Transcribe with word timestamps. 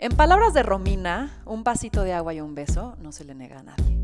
En 0.00 0.12
palabras 0.12 0.54
de 0.54 0.62
Romina, 0.62 1.42
un 1.44 1.64
vasito 1.64 2.04
de 2.04 2.12
agua 2.12 2.32
y 2.32 2.40
un 2.40 2.54
beso 2.54 2.94
no 3.00 3.10
se 3.10 3.24
le 3.24 3.34
nega 3.34 3.58
a 3.58 3.62
nadie. 3.64 3.98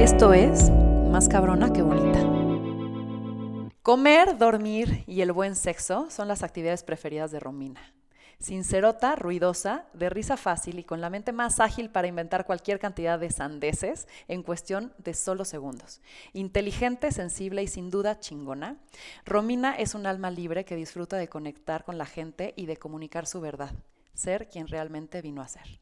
Esto 0.00 0.32
es 0.32 0.68
más 1.12 1.28
cabrona 1.28 1.72
que 1.72 1.82
bonita. 1.82 2.18
Comer, 3.82 4.36
dormir 4.36 5.04
y 5.06 5.20
el 5.20 5.30
buen 5.30 5.54
sexo 5.54 6.10
son 6.10 6.26
las 6.26 6.42
actividades 6.42 6.82
preferidas 6.82 7.30
de 7.30 7.38
Romina. 7.38 7.99
Sincerota, 8.40 9.16
ruidosa, 9.16 9.84
de 9.92 10.08
risa 10.08 10.38
fácil 10.38 10.78
y 10.78 10.84
con 10.84 11.02
la 11.02 11.10
mente 11.10 11.30
más 11.30 11.60
ágil 11.60 11.90
para 11.90 12.08
inventar 12.08 12.46
cualquier 12.46 12.78
cantidad 12.78 13.18
de 13.18 13.30
sandeces 13.30 14.08
en 14.28 14.42
cuestión 14.42 14.94
de 14.96 15.12
solo 15.12 15.44
segundos. 15.44 16.00
Inteligente, 16.32 17.12
sensible 17.12 17.62
y 17.62 17.68
sin 17.68 17.90
duda 17.90 18.18
chingona, 18.18 18.78
Romina 19.26 19.74
es 19.74 19.94
un 19.94 20.06
alma 20.06 20.30
libre 20.30 20.64
que 20.64 20.74
disfruta 20.74 21.18
de 21.18 21.28
conectar 21.28 21.84
con 21.84 21.98
la 21.98 22.06
gente 22.06 22.54
y 22.56 22.64
de 22.64 22.78
comunicar 22.78 23.26
su 23.26 23.42
verdad, 23.42 23.72
ser 24.14 24.48
quien 24.48 24.68
realmente 24.68 25.20
vino 25.20 25.42
a 25.42 25.48
ser. 25.48 25.78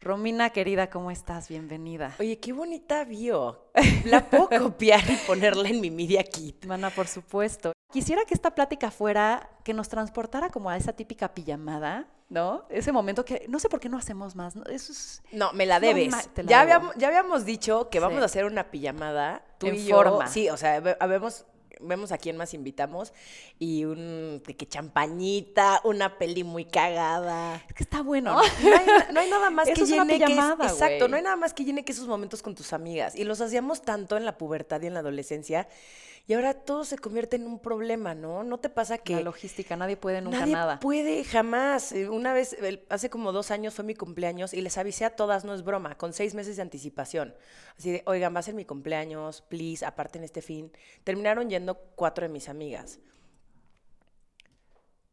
Romina, 0.00 0.48
querida, 0.48 0.88
¿cómo 0.88 1.10
estás? 1.10 1.50
Bienvenida. 1.50 2.16
Oye, 2.20 2.38
qué 2.38 2.54
bonita 2.54 3.04
bio. 3.04 3.66
La 4.06 4.30
puedo 4.30 4.48
copiar 4.48 5.02
y 5.10 5.16
ponerla 5.26 5.68
en 5.68 5.82
mi 5.82 5.90
media 5.90 6.24
kit. 6.24 6.64
Mana, 6.64 6.88
por 6.88 7.06
supuesto. 7.06 7.74
Quisiera 7.92 8.24
que 8.24 8.34
esta 8.34 8.54
plática 8.54 8.90
fuera, 8.90 9.50
que 9.64 9.74
nos 9.74 9.88
transportara 9.88 10.48
como 10.50 10.70
a 10.70 10.76
esa 10.76 10.92
típica 10.92 11.34
pijamada, 11.34 12.06
¿no? 12.28 12.64
Ese 12.68 12.92
momento 12.92 13.24
que 13.24 13.46
no 13.48 13.58
sé 13.58 13.68
por 13.68 13.80
qué 13.80 13.88
no 13.88 13.98
hacemos 13.98 14.36
más. 14.36 14.54
¿no? 14.54 14.64
Eso 14.66 14.92
es, 14.92 15.22
No, 15.32 15.52
me 15.52 15.66
la 15.66 15.80
debes. 15.80 16.12
la 16.12 16.42
ya, 16.44 16.60
habíamos, 16.60 16.94
ya 16.96 17.08
habíamos 17.08 17.44
dicho 17.44 17.88
que 17.90 17.98
vamos 17.98 18.18
Sí. 18.18 18.22
a 18.22 18.26
hacer 18.26 18.44
una 18.44 18.70
pijamada. 18.70 19.42
Tú 19.58 19.66
En 19.66 19.74
y 19.74 19.84
yo. 19.86 19.96
forma. 19.96 20.28
Sí, 20.28 20.48
o 20.50 20.56
sea, 20.56 20.80
habemos- 21.00 21.46
vemos 21.82 22.12
a 22.12 22.18
quién 22.18 22.36
más 22.36 22.54
invitamos. 22.54 23.12
Y 23.58 23.84
un 23.86 24.40
de 24.46 24.54
que 24.56 24.68
champañita, 24.68 25.80
una 25.82 26.16
peli 26.18 26.44
muy 26.44 26.66
cagada. 26.66 27.56
es 27.68 27.74
que 27.74 27.82
está 27.82 28.02
bueno. 28.02 28.34
No, 28.34 28.40
no 28.42 28.76
hay, 28.76 28.86
no 29.12 29.20
hay 29.20 29.30
nada 29.30 29.50
más 29.50 29.66
Eso 29.68 29.78
que 29.78 29.82
es 29.84 29.90
una 29.92 30.04
llene 30.04 30.24
que 30.26 30.32
es- 30.32 30.70
exacto, 30.72 31.08
no 31.08 31.16
hay 31.16 31.22
nada 31.22 31.36
más 31.36 31.54
que 31.54 31.64
llene 31.64 31.84
que 31.84 31.90
esos 31.92 32.06
momentos 32.06 32.42
con 32.42 32.54
tus 32.54 32.72
amigas. 32.72 33.16
Y 33.16 33.24
los 33.24 33.40
hacíamos 33.40 33.82
tanto 33.82 34.16
en 34.16 34.24
la 34.24 34.38
pubertad 34.38 34.80
y 34.82 34.86
en 34.86 34.94
la 34.94 35.00
adolescencia. 35.00 35.66
Y 36.30 36.34
ahora 36.34 36.54
todo 36.54 36.84
se 36.84 36.96
convierte 36.96 37.34
en 37.34 37.44
un 37.48 37.58
problema, 37.58 38.14
¿no? 38.14 38.44
¿No 38.44 38.60
te 38.60 38.68
pasa 38.68 38.98
que 38.98 39.16
La 39.16 39.22
logística, 39.22 39.74
nadie 39.74 39.96
puede 39.96 40.22
nunca 40.22 40.38
Nadie 40.38 40.52
nada. 40.52 40.78
puede 40.78 41.24
jamás. 41.24 41.90
Eh, 41.90 42.08
Una 42.08 42.32
vez, 42.32 42.56
hace 42.88 43.10
como 43.10 43.32
dos 43.32 43.50
años 43.50 43.74
fue 43.74 43.84
mi 43.84 43.96
cumpleaños 43.96 44.54
y 44.54 44.60
les 44.60 44.78
avisé 44.78 45.04
a 45.04 45.16
todas, 45.16 45.44
no 45.44 45.54
es 45.54 45.64
broma, 45.64 45.98
con 45.98 46.12
seis 46.12 46.36
meses 46.36 46.54
de 46.54 46.62
anticipación. 46.62 47.34
Así 47.76 47.90
de, 47.90 48.04
oigan, 48.06 48.32
va 48.32 48.38
a 48.38 48.42
ser 48.44 48.54
mi 48.54 48.64
cumpleaños, 48.64 49.42
please, 49.42 49.84
aparten 49.84 50.22
este 50.22 50.40
fin. 50.40 50.70
Terminaron 51.02 51.50
yendo 51.50 51.74
cuatro 51.96 52.24
de 52.24 52.32
mis 52.32 52.48
amigas. 52.48 53.00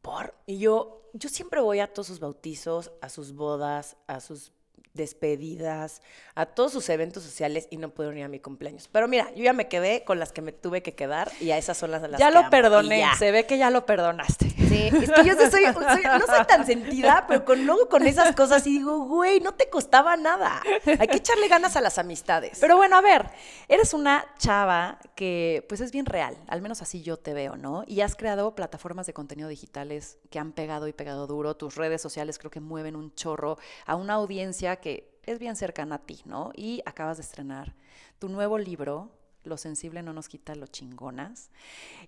¿Por? 0.04 0.36
Y 0.46 0.60
yo, 0.60 1.10
yo 1.14 1.30
siempre 1.30 1.62
voy 1.62 1.80
a 1.80 1.92
todos 1.92 2.06
sus 2.06 2.20
bautizos, 2.20 2.92
a 3.02 3.10
sus 3.10 3.34
bodas, 3.34 3.98
a 4.06 4.20
sus 4.20 4.52
despedidas, 4.98 6.02
a 6.36 6.46
todos 6.46 6.72
sus 6.72 6.90
eventos 6.90 7.24
sociales 7.24 7.68
y 7.72 7.78
no 7.78 7.90
puedo 7.90 8.12
ir 8.14 8.24
a 8.24 8.28
mi 8.28 8.40
cumpleaños. 8.40 8.90
Pero 8.92 9.08
mira, 9.08 9.32
yo 9.36 9.44
ya 9.44 9.54
me 9.54 9.68
quedé 9.68 10.04
con 10.04 10.20
las 10.20 10.32
que 10.32 10.42
me 10.42 10.52
tuve 10.52 10.84
que 10.84 10.94
quedar 10.94 11.32
y 11.40 11.52
a 11.52 11.58
esas 11.58 11.78
son 11.78 11.92
las 11.92 12.04
a 12.04 12.08
las 12.08 12.20
ya 12.20 12.28
que 12.28 12.34
lo 12.34 12.40
amo, 12.42 12.50
perdoné, 12.50 13.00
ya. 13.00 13.16
se 13.18 13.32
ve 13.32 13.46
que 13.46 13.58
ya 13.58 13.70
lo 13.70 13.86
perdonaste. 13.86 14.50
Sí, 14.50 14.90
es 14.92 15.10
que 15.12 15.24
yo 15.24 15.34
soy- 15.50 15.64
no 15.66 16.26
soy 16.26 16.46
tan 16.48 16.66
sentida, 16.66 17.26
pero 17.28 17.46
con, 17.46 17.66
luego 17.66 17.88
con 17.88 18.06
esas 18.06 18.36
cosas 18.36 18.66
y 18.68 18.72
digo, 18.80 19.06
güey, 19.06 19.40
no 19.40 19.54
te 19.54 19.70
costaba 19.70 20.18
nada. 20.18 20.62
Hay 21.00 21.08
que 21.08 21.18
echarle 21.18 21.48
ganas 21.48 21.76
a 21.78 21.82
las 21.82 21.98
amistades. 21.98 22.58
Pero 22.60 22.76
bueno, 22.76 22.98
a 22.98 23.02
ver, 23.02 23.28
eres 23.68 23.94
una 23.94 24.26
chava 24.38 25.00
que 25.16 25.66
pues 25.70 25.82
es 25.82 25.92
bien 25.92 26.06
real, 26.06 26.38
al 26.48 26.62
menos 26.62 26.82
así 26.82 27.02
yo 27.02 27.18
te 27.18 27.34
veo, 27.34 27.56
¿no? 27.56 27.84
Y 27.88 28.02
has 28.02 28.16
creado 28.16 28.56
plataformas 28.56 29.08
de 29.08 29.14
contenido 29.14 29.48
digitales 29.50 30.18
que 30.30 30.40
han 30.40 30.52
pegado 30.52 30.88
y 30.88 30.94
pegado 30.94 31.28
duro, 31.28 31.56
tus 31.56 31.76
redes 31.76 32.02
sociales 32.02 32.38
creo 32.38 32.52
que 32.52 32.60
mueven 32.60 32.96
un 32.96 33.14
chorro 33.16 33.58
a 33.86 33.96
una 33.96 34.14
audiencia 34.16 34.76
que 34.78 34.87
es 35.26 35.40
bien 35.40 35.56
cercana 35.56 35.96
a 35.96 36.06
ti, 36.06 36.22
¿no? 36.26 36.52
Y 36.56 36.82
acabas 36.86 37.18
de 37.18 37.24
estrenar 37.24 37.76
tu 38.20 38.30
nuevo 38.30 38.58
libro, 38.58 39.12
Lo 39.44 39.56
sensible 39.56 40.04
no 40.04 40.12
nos 40.12 40.28
quita 40.28 40.56
lo 40.56 40.68
chingonas. 40.68 41.52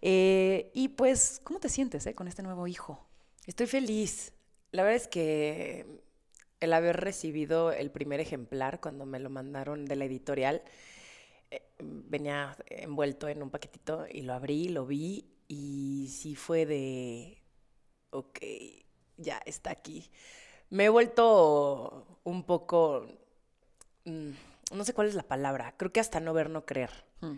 Eh, 0.01 0.71
y 0.73 0.89
pues, 0.89 1.39
¿cómo 1.43 1.59
te 1.59 1.69
sientes 1.69 2.05
eh, 2.05 2.13
con 2.13 2.27
este 2.27 2.43
nuevo 2.43 2.67
hijo? 2.67 3.05
Estoy 3.45 3.67
feliz. 3.67 4.33
La 4.71 4.83
verdad 4.83 4.97
es 4.97 5.07
que 5.07 5.85
el 6.59 6.73
haber 6.73 6.97
recibido 6.97 7.71
el 7.71 7.91
primer 7.91 8.19
ejemplar 8.19 8.81
cuando 8.81 9.05
me 9.05 9.19
lo 9.19 9.29
mandaron 9.29 9.85
de 9.85 9.95
la 9.95 10.05
editorial, 10.05 10.63
eh, 11.51 11.61
venía 11.79 12.57
envuelto 12.67 13.29
en 13.29 13.41
un 13.41 13.49
paquetito 13.49 14.05
y 14.11 14.21
lo 14.21 14.33
abrí, 14.33 14.69
lo 14.69 14.85
vi 14.85 15.25
y 15.47 16.09
sí 16.11 16.35
fue 16.35 16.65
de, 16.65 17.41
ok, 18.11 18.39
ya 19.17 19.41
está 19.45 19.71
aquí. 19.71 20.09
Me 20.69 20.85
he 20.85 20.89
vuelto 20.89 22.05
un 22.23 22.43
poco, 22.43 23.05
mm, 24.05 24.29
no 24.73 24.85
sé 24.85 24.93
cuál 24.93 25.07
es 25.07 25.15
la 25.15 25.23
palabra, 25.23 25.73
creo 25.77 25.91
que 25.91 25.99
hasta 25.99 26.19
no 26.19 26.33
ver, 26.33 26.49
no 26.49 26.65
creer. 26.65 26.91
Hmm. 27.21 27.37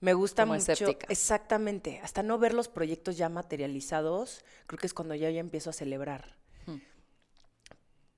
Me 0.00 0.14
gusta 0.14 0.44
Como 0.44 0.54
mucho. 0.54 0.70
escéptica. 0.72 1.06
Exactamente. 1.10 2.00
Hasta 2.04 2.22
no 2.22 2.38
ver 2.38 2.54
los 2.54 2.68
proyectos 2.68 3.16
ya 3.16 3.28
materializados, 3.28 4.44
creo 4.68 4.78
que 4.78 4.86
es 4.86 4.94
cuando 4.94 5.16
ya, 5.16 5.28
ya 5.30 5.40
empiezo 5.40 5.70
a 5.70 5.72
celebrar. 5.72 6.36
Hmm. 6.66 6.76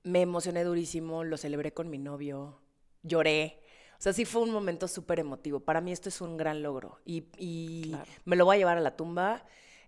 Me 0.03 0.21
emocioné 0.21 0.63
durísimo, 0.63 1.23
lo 1.23 1.37
celebré 1.37 1.73
con 1.73 1.89
mi 1.89 1.97
novio, 1.97 2.59
lloré. 3.03 3.59
O 3.97 4.01
sea, 4.01 4.13
sí 4.13 4.25
fue 4.25 4.41
un 4.41 4.51
momento 4.51 4.87
súper 4.87 5.19
emotivo. 5.19 5.59
Para 5.59 5.81
mí 5.81 5.91
esto 5.91 6.09
es 6.09 6.21
un 6.21 6.37
gran 6.37 6.61
logro 6.63 6.99
y, 7.05 7.25
y 7.37 7.89
Claro. 7.89 8.11
me 8.25 8.35
lo 8.35 8.45
voy 8.45 8.55
a 8.55 8.59
llevar 8.59 8.77
a 8.77 8.81
la 8.81 8.95
tumba 8.95 9.45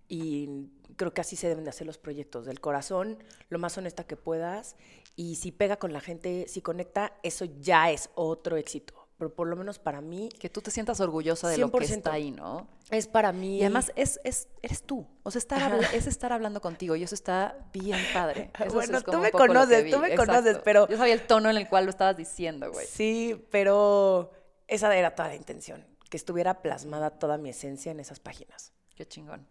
y 0.07 0.69
creo 0.95 1.13
que 1.13 1.21
así 1.21 1.35
se 1.35 1.47
deben 1.47 1.63
de 1.63 1.69
hacer 1.71 1.87
los 1.87 1.97
proyectos, 1.97 2.45
del 2.45 2.59
corazón, 2.61 3.17
lo 3.49 3.59
más 3.59 3.77
honesta 3.77 4.03
que 4.03 4.15
puedas 4.15 4.75
y 5.15 5.35
si 5.35 5.51
pega 5.51 5.77
con 5.77 5.93
la 5.93 6.01
gente, 6.01 6.45
si 6.47 6.61
conecta, 6.61 7.13
eso 7.23 7.45
ya 7.45 7.91
es 7.91 8.09
otro 8.15 8.57
éxito. 8.57 8.93
Pero 9.17 9.33
por 9.33 9.47
lo 9.47 9.55
menos 9.55 9.77
para 9.77 10.01
mí 10.01 10.27
Que 10.39 10.49
tú 10.49 10.59
te 10.61 10.71
sientas 10.71 10.99
orgullosa 10.99 11.47
de 11.47 11.57
lo 11.59 11.71
que 11.71 11.77
100%. 11.77 11.81
está 11.97 12.13
ahí, 12.13 12.31
¿no? 12.31 12.67
es 12.89 13.07
para 13.07 13.31
mí. 13.31 13.57
Y 13.59 13.61
además 13.61 13.91
es, 13.95 14.19
es, 14.23 14.47
eres 14.61 14.83
tú. 14.83 15.07
O 15.23 15.31
sea, 15.31 15.39
estar 15.39 15.61
habla- 15.63 15.87
es 15.93 16.07
estar 16.07 16.33
hablando 16.33 16.61
contigo 16.61 16.95
y 16.95 17.03
eso 17.03 17.15
está 17.15 17.55
bien 17.71 17.97
padre. 18.11 18.51
Eso 18.59 18.73
Bueno, 18.73 18.97
es 18.97 19.03
tú 19.03 19.17
me 19.19 19.31
conoces, 19.31 19.89
tú 19.91 19.99
me 19.99 20.09
Exacto. 20.11 20.31
conoces, 20.33 20.57
pero- 20.63 20.87
Yo 20.89 20.97
sabía 20.97 21.13
el 21.13 21.25
tono 21.25 21.49
en 21.49 21.57
el 21.57 21.69
cual 21.69 21.85
lo 21.85 21.91
estabas 21.91 22.17
diciendo, 22.17 22.71
güey. 22.71 22.85
Sí, 22.87 23.45
pero 23.51 24.31
esa 24.67 24.93
era 24.95 25.15
toda 25.15 25.29
la 25.29 25.35
intención, 25.35 25.85
que 26.09 26.17
estuviera 26.17 26.61
plasmada 26.61 27.11
toda 27.11 27.37
mi 27.37 27.49
esencia 27.51 27.91
en 27.91 27.99
esas 27.99 28.19
páginas. 28.19 28.73
Qué 28.95 29.05
chingón. 29.07 29.47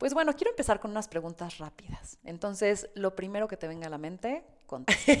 Pues 0.00 0.14
bueno, 0.14 0.32
quiero 0.34 0.50
empezar 0.52 0.80
con 0.80 0.92
unas 0.92 1.08
preguntas 1.08 1.58
rápidas. 1.58 2.16
Entonces, 2.24 2.88
lo 2.94 3.14
primero 3.14 3.48
que 3.48 3.58
te 3.58 3.68
venga 3.68 3.86
a 3.86 3.90
la 3.90 3.98
mente, 3.98 4.42
contesta. 4.66 5.12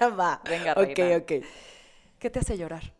Va. 0.20 0.42
Venga, 0.44 0.74
Ok, 0.76 0.98
reina. 0.98 1.16
ok. 1.16 1.32
¿Qué 2.18 2.28
te 2.30 2.38
hace 2.40 2.58
llorar? 2.58 2.92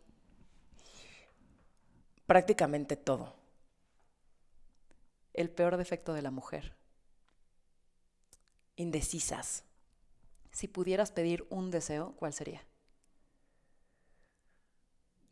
Prácticamente 2.25 2.95
todo. 2.95 3.35
El 5.33 5.51
peor 5.51 5.77
defecto 5.77 6.13
de 6.13 6.23
la 6.23 6.31
mujer. 6.31 6.75
Indecisas. 8.75 9.65
Si 10.51 10.67
pudieras 10.67 11.11
pedir 11.11 11.45
un 11.51 11.69
deseo, 11.69 12.13
¿cuál 12.17 12.33
sería? 12.33 12.65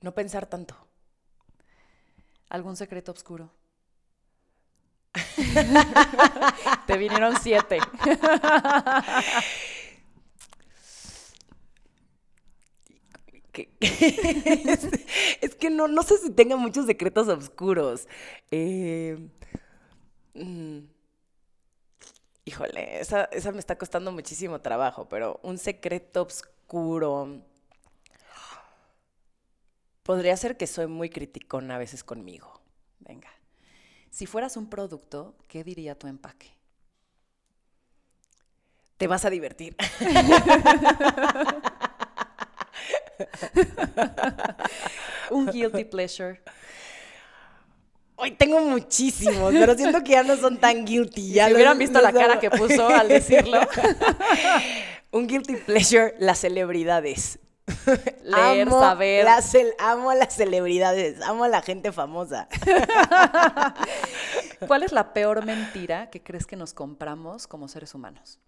No 0.01 0.13
pensar 0.13 0.45
tanto. 0.45 0.75
¿Algún 2.49 2.75
secreto 2.75 3.11
oscuro? 3.11 3.51
te 6.87 6.97
vinieron 6.97 7.35
siete. 7.41 7.79
Es 15.41 15.55
que 15.55 15.69
no, 15.69 15.87
no 15.87 16.03
sé 16.03 16.17
si 16.17 16.31
tenga 16.31 16.55
muchos 16.57 16.85
secretos 16.85 17.27
oscuros. 17.27 18.07
Eh, 18.51 19.17
mm, 20.35 20.87
híjole, 22.45 22.99
esa, 22.99 23.25
esa 23.25 23.51
me 23.51 23.59
está 23.59 23.77
costando 23.77 24.11
muchísimo 24.11 24.61
trabajo, 24.61 25.07
pero 25.09 25.39
un 25.43 25.57
secreto 25.57 26.23
oscuro. 26.23 27.41
Podría 30.03 30.35
ser 30.37 30.57
que 30.57 30.65
soy 30.65 30.87
muy 30.87 31.09
criticona 31.11 31.75
a 31.75 31.79
veces 31.79 32.03
conmigo. 32.03 32.61
Venga. 32.99 33.29
Si 34.17 34.25
fueras 34.25 34.57
un 34.57 34.67
producto, 34.67 35.35
¿qué 35.47 35.63
diría 35.63 35.93
tu 35.93 36.07
empaque? 36.07 36.47
Te 38.97 39.05
vas 39.05 39.23
a 39.25 39.29
divertir. 39.29 39.77
Un 45.29 45.45
guilty 45.45 45.83
pleasure. 45.83 46.41
Hoy 48.15 48.31
tengo 48.31 48.59
muchísimos, 48.61 49.53
pero 49.53 49.75
siento 49.75 50.03
que 50.03 50.13
ya 50.13 50.23
no 50.23 50.35
son 50.35 50.57
tan 50.57 50.83
guilty. 50.83 51.33
Ya 51.33 51.45
si 51.45 51.53
hubieran 51.53 51.77
visto 51.77 52.01
la 52.01 52.11
cara 52.11 52.39
que 52.39 52.49
puso 52.49 52.89
al 52.89 53.09
decirlo. 53.09 53.59
Un 55.11 55.27
guilty 55.27 55.57
pleasure, 55.57 56.15
las 56.17 56.39
celebridades. 56.39 57.37
Leer, 58.23 58.67
amo 58.67 58.79
saber. 58.79 59.25
cel- 59.41 59.73
amo 59.79 60.09
a 60.09 60.15
las 60.15 60.35
celebridades, 60.35 61.21
amo 61.21 61.45
a 61.45 61.47
la 61.47 61.61
gente 61.61 61.91
famosa. 61.91 62.47
¿Cuál 64.67 64.83
es 64.83 64.91
la 64.91 65.13
peor 65.13 65.45
mentira 65.45 66.09
que 66.09 66.21
crees 66.23 66.45
que 66.45 66.55
nos 66.55 66.73
compramos 66.73 67.47
como 67.47 67.67
seres 67.67 67.93
humanos? 67.93 68.39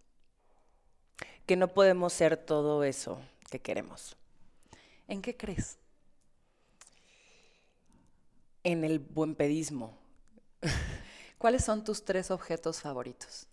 Que 1.45 1.55
no 1.55 1.69
podemos 1.69 2.13
ser 2.13 2.37
todo 2.37 2.83
eso 2.83 3.19
que 3.49 3.59
queremos. 3.59 4.15
¿En 5.07 5.21
qué 5.21 5.35
crees? 5.35 5.77
En 8.63 8.83
el 8.83 8.99
buen 8.99 9.35
pedismo. 9.35 9.97
¿Cuáles 11.37 11.63
son 11.63 11.83
tus 11.83 12.03
tres 12.03 12.31
objetos 12.31 12.81
favoritos? 12.81 13.47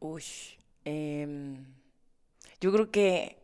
Uy, 0.00 0.24
em, 0.88 1.64
yo 2.60 2.72
creo 2.72 2.90
que 2.90 3.36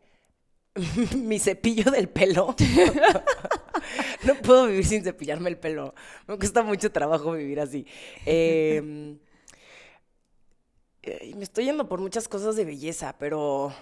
mi 1.17 1.39
cepillo 1.39 1.91
del 1.91 2.09
pelo. 2.09 2.55
no 4.25 4.35
puedo 4.37 4.67
vivir 4.67 4.85
sin 4.87 5.05
cepillarme 5.05 5.51
el 5.51 5.59
pelo. 5.59 5.95
Me 6.27 6.37
cuesta 6.39 6.63
mucho 6.63 6.91
trabajo 6.91 7.33
vivir 7.33 7.61
así. 7.61 7.87
Eh, 8.27 9.17
me 11.37 11.45
estoy 11.45 11.67
yendo 11.67 11.89
por 11.89 12.01
muchas 12.01 12.29
cosas 12.29 12.57
de 12.57 12.65
belleza, 12.65 13.15
pero 13.19 13.73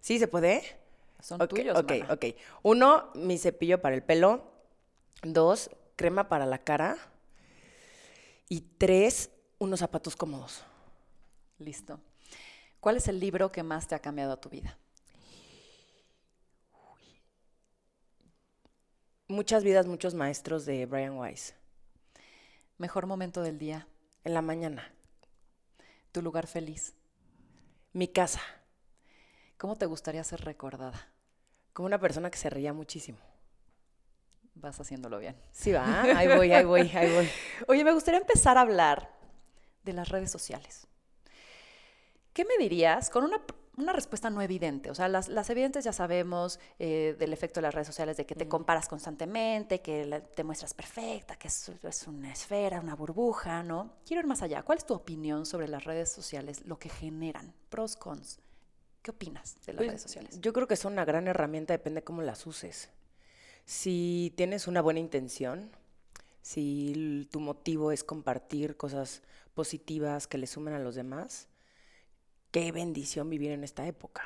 ¿sí 0.00 0.18
se 0.18 0.28
puede? 0.28 0.62
Son 1.20 1.40
Ok, 1.42 1.48
tuyos, 1.50 1.76
ok, 1.78 1.90
mana. 1.90 2.14
ok. 2.14 2.24
Uno, 2.62 3.10
mi 3.14 3.38
cepillo 3.38 3.80
para 3.80 3.94
el 3.94 4.02
pelo. 4.02 4.44
Dos, 5.22 5.70
crema 5.96 6.28
para 6.28 6.46
la 6.46 6.58
cara. 6.58 6.96
Y 8.48 8.62
tres, 8.78 9.30
unos 9.58 9.80
zapatos 9.80 10.16
cómodos. 10.16 10.64
Listo. 11.58 12.00
¿Cuál 12.80 12.96
es 12.96 13.08
el 13.08 13.20
libro 13.20 13.52
que 13.52 13.62
más 13.62 13.86
te 13.86 13.94
ha 13.94 13.98
cambiado 14.00 14.38
tu 14.38 14.48
vida? 14.48 14.78
Muchas 19.28 19.62
vidas, 19.62 19.86
muchos 19.86 20.14
maestros 20.14 20.66
de 20.66 20.86
Brian 20.86 21.16
Weiss. 21.16 21.54
Mejor 22.78 23.06
momento 23.06 23.42
del 23.42 23.58
día, 23.58 23.86
En 24.24 24.34
la 24.34 24.42
mañana. 24.42 24.92
tu 26.12 26.20
lugar 26.22 26.46
feliz. 26.46 26.94
Mi 27.92 28.08
casa. 28.08 28.40
¿Cómo 29.56 29.76
te 29.76 29.86
gustaría 29.86 30.24
ser 30.24 30.40
recordada? 30.44 31.08
Como 31.72 31.86
una 31.86 32.00
persona 32.00 32.30
que 32.30 32.38
se 32.38 32.50
reía 32.50 32.72
muchísimo. 32.72 33.18
Vas 34.54 34.80
haciéndolo 34.80 35.18
bien. 35.18 35.36
Sí, 35.52 35.72
va. 35.72 36.02
Ahí 36.02 36.26
voy, 36.28 36.52
ahí 36.52 36.64
voy, 36.64 36.90
ahí 36.94 37.12
voy. 37.14 37.30
Oye, 37.68 37.84
me 37.84 37.92
gustaría 37.92 38.20
empezar 38.20 38.58
a 38.58 38.62
hablar 38.62 39.10
de 39.84 39.92
las 39.92 40.08
redes 40.08 40.30
sociales. 40.30 40.86
¿Qué 42.40 42.46
me 42.46 42.56
dirías 42.56 43.10
con 43.10 43.24
una, 43.24 43.38
una 43.76 43.92
respuesta 43.92 44.30
no 44.30 44.40
evidente? 44.40 44.90
O 44.90 44.94
sea, 44.94 45.08
las, 45.08 45.28
las 45.28 45.50
evidentes 45.50 45.84
ya 45.84 45.92
sabemos 45.92 46.58
eh, 46.78 47.14
del 47.18 47.34
efecto 47.34 47.60
de 47.60 47.64
las 47.64 47.74
redes 47.74 47.86
sociales, 47.86 48.16
de 48.16 48.24
que 48.24 48.34
te 48.34 48.48
comparas 48.48 48.88
constantemente, 48.88 49.82
que 49.82 50.06
la- 50.06 50.22
te 50.24 50.42
muestras 50.42 50.72
perfecta, 50.72 51.36
que 51.36 51.48
es, 51.48 51.68
es 51.82 52.06
una 52.06 52.32
esfera, 52.32 52.80
una 52.80 52.94
burbuja, 52.94 53.62
¿no? 53.62 53.92
Quiero 54.06 54.22
ir 54.22 54.26
más 54.26 54.40
allá. 54.40 54.62
¿Cuál 54.62 54.78
es 54.78 54.86
tu 54.86 54.94
opinión 54.94 55.44
sobre 55.44 55.68
las 55.68 55.84
redes 55.84 56.10
sociales, 56.10 56.64
lo 56.64 56.78
que 56.78 56.88
generan? 56.88 57.52
Pros, 57.68 57.94
cons. 57.96 58.38
¿Qué 59.02 59.10
opinas 59.10 59.56
de 59.66 59.74
las 59.74 59.76
Pues, 59.76 59.88
redes 59.88 60.00
sociales? 60.02 60.40
Yo 60.40 60.54
creo 60.54 60.66
que 60.66 60.76
son 60.76 60.94
una 60.94 61.04
gran 61.04 61.28
herramienta, 61.28 61.74
depende 61.74 62.02
cómo 62.02 62.22
las 62.22 62.46
uses. 62.46 62.88
Si 63.66 64.32
tienes 64.34 64.66
una 64.66 64.80
buena 64.80 65.00
intención, 65.00 65.70
si 66.40 67.28
tu 67.30 67.38
motivo 67.40 67.92
es 67.92 68.02
compartir 68.02 68.78
cosas 68.78 69.20
positivas 69.52 70.26
que 70.26 70.38
le 70.38 70.46
sumen 70.46 70.72
a 70.72 70.78
los 70.78 70.94
demás, 70.94 71.48
qué 72.50 72.72
bendición 72.72 73.30
vivir 73.30 73.50
en 73.52 73.64
esta 73.64 73.86
época. 73.86 74.22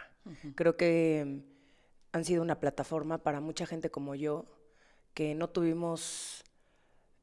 Creo 0.54 0.76
que 0.76 1.24
mm, 1.26 1.38
han 2.12 2.24
sido 2.24 2.42
una 2.42 2.60
plataforma 2.60 3.18
para 3.18 3.40
mucha 3.40 3.66
gente 3.66 3.90
como 3.90 4.14
yo, 4.14 4.46
que 5.12 5.34
no 5.34 5.48
tuvimos 5.50 6.42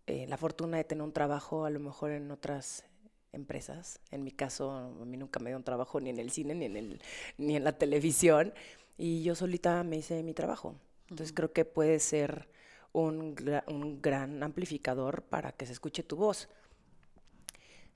eh, 0.07 0.25
la 0.27 0.37
fortuna 0.37 0.77
de 0.77 0.83
tener 0.83 1.03
un 1.03 1.13
trabajo 1.13 1.65
a 1.65 1.69
lo 1.69 1.79
mejor 1.79 2.11
en 2.11 2.29
otras 2.31 2.85
empresas. 3.33 3.99
En 4.11 4.23
mi 4.23 4.31
caso, 4.31 4.71
a 4.71 4.89
mí 5.05 5.17
nunca 5.17 5.39
me 5.39 5.49
dio 5.49 5.57
un 5.57 5.63
trabajo 5.63 5.99
ni 5.99 6.09
en 6.09 6.19
el 6.19 6.31
cine 6.31 6.53
ni 6.55 6.65
en, 6.65 6.77
el, 6.77 7.01
ni 7.37 7.55
en 7.55 7.63
la 7.63 7.77
televisión. 7.77 8.53
Y 8.97 9.23
yo 9.23 9.35
solita 9.35 9.83
me 9.83 9.97
hice 9.97 10.21
mi 10.23 10.33
trabajo. 10.33 10.75
Entonces 11.09 11.33
creo 11.33 11.51
que 11.51 11.65
puede 11.65 11.99
ser 11.99 12.47
un, 12.93 13.35
un 13.67 14.01
gran 14.01 14.43
amplificador 14.43 15.23
para 15.23 15.53
que 15.53 15.65
se 15.65 15.73
escuche 15.73 16.03
tu 16.03 16.15
voz. 16.17 16.49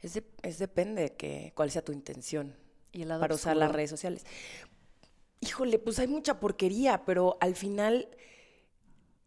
Es, 0.02 0.14
de- 0.16 0.24
es 0.42 0.58
depende 0.58 1.02
de 1.04 1.14
que, 1.16 1.52
cuál 1.56 1.70
sea 1.72 1.84
tu 1.84 1.92
intención 1.92 2.56
Y 2.96 3.02
el 3.02 3.10
lado 3.10 3.20
para 3.20 3.36
usar 3.36 3.58
las 3.58 3.72
redes 3.72 3.90
sociales. 3.90 4.26
Híjole, 5.42 5.80
pues 5.80 6.00
hay 6.00 6.08
mucha 6.08 6.40
porquería, 6.40 7.04
pero 7.06 7.38
al 7.42 7.56
final, 7.56 8.08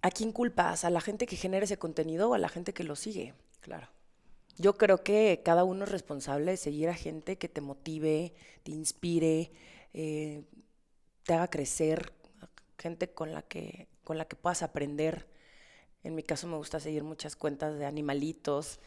¿a 0.00 0.11
quién 0.11 0.32
culpas? 0.32 0.85
¿A 0.85 0.91
la 0.91 1.03
gente 1.03 1.26
que 1.26 1.37
genera 1.37 1.65
ese 1.65 1.79
contenido 1.79 2.31
o 2.31 2.35
a 2.35 2.38
la 2.38 2.49
gente 2.49 2.73
que 2.73 2.82
lo 2.82 2.97
sigue? 2.97 3.35
Claro. 3.61 3.88
Yo 4.56 4.79
creo 4.79 5.05
que 5.05 5.43
cada 5.44 5.65
uno 5.65 5.85
es 5.85 5.91
responsable 5.91 6.53
de 6.53 6.56
seguir 6.56 6.88
a 6.88 6.94
gente 6.94 7.37
que 7.37 7.49
te 7.49 7.61
motive, 7.61 8.32
te 8.62 8.73
inspire, 8.73 9.53
eh, 9.93 10.43
te 11.25 11.35
haga 11.35 11.49
crecer, 11.49 12.15
gente 12.79 13.12
con 13.12 13.32
la 13.32 13.43
que, 13.43 13.87
con 14.03 14.17
la 14.17 14.25
que 14.25 14.35
puedas 14.35 14.62
aprender. 14.62 15.29
En 16.04 16.14
mi 16.14 16.22
caso 16.22 16.46
me 16.46 16.56
gusta 16.56 16.78
seguir 16.80 17.02
muchas 17.02 17.34
cuentas 17.36 17.76
de 17.78 17.84
animalitos 17.84 18.78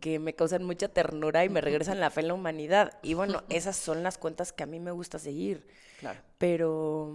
que 0.00 0.18
me 0.18 0.34
causan 0.34 0.62
mucha 0.64 0.88
ternura 0.88 1.44
y 1.44 1.48
me 1.48 1.60
regresan 1.60 1.98
la 2.00 2.10
fe 2.10 2.20
en 2.20 2.28
la 2.28 2.34
humanidad. 2.34 2.98
Y 3.02 3.14
bueno, 3.14 3.42
esas 3.48 3.76
son 3.76 4.02
las 4.02 4.18
cuentas 4.18 4.52
que 4.52 4.62
a 4.62 4.66
mí 4.66 4.78
me 4.80 4.92
gusta 4.92 5.18
seguir. 5.18 5.66
Claro. 5.98 6.20
Pero 6.38 7.12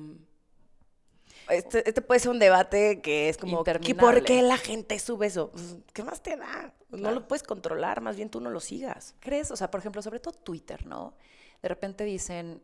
este, 1.50 1.88
este 1.88 2.02
puede 2.02 2.20
ser 2.20 2.32
un 2.32 2.40
debate 2.40 3.02
que 3.02 3.30
es 3.30 3.38
como, 3.38 3.64
¿qué- 3.64 3.96
¿por 3.96 4.24
qué 4.24 4.42
la 4.42 4.58
gente 4.58 5.00
sube 5.00 5.28
eso? 5.28 5.52
Pues, 5.52 5.78
¿Qué 5.94 6.04
más 6.04 6.22
te 6.22 6.36
da? 6.36 6.74
No 6.90 6.98
Claro. 6.98 7.16
lo 7.16 7.28
puedes 7.28 7.44
controlar, 7.44 8.02
más 8.02 8.16
bien 8.18 8.30
tú 8.30 8.42
no 8.42 8.50
lo 8.50 8.60
sigas. 8.60 9.16
¿Crees? 9.20 9.52
O 9.52 9.56
sea, 9.56 9.72
por 9.72 9.80
ejemplo, 9.80 10.02
sobre 10.02 10.20
todo 10.20 10.34
Twitter, 10.34 10.86
¿no? 10.86 11.14
De 11.62 11.70
repente 11.70 12.04
dicen, 12.04 12.62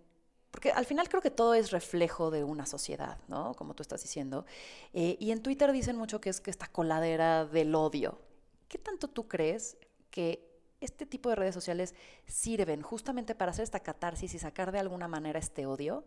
porque 0.52 0.72
al 0.72 0.86
final 0.86 1.08
creo 1.08 1.22
que 1.22 1.32
todo 1.32 1.54
es 1.54 1.72
reflejo 1.72 2.30
de 2.30 2.44
una 2.44 2.66
sociedad, 2.66 3.18
¿no? 3.30 3.54
Como 3.56 3.74
tú 3.74 3.82
estás 3.82 4.02
diciendo. 4.02 4.46
Eh, 4.94 5.16
y 5.20 5.32
en 5.32 5.42
Twitter 5.42 5.72
dicen 5.72 5.96
mucho 5.96 6.20
que 6.20 6.30
es 6.30 6.42
que 6.42 6.52
esta 6.52 6.68
coladera 6.68 7.46
del 7.46 7.74
odio. 7.74 8.20
¿Qué 8.68 8.78
tanto 8.78 9.08
tú 9.08 9.28
crees 9.28 9.78
que 10.12 10.46
este 10.82 11.06
tipo 11.06 11.30
de 11.30 11.36
redes 11.36 11.56
sociales 11.56 11.96
sirven 12.28 12.82
justamente 12.82 13.34
para 13.34 13.52
hacer 13.52 13.64
esta 13.64 13.80
catarsis 13.80 14.34
y 14.34 14.40
sacar 14.40 14.74
de 14.74 14.80
alguna 14.80 15.08
manera 15.08 15.40
este 15.40 15.66
odio? 15.66 16.04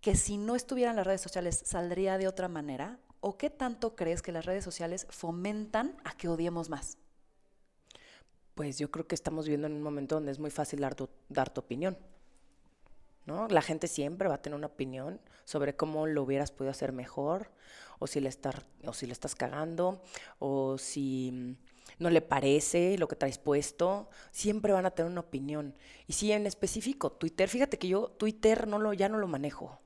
Que 0.00 0.16
si 0.16 0.36
no 0.36 0.56
estuvieran 0.56 0.96
las 0.96 1.06
redes 1.06 1.20
sociales 1.20 1.62
saldría 1.64 2.18
de 2.18 2.26
otra 2.26 2.48
manera? 2.48 2.98
¿O 3.20 3.36
qué 3.36 3.50
tanto 3.50 3.94
crees 3.94 4.20
que 4.20 4.32
las 4.32 4.46
redes 4.46 4.64
sociales 4.64 5.06
fomentan 5.10 5.96
a 6.04 6.16
que 6.16 6.28
odiemos 6.28 6.70
más? 6.70 6.98
Pues 8.54 8.78
yo 8.78 8.90
creo 8.90 9.06
que 9.06 9.14
estamos 9.14 9.44
viviendo 9.46 9.68
en 9.68 9.74
un 9.74 9.82
momento 9.82 10.16
donde 10.16 10.32
es 10.32 10.40
muy 10.40 10.50
fácil 10.50 10.80
dar 10.80 10.96
tu, 10.96 11.08
dar 11.28 11.50
tu 11.50 11.60
opinión. 11.60 11.96
¿No? 13.28 13.46
La 13.46 13.62
gente 13.62 13.86
siempre 13.86 14.28
va 14.28 14.36
a 14.36 14.42
tener 14.42 14.56
una 14.56 14.66
opinión 14.66 15.20
sobre 15.44 15.76
cómo 15.76 16.06
lo 16.06 16.22
hubieras 16.24 16.50
podido 16.50 16.72
hacer 16.72 16.92
mejor, 16.92 17.52
o 18.00 18.06
si 18.06 18.20
le, 18.20 18.28
estar, 18.28 18.64
o 18.84 18.92
si 18.92 19.06
le 19.06 19.12
estás 19.12 19.34
cagando, 19.34 20.02
o 20.38 20.78
si 20.78 21.30
mm, 21.32 21.56
no 22.00 22.10
le 22.10 22.22
parece 22.22 22.96
lo 22.98 23.06
que 23.06 23.16
traes 23.16 23.38
puesto. 23.38 24.08
Siempre 24.32 24.72
van 24.72 24.86
a 24.86 24.90
tener 24.90 25.12
una 25.12 25.20
opinión. 25.20 25.74
Y 26.06 26.14
sí, 26.14 26.32
en 26.32 26.46
específico, 26.46 27.12
Twitter, 27.12 27.48
fíjate 27.48 27.78
que 27.78 27.88
yo 27.88 28.08
Twitter 28.08 28.66
no 28.66 28.78
lo, 28.78 28.92
ya 28.94 29.08
no 29.08 29.18
lo 29.18 29.28
manejo. 29.28 29.78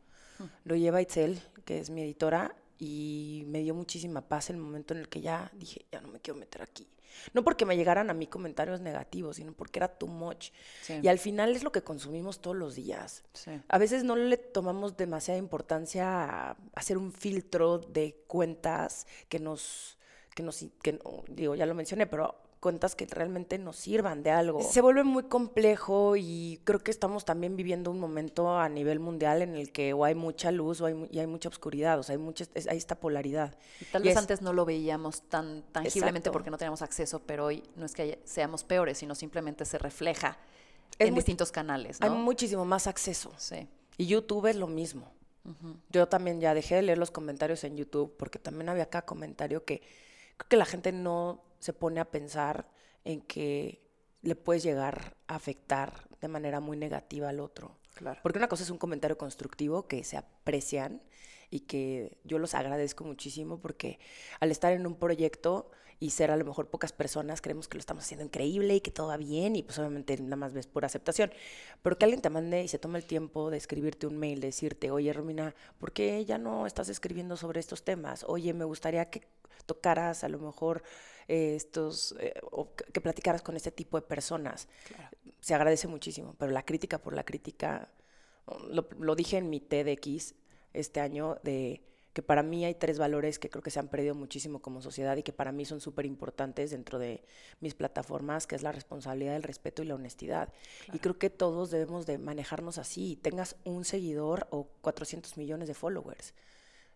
Lo 0.65 0.75
lleva 0.75 1.03
Itzel, 1.03 1.41
que 1.65 1.79
es 1.79 1.91
mi 1.91 2.03
editora, 2.03 2.57
y 2.79 3.45
me 3.47 3.61
dio 3.61 3.75
muchísima 3.75 4.23
paz 4.23 4.51
el 4.51 4.57
momento 4.57 4.95
en 4.95 5.01
el 5.01 5.09
que 5.09 5.21
ya 5.21 5.53
dije, 5.55 5.87
ya 5.93 6.01
no 6.01 6.09
me 6.09 6.21
quiero 6.21 6.41
meter 6.41 6.63
aquí. 6.63 6.89
No 7.33 7.43
porque 7.45 7.65
me 7.67 7.77
llegaran 7.77 8.11
a 8.11 8.15
mí 8.15 8.27
comentarios 8.27 8.81
negativos, 8.81 9.37
sino 9.37 9.53
porque 9.53 9.79
era 9.79 9.89
too 9.89 10.07
much. 10.09 10.51
Sí. 10.83 11.01
Y 11.03 11.09
al 11.09 11.19
final 11.19 11.55
es 11.57 11.63
lo 11.63 11.73
que 11.73 11.83
consumimos 11.83 12.41
todos 12.41 12.57
los 12.57 12.75
días. 12.75 13.23
Sí. 13.33 13.51
A 13.69 13.79
veces 13.79 14.05
no 14.05 14.17
le 14.17 14.37
tomamos 14.37 14.97
demasiada 14.97 15.39
importancia 15.39 16.25
a 16.51 16.57
hacer 16.75 16.99
un 16.99 17.13
filtro 17.13 17.79
de 17.79 18.17
cuentas 18.27 19.07
que 19.29 19.39
nos, 19.39 19.99
que 20.35 20.43
nos, 20.43 20.65
que, 20.83 20.93
no- 20.95 21.25
digo, 21.29 21.55
ya 21.55 21.67
lo 21.67 21.75
mencioné, 21.75 22.07
pero 22.07 22.37
cuentas 22.63 22.95
que 22.95 23.07
realmente 23.07 23.59
nos 23.59 23.75
sirvan 23.77 24.23
de 24.23 24.31
algo. 24.31 24.63
Se 24.63 24.81
vuelve 24.81 25.03
muy 25.03 25.25
complejo 25.25 26.15
y 26.17 26.61
creo 26.63 26.79
que 26.79 26.93
estamos 26.93 27.25
también 27.25 27.57
viviendo 27.57 27.91
un 27.91 27.99
momento 27.99 28.57
a 28.57 28.69
nivel 28.69 29.01
mundial 29.01 29.43
en 29.43 29.57
el 29.57 29.73
que 29.73 29.93
o 29.95 30.05
hay 30.05 30.15
mucha 30.15 30.53
luz 30.53 30.81
o 30.81 30.87
hay, 30.87 31.09
y 31.11 31.19
hay 31.19 31.27
mucha 31.27 31.49
oscuridad, 31.49 31.99
o 31.99 32.05
sea, 32.05 32.13
hay, 32.15 32.19
mucha, 32.23 32.45
es- 32.55 32.69
hay 32.69 32.79
esta 32.79 32.95
polaridad. 32.95 33.59
Y 33.81 33.85
tal 33.87 34.03
Y 34.03 34.05
vez 34.09 34.13
es- 34.13 34.19
antes 34.23 34.43
no 34.43 34.53
lo 34.53 34.65
veíamos 34.65 35.23
tan 35.23 35.63
tangiblemente 35.73 36.21
Exacto. 36.29 36.33
porque 36.33 36.51
no 36.51 36.57
teníamos 36.57 36.83
acceso, 36.83 37.19
pero 37.27 37.47
hoy 37.47 37.65
no 37.75 37.85
es 37.85 37.95
que 37.95 38.03
haya- 38.03 38.19
seamos 38.25 38.63
peores, 38.63 38.97
sino 38.99 39.17
simplemente 39.17 39.65
se 39.65 39.79
refleja 39.79 40.39
Es 41.01 41.09
en 41.09 41.15
muy- 41.15 41.19
distintos 41.19 41.51
canales, 41.51 42.01
Hay 42.01 42.11
muchísimo 42.11 42.65
más 42.65 42.87
acceso. 42.87 43.33
Sí. 43.39 43.67
Y 43.99 44.07
YouTube 44.07 44.47
es 44.47 44.55
lo 44.57 44.69
mismo. 44.69 45.11
Yo 45.91 46.07
también 46.07 46.41
ya 46.41 46.55
dejé 46.55 46.77
de 46.77 46.83
leer 46.83 46.99
los 46.99 47.11
comentarios 47.11 47.65
en 47.65 47.77
YouTube 47.77 48.15
porque 48.17 48.39
también 48.39 48.69
había 48.69 48.87
cada 48.89 49.05
comentario 49.05 49.65
que 49.65 49.83
creo 50.43 50.49
que 50.49 50.57
la 50.57 50.65
gente 50.65 50.93
no 50.93 51.45
se 51.61 51.73
pone 51.73 52.01
a 52.01 52.11
pensar 52.11 52.69
en 53.05 53.21
que 53.21 53.81
le 54.23 54.35
puedes 54.35 54.63
llegar 54.63 55.17
a 55.29 55.37
afectar 55.37 56.09
de 56.21 56.29
manera 56.29 56.61
muy 56.61 56.77
negativa 56.77 57.29
al 57.29 57.41
otro. 57.41 57.79
Claro. 57.95 58.21
Porque 58.23 58.39
una 58.39 58.49
cosa 58.49 58.63
es 58.63 58.71
un 58.71 58.79
comentario 58.79 59.17
constructivo 59.19 59.87
que 59.87 60.03
se 60.03 60.17
aprecian 60.17 61.03
y 61.51 61.61
que 61.61 62.19
yo 62.25 62.39
los 62.39 62.55
agradezco 62.55 63.05
muchísimo 63.05 63.61
porque 63.61 63.99
al 64.41 64.51
estar 64.51 64.73
en 64.73 64.87
un 64.87 64.97
proyecto 64.97 65.71
y 66.01 66.11
ser 66.11 66.33
a 66.33 66.37
lo 66.37 66.45
mejor 66.45 66.69
pocas 66.69 66.93
personas, 66.93 67.41
creemos 67.41 67.69
que 67.69 67.77
lo 67.77 67.81
estamos 67.81 68.03
haciendo 68.03 68.25
increíble 68.25 68.75
y 68.75 68.81
que 68.81 68.91
todo 68.91 69.09
va 69.09 69.17
bien 69.17 69.55
y 69.55 69.63
pues 69.63 69.79
obviamente 69.79 70.21
nada 70.21 70.35
más 70.35 70.53
ves 70.53 70.67
por 70.67 70.85
aceptación. 70.85 71.31
Pero 71.83 71.97
que 71.97 72.05
alguien 72.05 72.21
te 72.21 72.31
mande 72.31 72.65
y 72.65 72.69
se 72.69 72.81
tome 72.81 72.99
el 72.99 73.05
tiempo 73.05 73.51
de 73.51 73.59
escribirte 73.59 74.09
un 74.09 74.19
mail, 74.19 74.41
de 74.41 74.49
decirte, 74.49 74.91
oye 74.91 75.13
Romina, 75.13 75.55
¿por 75.79 75.93
qué 75.93 76.25
ya 76.25 76.39
no 76.39 76.67
estás 76.67 76.89
escribiendo 76.89 77.37
sobre 77.37 77.61
estos 77.61 77.85
temas? 77.85 78.25
Oye, 78.27 78.53
me 78.53 78.65
gustaría 78.65 79.11
que 79.11 79.23
tocaras 79.67 80.25
a 80.25 80.29
lo 80.29 80.39
mejor 80.39 80.83
eh, 81.29 81.55
estos, 81.57 82.15
eh, 82.19 82.35
o 82.51 82.75
que 82.75 83.01
platicaras 83.01 83.43
con 83.43 83.57
este 83.57 83.71
tipo 83.71 84.01
de 84.01 84.07
personas. 84.07 84.69
Se 85.41 85.55
agradece 85.55 85.89
muchísimo, 85.89 86.35
pero 86.39 86.53
la 86.53 86.65
crítica 86.65 86.99
por 86.99 87.15
la 87.15 87.25
crítica, 87.25 87.91
lo, 88.69 88.89
lo 88.99 89.15
dije 89.15 89.39
en 89.39 89.51
mi 89.51 89.61
TEDx, 89.61 90.35
este 90.73 91.01
año 91.01 91.39
de 91.43 91.83
que 92.13 92.23
para 92.23 92.43
mí 92.43 92.65
hay 92.65 92.75
tres 92.75 92.99
valores 92.99 93.39
que 93.39 93.49
creo 93.49 93.63
que 93.63 93.71
se 93.71 93.79
han 93.79 93.89
perdido 93.89 94.15
muchísimo 94.15 94.61
como 94.61 94.83
sociedad 94.83 95.17
y 95.17 95.23
que 95.23 95.33
para 95.33 95.53
mí 95.53 95.65
son 95.65 95.81
súper 95.81 96.05
importantes 96.05 96.71
dentro 96.71 96.99
de 96.99 97.25
mis 97.61 97.75
plataformas, 97.75 98.47
que 98.47 98.55
es 98.55 98.63
la 98.63 98.73
responsabilidad, 98.73 99.37
el 99.37 99.43
respeto 99.43 99.83
y 99.83 99.87
la 99.87 99.95
honestidad. 99.95 100.53
Y 100.93 100.99
creo 100.99 101.19
que 101.19 101.31
todos 101.31 101.71
debemos 101.71 102.07
de 102.07 102.19
manejarnos 102.19 102.79
así, 102.79 103.19
tengas 103.23 103.57
un 103.65 103.85
seguidor 103.85 104.47
o 104.51 104.69
400 104.83 105.37
millones 105.39 105.69
de 105.69 105.75
followers. 105.75 106.35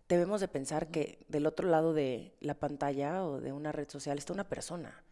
Debemos 0.09 0.41
de 0.41 0.47
pensar 0.47 0.87
que 0.87 1.25
del 1.27 1.45
otro 1.45 1.67
lado 1.67 1.93
de 1.93 2.35
la 2.39 2.55
pantalla 2.55 3.25
o 3.25 3.41
de 3.41 3.51
una 3.51 3.71
red 3.71 3.89
social 3.89 4.17
está 4.17 4.33
una 4.33 4.47
persona. 4.47 5.03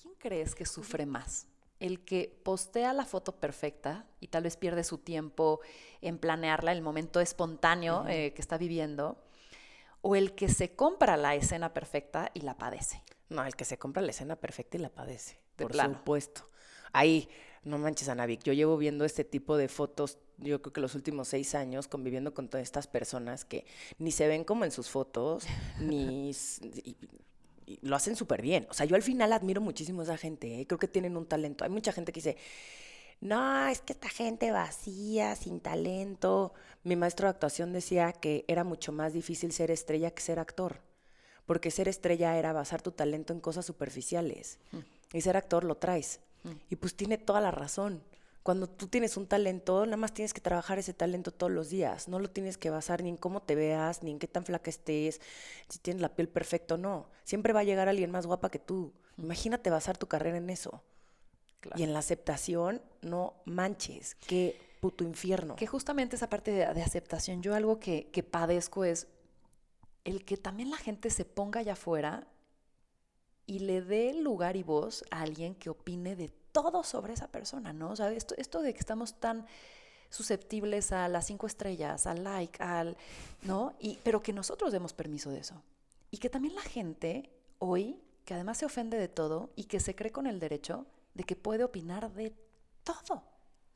¿Quién 0.00 0.14
crees 0.18 0.54
que 0.54 0.64
sufre 0.64 1.06
más? 1.06 1.46
el 1.80 2.04
que 2.04 2.40
postea 2.42 2.92
la 2.92 3.04
foto 3.04 3.36
perfecta 3.36 4.06
y 4.20 4.28
tal 4.28 4.44
vez 4.44 4.56
pierde 4.56 4.84
su 4.84 4.98
tiempo 4.98 5.60
en 6.00 6.18
planearla, 6.18 6.72
el 6.72 6.82
momento 6.82 7.20
espontáneo 7.20 8.04
eh, 8.08 8.32
que 8.34 8.42
está 8.42 8.58
viviendo, 8.58 9.22
o 10.00 10.16
el 10.16 10.34
que 10.34 10.48
se 10.48 10.74
compra 10.74 11.16
la 11.16 11.34
escena 11.34 11.72
perfecta 11.74 12.30
y 12.34 12.40
la 12.40 12.56
padece. 12.56 13.02
No, 13.28 13.44
el 13.44 13.54
que 13.56 13.64
se 13.64 13.78
compra 13.78 14.02
la 14.02 14.10
escena 14.10 14.36
perfecta 14.36 14.76
y 14.76 14.80
la 14.80 14.88
padece, 14.88 15.38
por 15.56 15.74
supuesto. 15.74 16.48
Ahí, 16.92 17.28
no 17.64 17.78
manches, 17.78 18.08
Anavik, 18.08 18.42
yo 18.42 18.52
llevo 18.52 18.76
viendo 18.76 19.04
este 19.04 19.24
tipo 19.24 19.56
de 19.56 19.68
fotos, 19.68 20.18
yo 20.38 20.62
creo 20.62 20.72
que 20.72 20.80
los 20.80 20.94
últimos 20.94 21.28
seis 21.28 21.54
años, 21.54 21.88
conviviendo 21.88 22.34
con 22.34 22.48
todas 22.48 22.62
estas 22.62 22.86
personas 22.86 23.44
que 23.44 23.64
ni 23.98 24.12
se 24.12 24.28
ven 24.28 24.44
como 24.44 24.64
en 24.64 24.70
sus 24.70 24.88
fotos, 24.88 25.44
ni 25.80 26.32
lo 27.82 27.96
hacen 27.96 28.16
súper 28.16 28.42
bien. 28.42 28.66
O 28.70 28.74
sea, 28.74 28.86
yo 28.86 28.96
al 28.96 29.02
final 29.02 29.32
admiro 29.32 29.60
muchísimo 29.60 30.00
a 30.00 30.04
esa 30.04 30.16
gente, 30.16 30.60
¿eh? 30.60 30.66
creo 30.66 30.78
que 30.78 30.88
tienen 30.88 31.16
un 31.16 31.26
talento. 31.26 31.64
Hay 31.64 31.70
mucha 31.70 31.92
gente 31.92 32.12
que 32.12 32.20
dice, 32.20 32.36
no, 33.20 33.66
es 33.66 33.80
que 33.80 33.92
esta 33.92 34.08
gente 34.08 34.52
vacía, 34.52 35.34
sin 35.34 35.60
talento. 35.60 36.52
Mi 36.84 36.96
maestro 36.96 37.26
de 37.26 37.30
actuación 37.30 37.72
decía 37.72 38.12
que 38.12 38.44
era 38.48 38.64
mucho 38.64 38.92
más 38.92 39.12
difícil 39.12 39.52
ser 39.52 39.70
estrella 39.70 40.12
que 40.12 40.22
ser 40.22 40.38
actor, 40.38 40.80
porque 41.44 41.70
ser 41.70 41.88
estrella 41.88 42.38
era 42.38 42.52
basar 42.52 42.80
tu 42.80 42.92
talento 42.92 43.32
en 43.32 43.40
cosas 43.40 43.66
superficiales 43.66 44.58
mm. 44.72 45.16
y 45.16 45.20
ser 45.20 45.36
actor 45.36 45.64
lo 45.64 45.76
traes. 45.76 46.20
Mm. 46.44 46.50
Y 46.70 46.76
pues 46.76 46.94
tiene 46.94 47.18
toda 47.18 47.40
la 47.40 47.50
razón. 47.50 48.02
Cuando 48.42 48.66
tú 48.66 48.86
tienes 48.86 49.16
un 49.16 49.26
talento, 49.26 49.84
nada 49.84 49.98
más 49.98 50.14
tienes 50.14 50.32
que 50.32 50.40
trabajar 50.40 50.78
ese 50.78 50.94
talento 50.94 51.32
todos 51.32 51.52
los 51.52 51.68
días. 51.68 52.08
No 52.08 52.18
lo 52.18 52.30
tienes 52.30 52.56
que 52.56 52.70
basar 52.70 53.02
ni 53.02 53.10
en 53.10 53.16
cómo 53.18 53.42
te 53.42 53.54
veas, 53.54 54.02
ni 54.02 54.10
en 54.10 54.18
qué 54.18 54.26
tan 54.26 54.44
flaca 54.44 54.70
estés, 54.70 55.20
si 55.68 55.78
tienes 55.78 56.00
la 56.00 56.14
piel 56.14 56.28
perfecta 56.28 56.74
o 56.74 56.78
no. 56.78 57.10
Siempre 57.24 57.52
va 57.52 57.60
a 57.60 57.64
llegar 57.64 57.88
alguien 57.88 58.10
más 58.10 58.26
guapa 58.26 58.50
que 58.50 58.58
tú. 58.58 58.94
Imagínate 59.18 59.68
basar 59.68 59.98
tu 59.98 60.06
carrera 60.06 60.38
en 60.38 60.48
eso. 60.48 60.82
Y 61.76 61.82
en 61.82 61.92
la 61.92 61.98
aceptación, 61.98 62.80
no 63.02 63.34
manches. 63.44 64.14
Qué 64.14 64.58
puto 64.80 65.04
infierno. 65.04 65.56
Que 65.56 65.66
justamente 65.66 66.16
esa 66.16 66.30
parte 66.30 66.50
de, 66.52 66.64
aceptación, 66.64 67.42
yo 67.42 67.54
algo 67.54 67.78
que, 67.80 68.08
que 68.10 68.22
padezco 68.22 68.84
es 68.84 69.08
el 70.04 70.24
que 70.24 70.36
también 70.36 70.70
la 70.70 70.78
gente 70.78 71.10
se 71.10 71.24
ponga 71.24 71.60
allá 71.60 71.74
afuera 71.74 72.26
y 73.48 73.60
le 73.60 73.80
dé 73.80 74.12
lugar 74.12 74.56
y 74.56 74.62
voz 74.62 75.02
a 75.10 75.22
alguien 75.22 75.54
que 75.54 75.70
opine 75.70 76.14
de 76.14 76.28
todo 76.52 76.84
sobre 76.84 77.14
esa 77.14 77.28
persona, 77.28 77.72
¿no? 77.72 77.90
O 77.90 77.96
sea, 77.96 78.12
esto, 78.12 78.34
esto 78.36 78.60
de 78.60 78.74
que 78.74 78.78
estamos 78.78 79.18
tan 79.18 79.46
susceptibles 80.10 80.92
a 80.92 81.08
las 81.08 81.26
cinco 81.26 81.46
estrellas, 81.46 82.06
al 82.06 82.24
like, 82.24 82.62
al, 82.62 82.98
¿no? 83.42 83.74
Y, 83.80 83.98
pero 84.04 84.20
que 84.20 84.34
nosotros 84.34 84.70
demos 84.70 84.92
permiso 84.92 85.30
de 85.30 85.40
eso. 85.40 85.62
Y 86.10 86.18
que 86.18 86.28
también 86.28 86.54
la 86.54 86.60
gente 86.60 87.30
hoy, 87.58 87.98
que 88.26 88.34
además 88.34 88.58
se 88.58 88.66
ofende 88.66 88.98
de 88.98 89.08
todo 89.08 89.50
y 89.56 89.64
que 89.64 89.80
se 89.80 89.94
cree 89.94 90.12
con 90.12 90.26
el 90.26 90.40
derecho 90.40 90.86
de 91.14 91.24
que 91.24 91.34
puede 91.34 91.64
opinar 91.64 92.12
de 92.12 92.36
todo, 92.84 93.22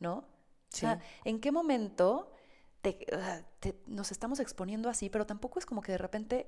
¿no? 0.00 0.19
O 0.19 0.76
sea, 0.76 1.00
¿en 1.25 1.41
qué 1.41 1.50
momento 1.50 2.31
nos 3.87 4.12
estamos 4.12 4.38
exponiendo 4.38 4.91
así, 4.91 5.09
pero 5.09 5.25
tampoco 5.25 5.59
es 5.59 5.64
como 5.64 5.81
que 5.81 5.93
de 5.93 5.99
repente 5.99 6.47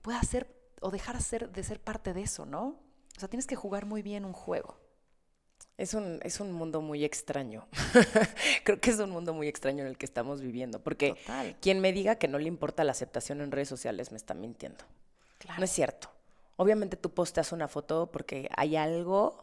pueda 0.00 0.22
ser 0.22 0.63
o 0.80 0.90
dejar 0.90 1.20
ser, 1.22 1.50
de 1.50 1.62
ser 1.62 1.80
parte 1.80 2.12
de 2.12 2.22
eso, 2.22 2.46
¿no? 2.46 2.80
O 3.16 3.20
sea, 3.20 3.28
tienes 3.28 3.46
que 3.46 3.56
jugar 3.56 3.86
muy 3.86 4.02
bien 4.02 4.24
un 4.24 4.32
juego. 4.32 4.76
Es 5.76 5.94
un, 5.94 6.20
es 6.22 6.40
un 6.40 6.52
mundo 6.52 6.80
muy 6.80 7.04
extraño. 7.04 7.66
Creo 8.64 8.80
que 8.80 8.90
es 8.90 8.98
un 8.98 9.10
mundo 9.10 9.34
muy 9.34 9.48
extraño 9.48 9.82
en 9.82 9.88
el 9.88 9.98
que 9.98 10.06
estamos 10.06 10.40
viviendo. 10.40 10.80
Porque 10.82 11.16
quien 11.60 11.80
me 11.80 11.92
diga 11.92 12.16
que 12.16 12.28
no 12.28 12.38
le 12.38 12.46
importa 12.46 12.84
la 12.84 12.92
aceptación 12.92 13.40
en 13.40 13.50
redes 13.50 13.68
sociales 13.68 14.12
me 14.12 14.16
está 14.16 14.34
mintiendo. 14.34 14.84
No 15.58 15.64
es 15.64 15.70
cierto. 15.70 16.10
Obviamente 16.56 16.96
tú 16.96 17.12
posteas 17.12 17.52
una 17.52 17.66
foto 17.68 18.10
porque 18.12 18.48
hay 18.56 18.76
algo, 18.76 19.42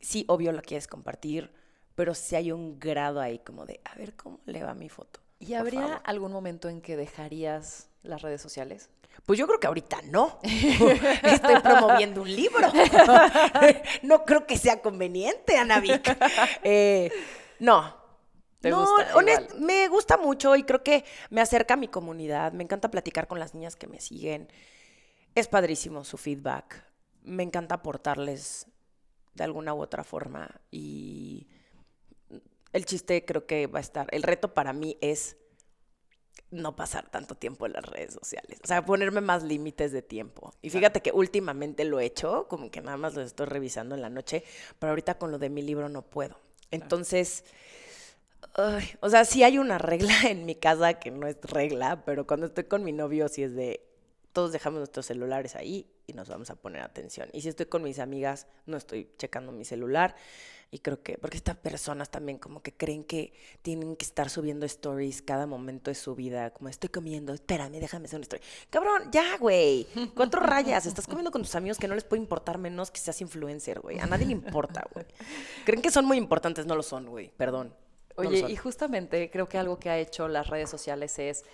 sí, 0.00 0.24
obvio 0.28 0.52
lo 0.52 0.60
quieres 0.62 0.86
compartir, 0.86 1.50
pero 1.94 2.14
sí 2.14 2.36
hay 2.36 2.52
un 2.52 2.78
grado 2.78 3.20
ahí 3.20 3.38
como 3.38 3.64
de, 3.64 3.80
a 3.84 3.94
ver 3.94 4.14
cómo 4.16 4.40
le 4.44 4.62
va 4.62 4.74
mi 4.74 4.88
foto. 4.88 5.20
¿Y 5.38 5.54
habría 5.54 5.96
algún 5.96 6.32
momento 6.32 6.68
en 6.68 6.82
que 6.82 6.96
dejarías 6.96 7.89
las 8.02 8.22
redes 8.22 8.40
sociales? 8.40 8.90
Pues 9.26 9.38
yo 9.38 9.46
creo 9.46 9.60
que 9.60 9.66
ahorita 9.66 10.02
no. 10.02 10.38
Estoy 11.22 11.60
promoviendo 11.62 12.22
un 12.22 12.34
libro. 12.34 12.68
no 14.02 14.24
creo 14.24 14.46
que 14.46 14.56
sea 14.56 14.80
conveniente, 14.80 15.56
Ana 15.56 15.82
eh, 16.62 17.10
no. 17.58 17.96
no, 18.62 18.96
me 19.58 19.88
gusta 19.88 20.16
mucho 20.16 20.56
y 20.56 20.64
creo 20.64 20.82
que 20.82 21.04
me 21.28 21.40
acerca 21.40 21.74
a 21.74 21.76
mi 21.76 21.88
comunidad. 21.88 22.52
Me 22.52 22.64
encanta 22.64 22.90
platicar 22.90 23.26
con 23.26 23.38
las 23.38 23.54
niñas 23.54 23.76
que 23.76 23.86
me 23.86 24.00
siguen. 24.00 24.48
Es 25.34 25.48
padrísimo 25.48 26.04
su 26.04 26.16
feedback. 26.16 26.84
Me 27.22 27.42
encanta 27.42 27.76
aportarles 27.76 28.66
de 29.34 29.44
alguna 29.44 29.74
u 29.74 29.80
otra 29.80 30.04
forma. 30.04 30.60
Y 30.70 31.46
el 32.72 32.84
chiste 32.86 33.24
creo 33.24 33.46
que 33.46 33.66
va 33.66 33.78
a 33.78 33.82
estar. 33.82 34.06
El 34.10 34.22
reto 34.22 34.54
para 34.54 34.72
mí 34.72 34.96
es 35.00 35.36
no 36.50 36.74
pasar 36.74 37.08
tanto 37.10 37.34
tiempo 37.34 37.66
en 37.66 37.74
las 37.74 37.84
redes 37.84 38.14
sociales. 38.14 38.58
O 38.62 38.66
sea, 38.66 38.84
ponerme 38.84 39.20
más 39.20 39.42
límites 39.42 39.92
de 39.92 40.02
tiempo. 40.02 40.52
Y 40.62 40.70
fíjate 40.70 41.00
que 41.00 41.12
últimamente 41.12 41.84
lo 41.84 42.00
he 42.00 42.04
hecho, 42.04 42.46
como 42.48 42.70
que 42.70 42.80
nada 42.80 42.96
más 42.96 43.14
lo 43.14 43.22
estoy 43.22 43.46
revisando 43.46 43.94
en 43.94 44.02
la 44.02 44.10
noche, 44.10 44.42
pero 44.78 44.90
ahorita 44.90 45.18
con 45.18 45.30
lo 45.30 45.38
de 45.38 45.48
mi 45.48 45.62
libro 45.62 45.88
no 45.88 46.02
puedo. 46.02 46.36
Entonces, 46.70 47.44
o 49.00 49.10
sea, 49.10 49.24
sí 49.24 49.42
hay 49.42 49.58
una 49.58 49.78
regla 49.78 50.14
en 50.28 50.44
mi 50.44 50.54
casa 50.54 50.94
que 50.94 51.10
no 51.10 51.26
es 51.26 51.40
regla, 51.42 52.04
pero 52.04 52.26
cuando 52.26 52.46
estoy 52.46 52.64
con 52.64 52.84
mi 52.84 52.92
novio 52.92 53.28
sí 53.28 53.42
es 53.42 53.54
de, 53.54 53.86
todos 54.32 54.52
dejamos 54.52 54.78
nuestros 54.78 55.06
celulares 55.06 55.56
ahí 55.56 55.86
y 56.06 56.12
nos 56.12 56.28
vamos 56.28 56.50
a 56.50 56.56
poner 56.56 56.82
atención. 56.82 57.28
Y 57.32 57.42
si 57.42 57.48
estoy 57.48 57.66
con 57.66 57.82
mis 57.82 57.98
amigas, 57.98 58.46
no 58.66 58.76
estoy 58.76 59.10
checando 59.18 59.52
mi 59.52 59.64
celular. 59.64 60.16
Y 60.72 60.78
creo 60.78 61.02
que, 61.02 61.18
porque 61.18 61.36
estas 61.36 61.56
personas 61.56 62.10
también 62.10 62.38
como 62.38 62.62
que 62.62 62.72
creen 62.72 63.02
que 63.02 63.32
tienen 63.60 63.96
que 63.96 64.04
estar 64.04 64.30
subiendo 64.30 64.64
stories 64.66 65.20
cada 65.20 65.44
momento 65.46 65.90
de 65.90 65.96
su 65.96 66.14
vida, 66.14 66.50
como 66.50 66.68
estoy 66.68 66.90
comiendo, 66.90 67.32
espérame, 67.32 67.80
déjame 67.80 68.04
hacer 68.04 68.18
una 68.18 68.22
story. 68.22 68.42
Cabrón, 68.70 69.10
ya, 69.10 69.36
güey, 69.38 69.88
cuatro 70.14 70.40
rayas, 70.40 70.86
estás 70.86 71.08
comiendo 71.08 71.32
con 71.32 71.42
tus 71.42 71.56
amigos 71.56 71.76
que 71.76 71.88
no 71.88 71.96
les 71.96 72.04
puede 72.04 72.22
importar 72.22 72.58
menos 72.58 72.92
que 72.92 73.00
seas 73.00 73.20
influencer, 73.20 73.80
güey. 73.80 73.98
A 73.98 74.06
nadie 74.06 74.26
le 74.26 74.32
importa, 74.32 74.86
güey. 74.94 75.06
Creen 75.64 75.82
que 75.82 75.90
son 75.90 76.04
muy 76.04 76.16
importantes, 76.16 76.66
no 76.66 76.76
lo 76.76 76.84
son, 76.84 77.06
güey, 77.06 77.32
perdón. 77.36 77.74
Oye, 78.14 78.46
y 78.48 78.54
justamente 78.54 79.28
creo 79.28 79.48
que 79.48 79.58
algo 79.58 79.80
que 79.80 79.90
ha 79.90 79.98
hecho 79.98 80.28
las 80.28 80.46
redes 80.46 80.70
sociales 80.70 81.18
es 81.18 81.44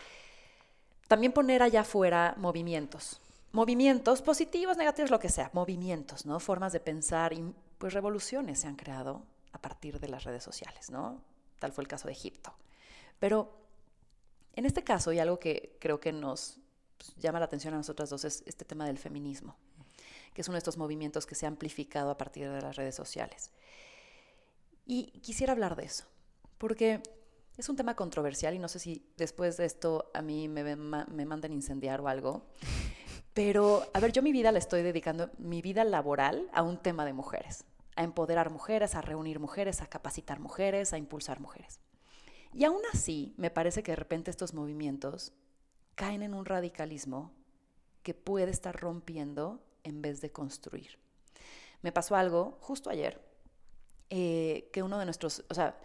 también 1.08 1.32
poner 1.32 1.62
allá 1.62 1.82
afuera 1.82 2.35
movimientos. 2.37 3.23
Movimientos 3.52 4.20
positivos, 4.20 4.76
negativos, 4.76 5.11
lo 5.11 5.20
que 5.20 5.30
sea, 5.30 5.50
movimientos, 5.54 6.26
¿no? 6.26 6.38
Formas 6.38 6.75
de 6.75 6.80
pensar 6.80 7.32
y 7.32 7.54
pues 7.78 7.92
revoluciones 7.92 8.61
se 8.61 8.68
han 8.68 8.76
creado 8.76 9.26
a 9.52 9.61
partir 9.61 10.00
de 10.00 10.09
las 10.09 10.25
redes 10.25 10.42
sociales, 10.42 10.90
¿no? 10.90 11.23
Tal 11.59 11.73
fue 11.73 11.83
el 11.83 11.88
caso 11.88 12.09
de 12.09 12.12
Egipto. 12.12 12.54
Pero 13.18 13.66
en 14.54 14.66
este 14.66 14.85
caso, 14.85 15.12
y 15.12 15.18
algo 15.18 15.38
que 15.38 15.76
creo 15.80 16.00
que 16.00 16.12
nos 16.12 16.59
pues, 16.97 17.14
llama 17.16 17.38
la 17.38 17.47
atención 17.47 17.75
a 17.75 17.78
nosotras 17.78 18.11
dos, 18.11 18.25
es 18.25 18.42
este 18.47 18.64
tema 18.64 18.87
del 18.87 18.99
feminismo, 18.99 19.56
que 20.35 20.42
es 20.42 20.49
uno 20.49 20.54
de 20.54 20.59
estos 20.59 20.76
movimientos 20.76 21.26
que 21.26 21.35
se 21.35 21.47
ha 21.47 21.49
amplificado 21.49 22.11
a 22.11 22.18
partir 22.18 22.50
de 22.50 22.61
las 22.61 22.76
redes 22.76 22.95
sociales. 22.95 23.50
Y 24.85 25.21
quisiera 25.21 25.52
hablar 25.52 25.76
de 25.76 25.85
eso, 25.85 26.04
porque 26.59 27.02
es 27.56 27.68
un 27.68 27.76
tema 27.76 27.97
controversial 27.97 28.54
y 28.54 28.59
no 28.59 28.68
sé 28.68 28.78
si 28.78 29.11
después 29.16 29.56
de 29.56 29.64
esto 29.64 30.11
a 30.14 30.23
mí 30.23 30.49
me, 30.49 30.76
me 30.76 31.25
mandan 31.26 31.52
incendiar 31.52 32.00
o 32.00 32.09
algo. 32.09 32.47
Pero, 33.37 33.87
a 33.93 34.00
ver, 34.00 34.12
yo 34.12 34.23
mi 34.23 34.33
vida 34.33 34.50
la 34.50 34.59
estoy 34.59 34.81
dedicando, 34.81 35.28
mi 35.37 35.61
vida 35.61 35.85
laboral, 35.85 36.49
a 36.55 36.62
un 36.62 36.78
tema 36.78 37.05
de 37.05 37.12
mujeres, 37.12 37.66
a 37.95 38.02
empoderar 38.02 38.49
mujeres, 38.49 38.95
a 38.95 39.02
reunir 39.02 39.40
mujeres, 39.40 39.83
a 39.83 39.87
capacitar 39.88 40.40
mujeres, 40.40 40.95
a 40.95 40.97
impulsar 40.97 41.38
mujeres. 41.38 41.78
Y 42.55 42.64
aún 42.64 42.81
así, 42.95 43.35
me 43.37 43.50
parece 43.50 43.83
que 43.83 43.93
de 43.93 43.97
repente 43.97 44.31
estos 44.31 44.55
movimientos 44.55 45.35
caen 45.97 46.23
en 46.23 46.33
un 46.33 46.47
radicalismo 46.47 47.31
que 48.02 48.14
puede 48.14 48.50
estar 48.50 48.75
rompiendo 48.75 49.61
en 49.85 50.00
vez 50.00 50.23
de 50.23 50.33
construir. 50.33 50.99
Me 51.83 51.93
pasó 51.93 52.16
algo 52.16 52.57
justo 52.62 52.88
ayer, 52.88 53.21
eh, 54.09 54.71
que 54.73 54.83
uno 54.83 54.99
de 54.99 55.05
nuestros, 55.05 55.45
o 55.50 55.52
sea, 55.52 55.78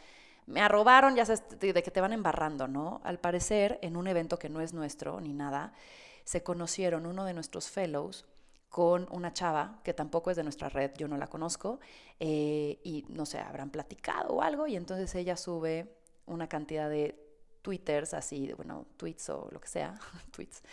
me 0.45 0.61
arrobaron, 0.61 1.17
ya 1.17 1.25
sabes, 1.25 1.43
de, 1.59 1.83
que 1.83 1.91
te 1.91 1.99
van 1.99 2.13
embarrando, 2.13 2.69
¿no? 2.69 3.01
Al 3.03 3.19
parecer, 3.19 3.77
en 3.81 3.97
un 3.97 4.07
evento 4.07 4.39
que 4.39 4.47
no 4.47 4.61
es 4.61 4.71
nuestro 4.71 5.19
ni 5.19 5.33
nada, 5.33 5.73
se 6.23 6.43
conocieron 6.43 7.05
uno 7.05 7.25
de 7.25 7.33
nuestros 7.33 7.69
fellows 7.69 8.25
con 8.69 9.07
una 9.11 9.33
chava 9.33 9.81
que 9.83 9.93
tampoco 9.93 10.31
es 10.31 10.37
de 10.37 10.43
nuestra 10.43 10.69
red, 10.69 10.91
yo 10.97 11.07
no 11.07 11.17
la 11.17 11.27
conozco, 11.27 11.79
eh, 12.19 12.79
y 12.83 13.05
no 13.09 13.25
sé, 13.25 13.39
habrán 13.39 13.69
platicado 13.69 14.35
o 14.35 14.41
algo, 14.41 14.65
y 14.65 14.77
entonces 14.77 15.13
ella 15.15 15.35
sube 15.35 15.93
una 16.25 16.47
cantidad 16.47 16.89
de 16.89 17.21
twitters, 17.61 18.13
así, 18.13 18.51
bueno, 18.53 18.85
tweets 18.95 19.29
o 19.29 19.49
lo 19.51 19.59
que 19.59 19.67
sea, 19.67 19.99
tweets, 20.31 20.63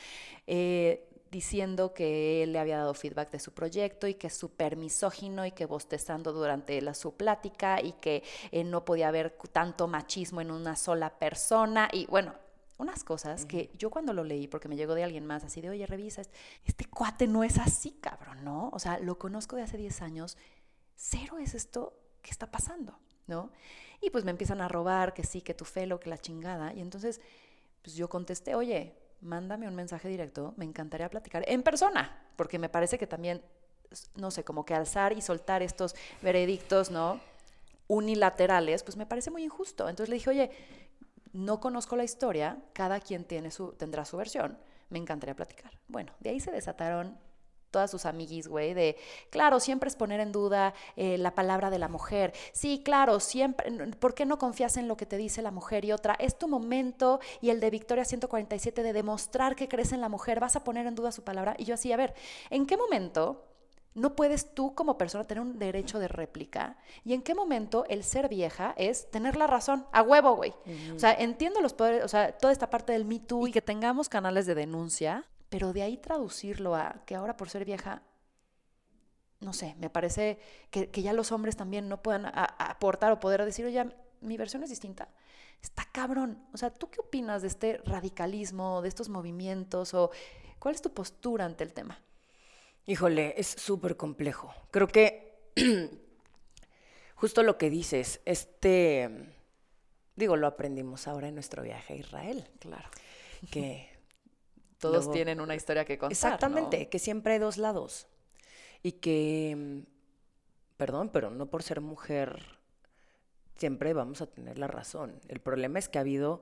eh, 0.47 1.09
diciendo 1.31 1.93
que 1.93 2.43
él 2.43 2.53
le 2.53 2.59
había 2.59 2.79
dado 2.79 2.95
feedback 2.95 3.31
de 3.31 3.41
su 3.41 3.53
proyecto 3.53 4.07
y 4.07 4.15
que 4.15 4.29
es 4.29 4.35
súper 4.35 4.77
misógino 4.77 5.45
y 5.45 5.51
que 5.51 5.67
bostezando 5.67 6.33
durante 6.33 6.81
la, 6.81 6.95
su 6.95 7.15
plática 7.15 7.83
y 7.83 7.93
que 7.93 8.23
eh, 8.51 8.65
no 8.65 8.85
podía 8.85 9.09
haber 9.09 9.37
tanto 9.53 9.89
machismo 9.89 10.41
en 10.41 10.51
una 10.51 10.77
sola 10.77 11.19
persona 11.19 11.89
y 11.93 12.07
bueno, 12.07 12.35
unas 12.79 13.05
cosas 13.05 13.45
que 13.45 13.71
yo 13.77 13.91
cuando 13.91 14.13
lo 14.13 14.25
leí, 14.25 14.47
porque 14.47 14.69
me 14.69 14.77
llegó 14.77 14.95
de 14.95 15.05
alguien 15.05 15.27
más, 15.27 15.45
así 15.45 15.61
de, 15.61 15.71
oye, 15.71 15.85
revisa, 15.87 16.23
este 16.65 16.85
cuate 16.87 17.27
no 17.27 17.45
es 17.45 17.59
así, 17.59 17.99
cabrón, 18.01 18.45
¿no? 18.45 18.71
O 18.73 18.79
sea, 18.79 18.99
lo 19.01 19.19
conozco 19.19 19.57
de 19.57 19.63
hace 19.63 19.77
10 19.77 20.01
años, 20.03 20.37
cero 20.95 21.39
es 21.39 21.55
esto 21.55 21.99
que 22.23 22.31
está 22.31 22.51
pasando, 22.51 22.99
¿no? 23.27 23.51
Y 24.01 24.11
pues 24.11 24.25
me 24.25 24.31
empiezan 24.31 24.61
a 24.61 24.69
robar, 24.69 25.13
que 25.13 25.25
sí, 25.25 25.43
que 25.43 25.55
tu 25.55 25.65
felo, 25.65 25.99
que 25.99 26.09
la 26.09 26.19
chingada, 26.19 26.73
y 26.73 26.81
entonces, 26.81 27.21
pues 27.83 27.97
yo 27.97 28.09
contesté, 28.09 28.55
oye, 28.55 28.95
mándame 29.21 29.67
un 29.67 29.75
mensaje 29.75 30.09
directo, 30.09 30.55
me 30.57 30.65
encantaría 30.65 31.11
platicar 31.11 31.45
en 31.49 31.65
persona, 31.65 32.27
porque 32.37 32.59
me 32.61 32.69
parece 32.69 32.97
que 32.97 33.09
también, 33.09 33.43
no 34.15 34.31
sé, 34.31 34.45
como 34.45 34.65
que 34.65 34.75
alzar 34.75 35.13
y 35.13 35.21
soltar 35.21 35.63
estos 35.63 35.97
veredictos, 36.23 36.93
¿no? 36.93 37.21
Unilaterales, 37.89 38.85
pues 38.85 38.97
me 38.97 39.07
parece 39.07 39.31
muy 39.31 39.43
injusto. 39.43 39.89
Entonces 39.89 40.11
le 40.11 40.17
dije, 40.17 40.31
oye, 40.31 40.51
no 41.33 41.61
conozco 41.61 41.97
la 41.97 42.05
historia, 42.05 42.59
cada 42.73 43.01
quien 43.01 43.25
tiene 43.25 43.51
su, 43.51 43.73
tendrá 43.73 44.05
su 44.05 44.17
versión, 44.17 44.59
me 44.89 44.99
encantaría 44.99 45.37
platicar. 45.37 45.73
Bueno, 45.89 46.13
de 46.21 46.31
ahí 46.31 46.41
se 46.41 46.51
desataron 46.51 47.19
todas 47.71 47.91
sus 47.91 48.07
amiguis, 48.07 48.49
güey, 48.49 48.75
de, 48.75 48.97
claro, 49.31 49.61
siempre 49.61 49.89
es 49.89 49.97
poner 49.97 50.21
en 50.21 50.33
duda 50.33 50.75
eh, 50.97 51.19
la 51.19 51.35
palabra 51.35 51.71
de 51.71 51.79
la 51.79 51.89
mujer. 51.89 52.33
Sí, 52.53 52.83
claro, 52.85 53.21
siempre, 53.21 53.71
¿por 53.99 54.15
qué 54.15 54.25
no 54.25 54.39
confías 54.39 54.77
en 54.77 54.89
lo 54.89 54.97
que 54.97 55.07
te 55.07 55.17
dice 55.17 55.43
la 55.43 55.51
mujer? 55.51 55.85
Y 55.85 55.93
otra, 55.93 56.15
es 56.19 56.39
tu 56.39 56.49
momento 56.49 57.21
y 57.41 57.51
el 57.51 57.61
de 57.61 57.71
Victoria 57.71 58.05
147 58.05 58.83
de 58.83 58.93
demostrar 58.93 59.55
que 59.55 59.69
crees 59.69 59.93
en 59.93 60.01
la 60.01 60.09
mujer, 60.09 60.41
vas 60.41 60.57
a 60.57 60.65
poner 60.65 60.87
en 60.87 60.95
duda 60.95 61.13
su 61.13 61.23
palabra. 61.23 61.55
Y 61.59 61.65
yo 61.65 61.75
así, 61.75 61.93
a 61.93 61.97
ver, 61.97 62.15
¿en 62.51 62.67
qué 62.67 62.77
momento 62.77 63.48
no 63.95 64.15
puedes 64.15 64.55
tú 64.55 64.75
como 64.75 64.97
persona 64.97 65.25
tener 65.25 65.43
un 65.43 65.59
derecho 65.59 65.99
de 65.99 66.09
réplica. 66.09 66.77
¿Y 67.05 67.15
en 67.15 67.23
qué 67.23 67.35
momento 67.35 67.85
el 67.89 68.05
ser 68.05 68.29
vieja 68.29 68.75
es 68.77 69.11
tener 69.11 69.37
la 69.37 69.47
razón? 69.47 69.87
A 69.93 70.03
huevo, 70.03 70.37
güey. 70.37 70.55
O 70.95 70.99
sea, 70.99 71.13
entiendo 71.13 71.61
los 71.61 71.75
poderes, 71.75 72.05
o 72.05 72.09
sea, 72.09 72.33
toda 72.37 72.53
esta 72.53 72.71
parte 72.71 72.93
del 72.93 73.05
Me 73.05 73.19
Too 73.19 73.49
y 73.49 73.53
que 73.53 73.63
tengamos 73.63 74.09
canales 74.09 74.47
de 74.47 74.55
denuncia, 74.55 75.25
pero 75.49 75.73
de 75.73 75.83
ahí 75.83 75.97
traducirlo 75.97 76.77
a 76.77 77.03
que 77.07 77.15
ahora 77.15 77.37
por 77.37 77.51
ser 77.51 77.65
vieja, 77.65 78.03
no 79.41 79.53
sé, 79.53 79.75
me 79.79 79.91
parece 79.91 80.39
que, 80.71 80.91
ya 80.91 81.13
los 81.13 81.33
hombres 81.33 81.57
también 81.57 81.89
no 81.89 82.03
puedan 82.03 82.27
aportar 82.27 83.13
o 83.13 83.21
poder 83.21 83.45
decir, 83.45 83.65
oye, 83.67 83.85
mi 84.21 84.37
versión 84.37 84.63
es 84.63 84.71
distinta. 84.71 85.09
Está 85.63 85.85
cabrón. 85.91 86.47
O 86.53 86.57
sea, 86.57 86.71
¿tú 86.71 86.91
qué 86.91 87.01
opinas 87.01 87.43
de 87.43 87.49
este 87.49 87.79
radicalismo, 87.85 88.83
de 88.83 88.89
estos 88.89 89.09
movimientos 89.09 89.95
o 89.95 90.11
cuál 90.59 90.75
es 90.75 90.83
tu 90.83 90.93
postura 90.93 91.45
ante 91.45 91.65
el 91.65 91.73
tema? 91.73 92.01
Híjole, 92.89 93.35
es 93.37 93.47
súper 93.49 93.99
complejo. 93.99 94.51
Creo 94.71 94.89
que 94.89 95.51
justo 97.17 97.43
lo 97.43 97.59
que 97.59 97.69
dices, 97.69 98.23
este, 98.25 99.11
digo, 100.17 100.39
lo 100.39 100.47
aprendimos 100.47 101.07
ahora 101.07 101.29
en 101.29 101.35
nuestro 101.35 101.63
viaje 101.63 101.93
a 101.93 101.97
Israel. 101.97 102.49
Claro. 102.59 102.89
Que 103.51 103.91
todos 104.79 105.13
tienen 105.13 105.39
una 105.43 105.55
historia 105.55 105.85
que 105.85 105.99
contar. 105.99 106.13
Exactamente, 106.13 106.89
que 106.89 106.99
siempre 106.99 107.35
hay 107.35 107.39
dos 107.39 107.59
lados. 107.59 108.09
Y 108.83 108.93
que, 108.93 109.85
perdón, 110.79 111.11
pero 111.13 111.29
no 111.29 111.45
por 111.51 111.63
ser 111.63 111.83
mujer 111.83 112.59
siempre 113.57 113.93
vamos 113.93 114.23
a 114.23 114.27
tener 114.29 114.59
la 114.59 114.67
razón. 114.67 115.21
El 115.29 115.41
problema 115.41 115.79
es 115.79 115.91
que 115.91 115.99
ha 115.99 116.01
habido 116.01 116.41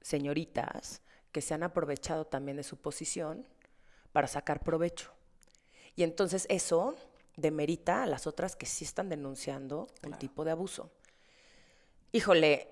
señoritas 0.00 1.00
que 1.30 1.42
se 1.42 1.54
han 1.54 1.62
aprovechado 1.62 2.26
también 2.26 2.56
de 2.56 2.64
su 2.64 2.76
posición 2.76 3.46
para 4.10 4.26
sacar 4.26 4.64
provecho. 4.64 5.15
Y 5.96 6.02
entonces 6.02 6.46
eso 6.48 6.94
demerita 7.36 8.02
a 8.02 8.06
las 8.06 8.26
otras 8.26 8.54
que 8.54 8.66
sí 8.66 8.84
están 8.84 9.08
denunciando 9.08 9.88
un 10.04 10.12
tipo 10.18 10.44
de 10.44 10.52
abuso. 10.52 10.90
Híjole, 12.12 12.68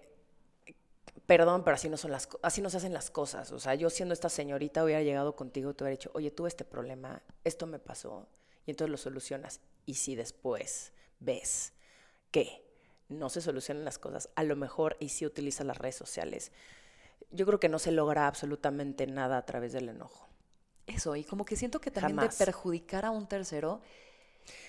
perdón, 1.26 1.64
pero 1.64 1.74
así 1.74 1.88
no 1.88 1.96
son 1.96 2.10
las 2.10 2.28
así 2.42 2.60
no 2.60 2.70
se 2.70 2.76
hacen 2.76 2.92
las 2.92 3.10
cosas. 3.10 3.50
O 3.52 3.58
sea, 3.58 3.74
yo 3.74 3.90
siendo 3.90 4.12
esta 4.12 4.28
señorita 4.28 4.84
hubiera 4.84 5.02
llegado 5.02 5.36
contigo 5.36 5.70
y 5.70 5.74
te 5.74 5.84
hubiera 5.84 5.98
dicho, 5.98 6.10
oye, 6.14 6.30
tuve 6.30 6.48
este 6.48 6.64
problema, 6.64 7.22
esto 7.44 7.66
me 7.66 7.78
pasó, 7.78 8.28
y 8.66 8.70
entonces 8.70 8.90
lo 8.90 8.96
solucionas. 8.96 9.60
Y 9.86 9.94
si 9.94 10.14
después 10.14 10.92
ves 11.20 11.72
que 12.30 12.64
no 13.08 13.28
se 13.28 13.40
solucionan 13.40 13.84
las 13.84 13.98
cosas, 13.98 14.30
a 14.34 14.42
lo 14.42 14.56
mejor 14.56 14.96
y 15.00 15.10
si 15.10 15.26
utilizas 15.26 15.66
las 15.66 15.78
redes 15.78 15.96
sociales, 15.96 16.52
yo 17.30 17.46
creo 17.46 17.60
que 17.60 17.68
no 17.68 17.78
se 17.78 17.92
logra 17.92 18.26
absolutamente 18.26 19.06
nada 19.06 19.38
a 19.38 19.44
través 19.44 19.72
del 19.72 19.88
enojo. 19.88 20.28
Eso, 20.86 21.16
y 21.16 21.24
como 21.24 21.44
que 21.44 21.56
siento 21.56 21.80
que 21.80 21.90
también 21.90 22.18
de 22.18 22.28
perjudicar 22.36 23.04
a 23.04 23.10
un 23.10 23.26
tercero 23.26 23.80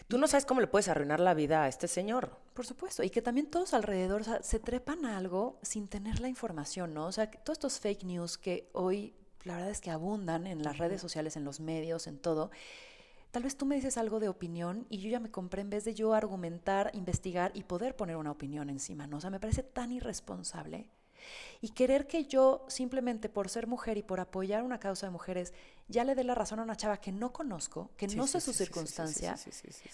Tú 0.08 0.18
no 0.18 0.28
sabes 0.28 0.46
cómo 0.46 0.62
le 0.62 0.68
puedes 0.68 0.88
arruinar 0.88 1.20
la 1.20 1.34
vida 1.34 1.64
a 1.64 1.68
este 1.68 1.88
señor. 1.88 2.38
Por 2.54 2.66
supuesto, 2.66 3.04
y 3.04 3.10
que 3.10 3.22
también 3.22 3.48
todos 3.48 3.74
alrededor 3.74 4.24
se 4.42 4.60
trepan 4.60 5.06
a 5.06 5.18
algo 5.18 5.58
sin 5.62 5.88
tener 5.88 6.20
la 6.20 6.30
información, 6.30 6.94
¿no? 6.94 7.08
O 7.08 7.12
sea, 7.12 7.30
todos 7.30 7.58
estos 7.58 7.80
fake 7.80 8.04
news 8.04 8.38
que 8.38 8.70
hoy 8.74 9.14
la 9.44 9.56
verdad 9.56 9.72
es 9.72 9.82
que 9.82 9.92
abundan 9.92 10.48
en 10.48 10.64
las 10.64 10.78
redes 10.78 11.02
sociales, 11.02 11.36
en 11.38 11.44
los 11.44 11.60
medios, 11.60 12.08
en 12.08 12.18
todo. 12.20 12.52
Tal 13.32 13.44
vez 13.44 13.58
tú 13.58 13.66
me 13.66 13.76
dices 13.76 13.98
algo 13.98 14.20
de 14.20 14.30
opinión 14.30 14.86
y 14.90 15.00
yo 15.00 15.10
ya 15.10 15.20
me 15.20 15.30
compré 15.30 15.62
en 15.62 15.70
vez 15.70 15.84
de 15.84 15.94
yo 15.94 16.14
argumentar, 16.14 16.90
investigar 16.94 17.52
y 17.54 17.64
poder 17.64 17.96
poner 17.96 18.16
una 18.16 18.32
opinión 18.32 18.70
encima, 18.70 19.08
¿no? 19.08 19.18
O 19.18 19.22
sea, 19.22 19.30
me 19.30 19.40
parece 19.40 19.62
tan 19.62 19.92
irresponsable 19.92 20.88
y 21.62 21.70
querer 21.70 22.08
que 22.08 22.26
yo, 22.26 22.66
simplemente 22.68 23.30
por 23.30 23.50
ser 23.50 23.68
mujer 23.68 23.98
y 23.98 24.04
por 24.04 24.20
apoyar 24.20 24.64
una 24.64 24.80
causa 24.80 25.08
de 25.08 25.12
mujeres, 25.12 25.54
ya 25.88 26.04
le 26.04 26.16
dé 26.16 26.24
la 26.24 26.36
razón 26.36 26.60
a 26.60 26.64
una 26.64 26.76
chava 26.76 26.98
que 26.98 27.12
no 27.12 27.32
conozco, 27.32 27.92
que 27.98 28.08
no 28.08 28.28
sé 28.28 28.42
su 28.42 28.54
circunstancia, 28.54 29.36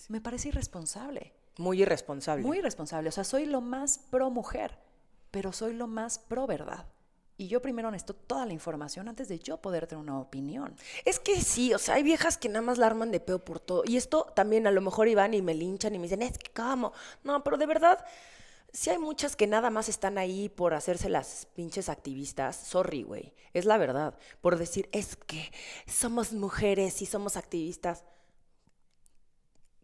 me 0.10 0.22
parece 0.22 0.50
irresponsable. 0.50 1.34
Muy 1.58 1.82
irresponsable. 1.82 2.44
Muy 2.44 2.60
irresponsable. 2.60 3.10
O 3.10 3.12
sea, 3.12 3.24
soy 3.24 3.46
lo 3.46 3.62
más 3.62 3.98
pro 3.98 4.30
mujer, 4.30 4.78
pero 5.32 5.52
soy 5.52 5.74
lo 5.74 5.88
más 5.88 6.18
pro 6.20 6.48
verdad. 6.48 6.86
Y 7.38 7.48
yo 7.48 7.62
primero 7.62 7.90
necesito 7.90 8.14
toda 8.14 8.46
la 8.46 8.54
información 8.54 9.08
antes 9.08 9.28
de 9.28 9.40
yo 9.40 9.58
poder 9.58 9.88
tener 9.88 10.04
una 10.04 10.20
opinión. 10.20 10.76
Es 11.06 11.20
que 11.20 11.42
sí, 11.42 11.74
o 11.74 11.80
sea, 11.80 11.96
hay 11.96 12.04
viejas 12.04 12.38
que 12.38 12.50
nada 12.50 12.62
más 12.62 12.78
la 12.78 12.86
arman 12.86 13.12
de 13.12 13.20
peo 13.20 13.44
por 13.44 13.60
todo. 13.60 13.84
Y 13.84 13.98
esto 13.98 14.32
también 14.36 14.68
a 14.68 14.72
lo 14.72 14.80
mejor 14.80 15.08
iban 15.08 15.34
y 15.34 15.42
me 15.42 15.56
linchan 15.56 15.96
y 15.96 15.98
me 15.98 16.04
dicen, 16.04 16.22
es 16.22 16.38
que 16.38 16.52
cómo. 16.52 16.94
No, 17.24 17.44
pero 17.44 17.58
de 17.58 17.66
verdad, 17.66 18.06
si 18.74 18.90
hay 18.90 18.98
muchas 18.98 19.36
que 19.36 19.48
nada 19.48 19.70
más 19.70 19.90
están 19.90 20.18
ahí 20.18 20.48
por 20.48 20.74
hacerse 20.74 21.10
las 21.10 21.46
pinches 21.48 21.90
activistas. 21.90 22.56
Sorry, 22.56 23.04
güey. 23.04 23.34
Es 23.54 23.66
la 23.66 23.78
verdad. 23.78 24.18
Por 24.40 24.58
decir, 24.58 24.88
es 24.94 25.18
que 25.18 25.52
somos 25.88 26.32
mujeres 26.32 27.02
y 27.02 27.06
somos 27.06 27.36
activistas. 27.36 28.06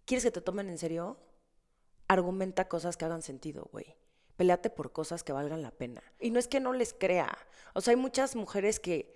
¿Quieres 0.05 0.23
que 0.23 0.31
te 0.31 0.41
tomen 0.41 0.69
en 0.69 0.77
serio? 0.77 1.17
Argumenta 2.07 2.69
cosas 2.69 2.95
que 2.95 3.03
hagan 3.03 3.21
sentido, 3.21 3.67
güey. 3.73 3.97
Peleate 4.37 4.69
por 4.69 4.93
cosas 4.93 5.23
que 5.23 5.33
valgan 5.33 5.61
la 5.61 5.71
pena. 5.71 6.01
Y 6.19 6.31
no 6.31 6.39
es 6.39 6.47
que 6.47 6.61
no 6.61 6.71
les 6.71 6.93
crea. 6.93 7.37
O 7.73 7.81
sea, 7.81 7.91
hay 7.91 7.97
muchas 7.97 8.37
mujeres 8.37 8.79
que, 8.79 9.13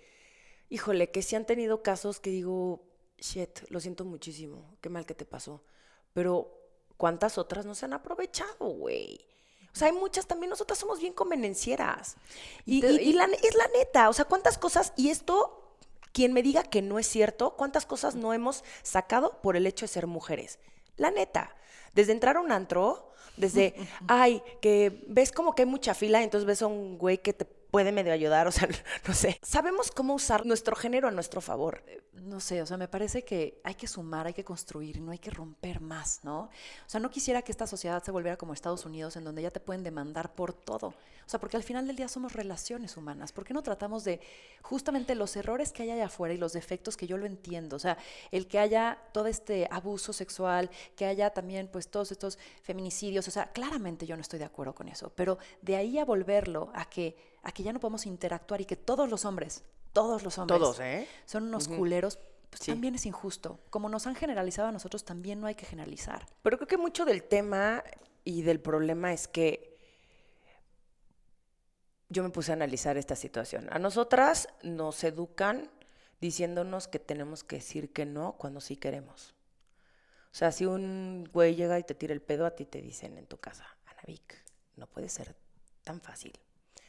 híjole, 0.68 1.12
que 1.12 1.22
sí 1.22 1.38
han 1.38 1.46
tenido 1.46 1.82
casos 1.82 2.20
que 2.20 2.32
digo, 2.32 2.84
shit, 3.18 3.70
lo 3.70 3.80
siento 3.80 4.04
muchísimo. 4.04 4.78
Qué 4.82 4.90
mal 4.90 5.06
que 5.06 5.16
te 5.16 5.26
pasó. 5.26 5.64
Pero, 6.12 6.60
¿cuántas 6.98 7.38
otras 7.38 7.66
no 7.66 7.74
se 7.74 7.86
han 7.86 7.94
aprovechado, 7.94 8.66
güey? 8.66 9.31
O 9.74 9.78
sea, 9.78 9.88
hay 9.88 9.94
muchas 9.94 10.28
también, 10.28 10.50
nosotras 10.50 10.80
somos 10.80 11.00
bien 11.00 11.14
convenencieras. 11.14 12.18
Y, 12.66 12.86
es 12.86 13.16
la 13.16 13.28
neta, 13.76 14.10
o 14.10 14.14
sea, 14.14 14.26
cuántas 14.26 14.58
cosas, 14.58 14.94
y 14.98 15.10
esto, 15.10 15.78
quien 16.12 16.34
me 16.34 16.44
diga 16.44 16.64
que 16.64 16.82
no 16.82 17.00
es 17.00 17.08
cierto, 17.08 17.56
cuántas 17.56 17.86
cosas 17.86 18.16
no 18.16 18.34
hemos 18.34 18.64
sacado 18.84 19.40
por 19.42 19.56
el 19.56 19.66
hecho 19.66 19.86
de 19.86 19.90
ser 19.90 20.08
mujeres. 20.08 20.60
La 20.98 21.12
neta, 21.12 21.56
desde 21.94 22.12
entrar 22.12 22.38
a 22.38 22.42
un 22.42 22.52
antro, 22.52 23.14
desde, 23.38 23.76
ay, 24.08 24.44
que 24.62 25.04
ves 25.08 25.32
como 25.32 25.56
que 25.56 25.64
hay 25.64 25.68
mucha 25.68 25.94
fila, 25.94 26.22
entonces 26.22 26.46
ves 26.46 26.62
a 26.62 26.68
un 26.68 26.98
güey 26.98 27.20
que 27.20 27.34
te 27.34 27.46
puede 27.46 27.92
medio 27.94 28.12
ayudar, 28.12 28.48
o 28.48 28.52
sea, 28.52 28.68
no 29.08 29.14
sé. 29.14 29.40
Sabemos 29.42 29.92
cómo 29.92 30.14
usar 30.14 30.46
nuestro 30.46 30.76
género 30.76 31.08
a 31.08 31.12
nuestro 31.12 31.42
favor. 31.42 31.84
No 32.14 32.42
sé, 32.42 32.62
o 32.62 32.66
sea, 32.66 32.76
me 32.76 32.90
parece 32.90 33.24
que 33.24 33.62
hay 33.64 33.76
que 33.76 33.88
sumar, 33.88 34.28
hay 34.28 34.34
que 34.34 34.44
construir, 34.44 35.00
no 35.00 35.12
hay 35.12 35.18
que 35.18 35.32
romper 35.32 35.80
más, 35.80 36.20
¿no? 36.24 36.42
O 36.42 36.50
sea, 36.88 37.00
no 37.00 37.10
quisiera 37.10 37.42
que 37.42 37.54
esta 37.54 37.66
sociedad 37.66 38.04
se 38.04 38.12
volviera 38.12 38.36
como 38.36 38.54
Estados 38.54 38.86
Unidos, 38.86 39.16
en 39.16 39.24
donde 39.24 39.42
ya 39.42 39.52
te 39.52 39.62
pueden 39.62 39.84
demandar 39.84 40.34
por 40.36 40.54
todo. 40.54 40.88
O 40.88 41.30
sea, 41.32 41.40
porque 41.40 41.56
al 41.56 41.64
final 41.64 41.88
del 41.88 41.96
día 41.96 42.10
somos 42.10 42.34
relaciones 42.34 42.98
humanas. 42.98 43.32
¿Por 43.32 43.46
qué 43.46 43.54
no 43.54 43.64
tratamos 43.64 44.04
de 44.04 44.20
justamente 44.62 45.16
los 45.16 45.38
errores 45.38 45.72
que 45.72 45.84
hay 45.84 45.92
allá 45.92 46.08
afuera 46.08 46.34
y 46.34 46.38
los 46.38 46.52
defectos 46.52 46.98
que 46.98 47.08
yo 47.08 47.18
lo 47.18 47.26
entiendo? 47.26 47.78
O 47.78 47.80
sea, 47.80 47.98
el 48.32 48.48
que 48.48 48.60
haya 48.60 48.98
todo 49.14 49.28
este 49.28 49.70
abuso 49.72 50.12
sexual, 50.12 50.70
que 50.98 51.06
haya 51.06 51.30
también 51.30 51.70
pues 51.72 51.90
todos 51.90 52.12
estos 52.12 52.38
feminicidios, 52.62 53.26
o 53.30 53.32
sea, 53.32 53.54
claramente 53.54 54.06
yo 54.06 54.18
no 54.18 54.22
estoy 54.22 54.40
de 54.40 54.46
acuerdo 54.46 54.76
con 54.76 54.90
eso, 54.90 55.14
pero 55.16 55.38
de 55.62 55.78
ahí 55.78 55.98
a 55.98 56.04
volverlo 56.04 56.72
a 56.76 56.90
que, 56.90 57.16
a 57.44 57.54
que 57.54 57.64
ya 57.64 57.72
no 57.72 57.80
podemos 57.80 58.06
interactuar 58.06 58.60
y 58.60 58.66
que 58.66 58.76
todos 58.76 59.10
los 59.10 59.24
hombres 59.24 59.64
todos 59.94 60.24
los 60.24 60.38
hombres 60.38 60.60
Todos, 60.60 60.80
¿eh? 60.80 61.08
son 61.26 61.44
unos 61.44 61.68
culeros, 61.68 62.20
pues 62.50 62.62
también 62.64 62.96
es 62.96 63.06
injusto. 63.06 63.60
Como 63.70 63.90
nos 63.90 64.08
han 64.08 64.16
generalizado 64.16 64.68
a 64.70 64.72
nosotros, 64.72 65.04
también 65.06 65.40
no 65.40 65.48
hay 65.48 65.56
que 65.56 65.66
generalizar. 65.66 66.26
Pero 66.42 66.58
creo 66.58 66.68
que 66.68 66.78
mucho 66.78 67.06
del 67.06 67.24
tema 67.24 67.84
y 68.24 68.42
del 68.42 68.60
problema 68.60 69.14
es 69.14 69.28
que 69.28 69.78
yo 72.10 72.24
me 72.24 72.30
puse 72.30 72.52
a 72.52 72.56
analizar 72.56 72.98
esta 72.98 73.16
situación. 73.16 73.68
A 73.72 73.80
nosotras 73.80 74.50
nos 74.64 75.04
educan 75.04 75.72
diciéndonos 76.20 76.88
que 76.88 77.00
tenemos 77.00 77.44
que 77.44 77.58
decir 77.58 77.94
que 77.94 78.06
no 78.06 78.34
cuando 78.34 78.60
sí 78.60 78.76
queremos. 78.76 79.34
O 80.32 80.36
sea, 80.36 80.52
si 80.52 80.66
un 80.66 81.30
güey 81.32 81.56
llega 81.56 81.80
y 81.80 81.84
te 81.84 81.96
tira 81.96 82.14
el 82.14 82.22
pedo, 82.22 82.46
a 82.46 82.52
ti 82.52 82.66
te 82.66 82.82
dicen 82.82 83.18
en 83.18 83.28
tu 83.28 83.38
casa, 83.38 83.66
Ana 83.86 84.02
Vic, 84.06 84.44
no 84.76 84.88
puede 84.88 85.10
ser 85.10 85.36
tan 85.84 86.00
fácil. 86.00 86.34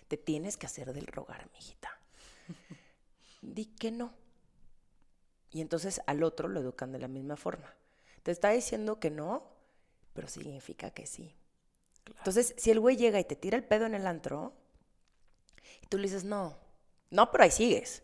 Te 0.09 0.17
tienes 0.17 0.57
que 0.57 0.67
hacer 0.67 0.93
del 0.93 1.07
rogar, 1.07 1.49
mijita 1.53 1.99
di 3.43 3.67
que 3.67 3.91
no. 3.91 4.15
Y 5.51 5.61
entonces 5.61 6.01
al 6.07 6.23
otro 6.23 6.49
lo 6.49 6.61
educan 6.61 6.93
de 6.93 6.99
la 6.99 7.09
misma 7.09 7.37
forma. 7.37 7.75
Te 8.23 8.31
está 8.31 8.51
diciendo 8.51 8.99
que 8.99 9.11
no, 9.11 9.45
pero 10.15 10.29
significa 10.29 10.91
que 10.91 11.07
sí. 11.07 11.35
Entonces, 12.07 12.55
si 12.57 12.71
el 12.71 12.81
güey 12.81 12.97
llega 12.97 13.21
y 13.21 13.25
te 13.25 13.37
tira 13.37 13.57
el 13.57 13.65
pedo 13.65 13.87
en 13.87 13.95
el 13.95 14.07
antro, 14.07 14.55
y 15.83 15.87
tú 15.87 15.99
le 15.99 16.05
dices, 16.05 16.25
no, 16.25 16.57
no, 17.11 17.31
pero 17.31 17.45
ahí 17.45 17.51
sigues. 17.51 18.03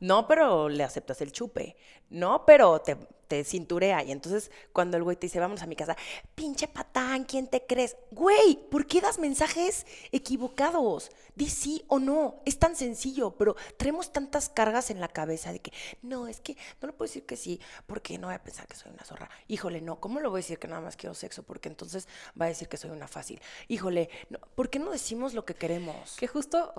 No, 0.00 0.26
pero 0.26 0.68
le 0.68 0.84
aceptas 0.84 1.20
el 1.20 1.32
chupe. 1.32 1.76
No, 2.08 2.46
pero 2.46 2.80
te, 2.80 2.96
te 3.28 3.44
cinturea. 3.44 4.02
Y 4.02 4.10
entonces 4.10 4.50
cuando 4.72 4.96
el 4.96 5.04
güey 5.04 5.16
te 5.16 5.26
dice, 5.26 5.38
vamos 5.38 5.62
a 5.62 5.66
mi 5.66 5.76
casa, 5.76 5.96
pinche 6.34 6.66
patán, 6.66 7.24
¿quién 7.24 7.46
te 7.46 7.64
crees? 7.64 7.96
Güey, 8.10 8.58
¿por 8.70 8.86
qué 8.86 9.00
das 9.00 9.18
mensajes 9.18 9.86
equivocados? 10.10 11.10
Di 11.36 11.48
sí 11.48 11.84
o 11.88 11.98
no. 11.98 12.42
Es 12.44 12.58
tan 12.58 12.74
sencillo, 12.74 13.30
pero 13.36 13.54
traemos 13.76 14.12
tantas 14.12 14.48
cargas 14.48 14.90
en 14.90 15.00
la 15.00 15.08
cabeza 15.08 15.52
de 15.52 15.60
que, 15.60 15.72
no, 16.02 16.26
es 16.26 16.40
que 16.40 16.56
no 16.80 16.88
le 16.88 16.92
puedo 16.92 17.08
decir 17.08 17.26
que 17.26 17.36
sí, 17.36 17.60
porque 17.86 18.18
no 18.18 18.28
voy 18.28 18.34
a 18.34 18.42
pensar 18.42 18.66
que 18.66 18.74
soy 18.74 18.90
una 18.90 19.04
zorra. 19.04 19.30
Híjole, 19.46 19.80
no, 19.80 20.00
¿cómo 20.00 20.20
le 20.20 20.28
voy 20.28 20.38
a 20.38 20.42
decir 20.42 20.58
que 20.58 20.66
nada 20.66 20.80
más 20.80 20.96
quiero 20.96 21.14
sexo? 21.14 21.42
Porque 21.42 21.68
entonces 21.68 22.08
va 22.40 22.46
a 22.46 22.48
decir 22.48 22.68
que 22.68 22.76
soy 22.76 22.90
una 22.90 23.06
fácil. 23.06 23.40
Híjole, 23.68 24.08
no, 24.30 24.38
¿por 24.54 24.70
qué 24.70 24.78
no 24.78 24.90
decimos 24.90 25.34
lo 25.34 25.44
que 25.44 25.54
queremos? 25.54 26.16
Que 26.16 26.26
justo 26.26 26.72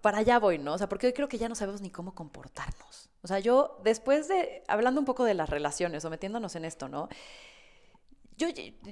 para 0.00 0.18
allá 0.18 0.38
voy, 0.38 0.58
¿no? 0.58 0.74
O 0.74 0.78
sea, 0.78 0.88
porque 0.88 1.08
hoy 1.08 1.12
creo 1.12 1.28
que 1.28 1.38
ya 1.38 1.48
no 1.48 1.54
sabemos 1.54 1.80
ni 1.80 1.90
cómo 1.90 2.14
comportarnos. 2.14 3.11
O 3.22 3.28
sea, 3.28 3.38
yo 3.38 3.78
después 3.84 4.28
de, 4.28 4.62
hablando 4.66 5.00
un 5.00 5.04
poco 5.04 5.24
de 5.24 5.34
las 5.34 5.48
relaciones 5.48 6.04
o 6.04 6.10
metiéndonos 6.10 6.56
en 6.56 6.64
esto, 6.64 6.88
¿no? 6.88 7.08
Yo 8.38 8.48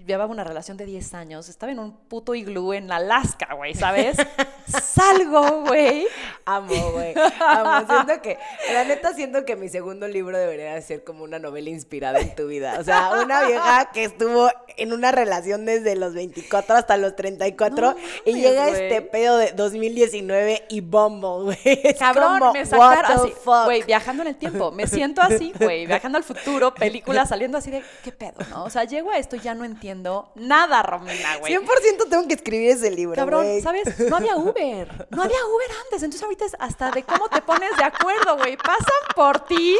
llevaba 0.07 0.31
una 0.31 0.44
relación 0.44 0.76
de 0.76 0.87
10 0.87 1.14
años, 1.14 1.48
estaba 1.48 1.72
en 1.72 1.79
un 1.79 1.96
puto 1.96 2.35
iglú 2.35 2.72
en 2.72 2.92
Alaska, 2.92 3.55
güey, 3.55 3.74
¿sabes? 3.74 4.16
Salgo, 4.66 5.62
güey. 5.62 6.07
Amo, 6.44 6.92
güey. 6.92 7.14
Amo. 7.40 7.87
Siento 7.87 8.22
que, 8.22 8.38
la 8.72 8.85
neta, 8.85 9.14
siento 9.14 9.44
que 9.44 9.57
mi 9.57 9.68
segundo 9.68 10.07
libro 10.07 10.38
debería 10.38 10.81
ser 10.83 11.05
como 11.05 11.24
una 11.24 11.38
novela 11.38 11.70
inspirada 11.70 12.20
en 12.20 12.35
tu 12.35 12.46
vida. 12.46 12.79
O 12.79 12.85
sea, 12.85 13.22
una 13.24 13.44
vieja 13.44 13.90
que 13.92 14.05
estuvo 14.05 14.50
en 14.76 14.92
una 14.92 15.11
relación 15.11 15.64
desde 15.64 15.96
los 15.96 16.14
24 16.14 16.76
hasta 16.76 16.96
los 16.96 17.16
34 17.16 17.96
y 18.26 18.35
llega 18.35 18.68
este 18.68 19.03
pedo 19.03 19.37
de 19.38 19.53
2019 19.53 20.66
y 20.68 20.81
Bumble, 20.81 21.55
güey. 21.57 21.94
Cabrón, 21.98 22.53
me 22.53 22.66
sacaron 22.66 23.12
así, 23.12 23.35
güey, 23.64 23.83
viajando 23.83 24.22
en 24.22 24.29
el 24.29 24.37
tiempo. 24.37 24.70
Me 24.70 24.87
siento 24.87 25.22
así, 25.22 25.53
güey, 25.59 25.87
viajando 25.87 26.18
al 26.18 26.24
futuro, 26.24 26.74
películas 26.74 27.29
saliendo 27.29 27.59
así 27.59 27.70
de, 27.70 27.83
¿qué 28.05 28.12
pedo, 28.12 28.37
no? 28.50 28.64
O 28.64 28.70
sea, 28.70 28.85
llego 28.85 29.11
a 29.11 29.18
esto 29.31 29.45
ya 29.45 29.55
no 29.55 29.64
entiendo 29.64 30.33
nada, 30.35 30.83
Romina, 30.83 31.37
güey. 31.38 31.55
100% 31.55 32.09
tengo 32.09 32.27
que 32.27 32.35
escribir 32.35 32.71
ese 32.71 32.90
libro, 32.90 33.14
Cabrón, 33.14 33.47
¿sabes? 33.62 33.99
No 34.11 34.16
había 34.16 34.37
Uber. 34.37 35.07
No 35.11 35.23
había 35.23 35.38
Uber 35.47 35.69
antes. 35.85 36.03
Entonces 36.03 36.23
ahorita 36.23 36.47
es 36.47 36.57
hasta 36.59 36.90
de 36.90 37.05
cómo 37.05 37.29
te 37.29 37.40
pones 37.43 37.77
de 37.77 37.85
acuerdo, 37.85 38.38
güey. 38.38 38.57
Pasan 38.57 39.14
por 39.14 39.47
ti, 39.47 39.77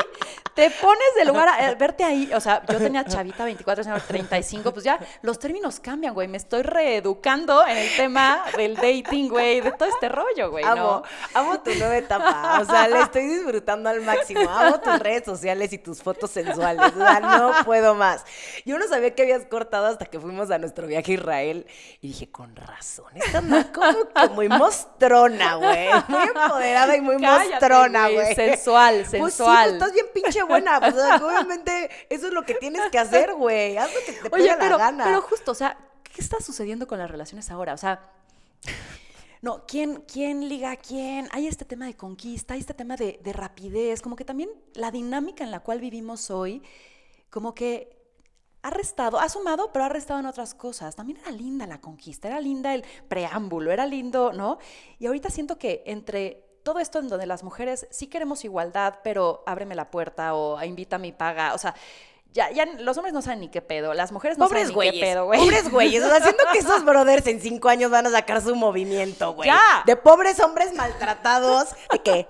te 0.55 0.71
pones 0.71 1.15
de 1.17 1.25
lugar 1.25 1.49
a, 1.49 1.75
verte 1.75 2.05
ahí. 2.05 2.31
O 2.33 2.41
sea, 2.41 2.63
yo 2.69 2.79
tenía 2.79 3.05
chavita 3.05 3.45
24, 3.45 3.85
35, 4.07 4.73
pues 4.73 4.85
ya 4.85 5.01
los 5.23 5.39
términos 5.39 5.81
cambian, 5.81 6.15
güey. 6.15 6.29
Me 6.29 6.37
estoy 6.37 6.63
reeducando 6.63 7.67
en 7.67 7.77
el 7.77 7.97
tema 7.97 8.45
del 8.57 8.77
dating, 8.77 9.29
güey, 9.29 9.61
de 9.61 9.73
todo 9.73 9.89
este 9.89 10.09
rollo, 10.09 10.51
güey. 10.51 10.65
Amo, 10.65 11.03
amo 11.35 11.61
tu 11.61 11.75
nueva 11.75 11.97
etapa. 11.97 12.61
O 12.61 12.65
sea, 12.65 12.87
le 12.87 13.01
estoy 13.01 13.27
disfrutando 13.27 13.89
al 13.89 14.01
máximo. 14.03 14.49
Amo 14.49 14.81
tus 14.81 14.99
redes 15.01 15.25
sociales 15.25 15.73
y 15.73 15.79
tus 15.79 16.03
fotos 16.03 16.31
sensuales. 16.31 16.93
O 16.95 16.99
sea, 16.99 17.21
no 17.21 17.53
puedo 17.65 17.97
más. 17.97 18.25
Yo 18.65 18.79
no 18.79 18.87
sabía 18.87 19.15
que 19.15 19.23
habías 19.23 19.40
cortado 19.49 19.87
hasta 19.87 20.07
que 20.07 20.21
fuimos 20.21 20.51
a 20.51 20.59
nuestro 20.59 20.87
viaje 20.87 21.13
a 21.13 21.15
Israel 21.15 21.67
y 22.01 22.09
dije, 22.09 22.31
con 22.31 22.55
razón, 22.57 23.07
esta 23.15 23.41
como 23.73 24.09
que 24.09 24.29
muy 24.35 24.49
mostrona, 24.49 25.57
güey. 25.57 25.89
Muy 26.09 26.23
empoderada 26.23 26.97
y 26.97 27.01
muy 27.01 27.19
mostrona, 27.19 28.09
güey. 28.09 28.35
Sensual, 28.35 29.07
sensual. 29.07 29.21
Pues 29.21 29.35
sí, 29.35 29.43
pues 29.45 29.73
estás 29.73 29.93
bien 29.93 30.07
pinche 30.13 30.43
buena. 30.43 30.81
Pues, 30.81 30.95
obviamente, 30.95 31.91
eso 32.09 32.29
es 32.29 32.33
lo 32.33 32.43
que 32.43 32.55
tienes 32.55 32.83
que 32.91 32.99
hacer, 32.99 33.35
güey. 33.35 33.77
Haz 33.77 33.91
lo 33.93 34.01
que 34.07 34.13
te 34.13 34.35
Oye, 34.35 34.55
pero, 34.59 34.77
la 34.77 34.85
gana. 34.85 35.05
Pero 35.05 35.23
justo, 35.23 35.53
o 35.53 35.55
sea, 35.55 35.77
¿qué 36.03 36.21
está 36.21 36.41
sucediendo 36.41 36.87
con 36.87 36.99
las 36.99 37.11
relaciones 37.11 37.51
ahora? 37.51 37.75
O 37.75 37.79
sea, 37.79 38.01
no, 39.43 39.65
¿quién, 39.67 40.05
quién 40.07 40.49
liga 40.49 40.73
a 40.73 40.77
quién? 40.77 41.29
Hay 41.33 41.47
este 41.47 41.65
tema 41.65 41.87
de 41.87 41.97
conquista, 41.97 42.55
hay 42.55 42.61
este 42.61 42.75
tema 42.75 42.97
de, 42.97 43.19
de 43.23 43.33
rapidez, 43.33 44.03
como 44.03 44.17
que 44.17 44.25
también 44.25 44.51
la 44.75 44.91
dinámica 44.91 45.45
en 45.45 45.51
la 45.51 45.61
cual 45.61 45.81
vivimos 45.81 46.31
hoy, 46.31 46.63
como 47.31 47.55
que 47.55 48.00
ha 48.63 48.71
restado, 48.71 49.19
ha 49.19 49.29
sumado, 49.29 49.73
pero 49.73 49.85
ha 49.85 49.89
restado 49.89 50.21
en 50.21 50.27
otras 50.27 50.55
cosas. 50.55 50.97
También 50.97 51.19
era 51.19 51.31
linda 51.31 51.67
la 51.67 51.81
conquista, 51.81 52.29
era 52.29 52.41
linda 52.41 52.75
el 52.75 52.85
preámbulo, 53.09 53.73
era 53.73 53.87
lindo, 53.87 54.33
¿no? 54.33 54.59
Y 54.99 55.07
ahorita 55.07 55.31
siento 55.31 55.59
que 55.59 55.83
entre 55.87 56.45
todo 56.63 56.79
esto 56.79 56.99
en 56.99 57.09
donde 57.09 57.27
las 57.27 57.43
mujeres 57.43 57.87
sí 57.91 58.07
queremos 58.07 58.45
igualdad, 58.45 58.99
pero 59.03 59.43
ábreme 59.47 59.75
la 59.75 59.91
puerta 59.91 60.35
o 60.35 60.63
invita 60.63 60.97
a 60.97 60.99
mi 60.99 61.13
paga, 61.13 61.55
o 61.55 61.59
sea, 61.59 61.75
ya, 62.33 62.51
ya 62.51 62.65
los 62.65 62.97
hombres 62.97 63.13
no 63.13 63.23
saben 63.23 63.41
ni 63.41 63.49
qué 63.49 63.63
pedo, 63.63 63.95
las 63.95 64.13
mujeres 64.13 64.39
no 64.39 64.47
saben 64.47 64.69
ni 64.69 64.91
qué 64.91 65.01
pedo, 65.01 65.25
güey. 65.25 65.41
Pobres 65.41 65.71
güeyes, 65.71 66.05
o 66.05 66.09
sea, 66.09 66.21
siento 66.21 66.45
que 66.53 66.59
esos 66.59 66.85
brothers 66.85 67.27
en 67.27 67.41
cinco 67.41 67.69
años 67.69 67.91
van 67.91 68.07
a 68.07 68.11
sacar 68.11 68.41
su 68.43 68.55
movimiento, 68.55 69.33
güey. 69.33 69.49
Ya. 69.49 69.83
De 69.87 69.97
pobres 69.97 70.39
hombres 70.39 70.75
maltratados, 70.75 71.71
de 71.93 71.99
que, 72.01 72.29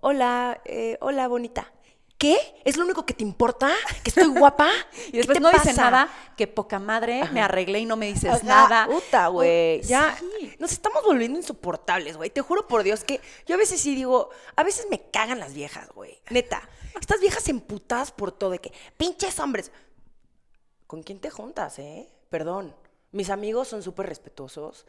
hola, 0.00 0.60
eh, 0.64 0.98
hola, 1.00 1.28
bonita 1.28 1.72
¿Qué? 2.20 2.36
¿Es 2.66 2.76
lo 2.76 2.84
único 2.84 3.06
que 3.06 3.14
te 3.14 3.22
importa? 3.22 3.72
¿Que 4.02 4.10
estoy 4.10 4.26
guapa? 4.26 4.68
y 5.08 5.16
después 5.16 5.40
no 5.40 5.50
dice 5.50 5.72
nada, 5.72 6.06
que 6.36 6.46
poca 6.46 6.78
madre, 6.78 7.24
me 7.32 7.40
arreglé 7.40 7.78
y 7.78 7.86
no 7.86 7.96
me 7.96 8.12
dices 8.12 8.44
nada. 8.44 8.86
Puta, 8.86 9.28
güey. 9.28 9.80
Ya 9.80 10.14
nos 10.58 10.70
estamos 10.70 11.02
volviendo 11.02 11.38
insoportables, 11.38 12.18
güey. 12.18 12.28
Te 12.28 12.42
juro 12.42 12.68
por 12.68 12.82
Dios 12.82 13.04
que 13.04 13.22
yo 13.46 13.54
a 13.54 13.58
veces 13.58 13.80
sí 13.80 13.94
digo, 13.94 14.28
a 14.54 14.62
veces 14.62 14.86
me 14.90 15.00
cagan 15.00 15.40
las 15.40 15.54
viejas, 15.54 15.88
güey. 15.94 16.20
Neta. 16.28 16.60
Estas 17.00 17.20
viejas 17.20 17.48
emputadas 17.48 18.12
por 18.12 18.32
todo, 18.32 18.50
de 18.50 18.58
que, 18.58 18.74
pinches 18.98 19.40
hombres. 19.40 19.72
¿Con 20.86 21.02
quién 21.02 21.20
te 21.20 21.30
juntas, 21.30 21.78
eh? 21.78 22.06
Perdón. 22.28 22.76
Mis 23.12 23.30
amigos 23.30 23.68
son 23.68 23.82
súper 23.82 24.06
respetuosos 24.06 24.84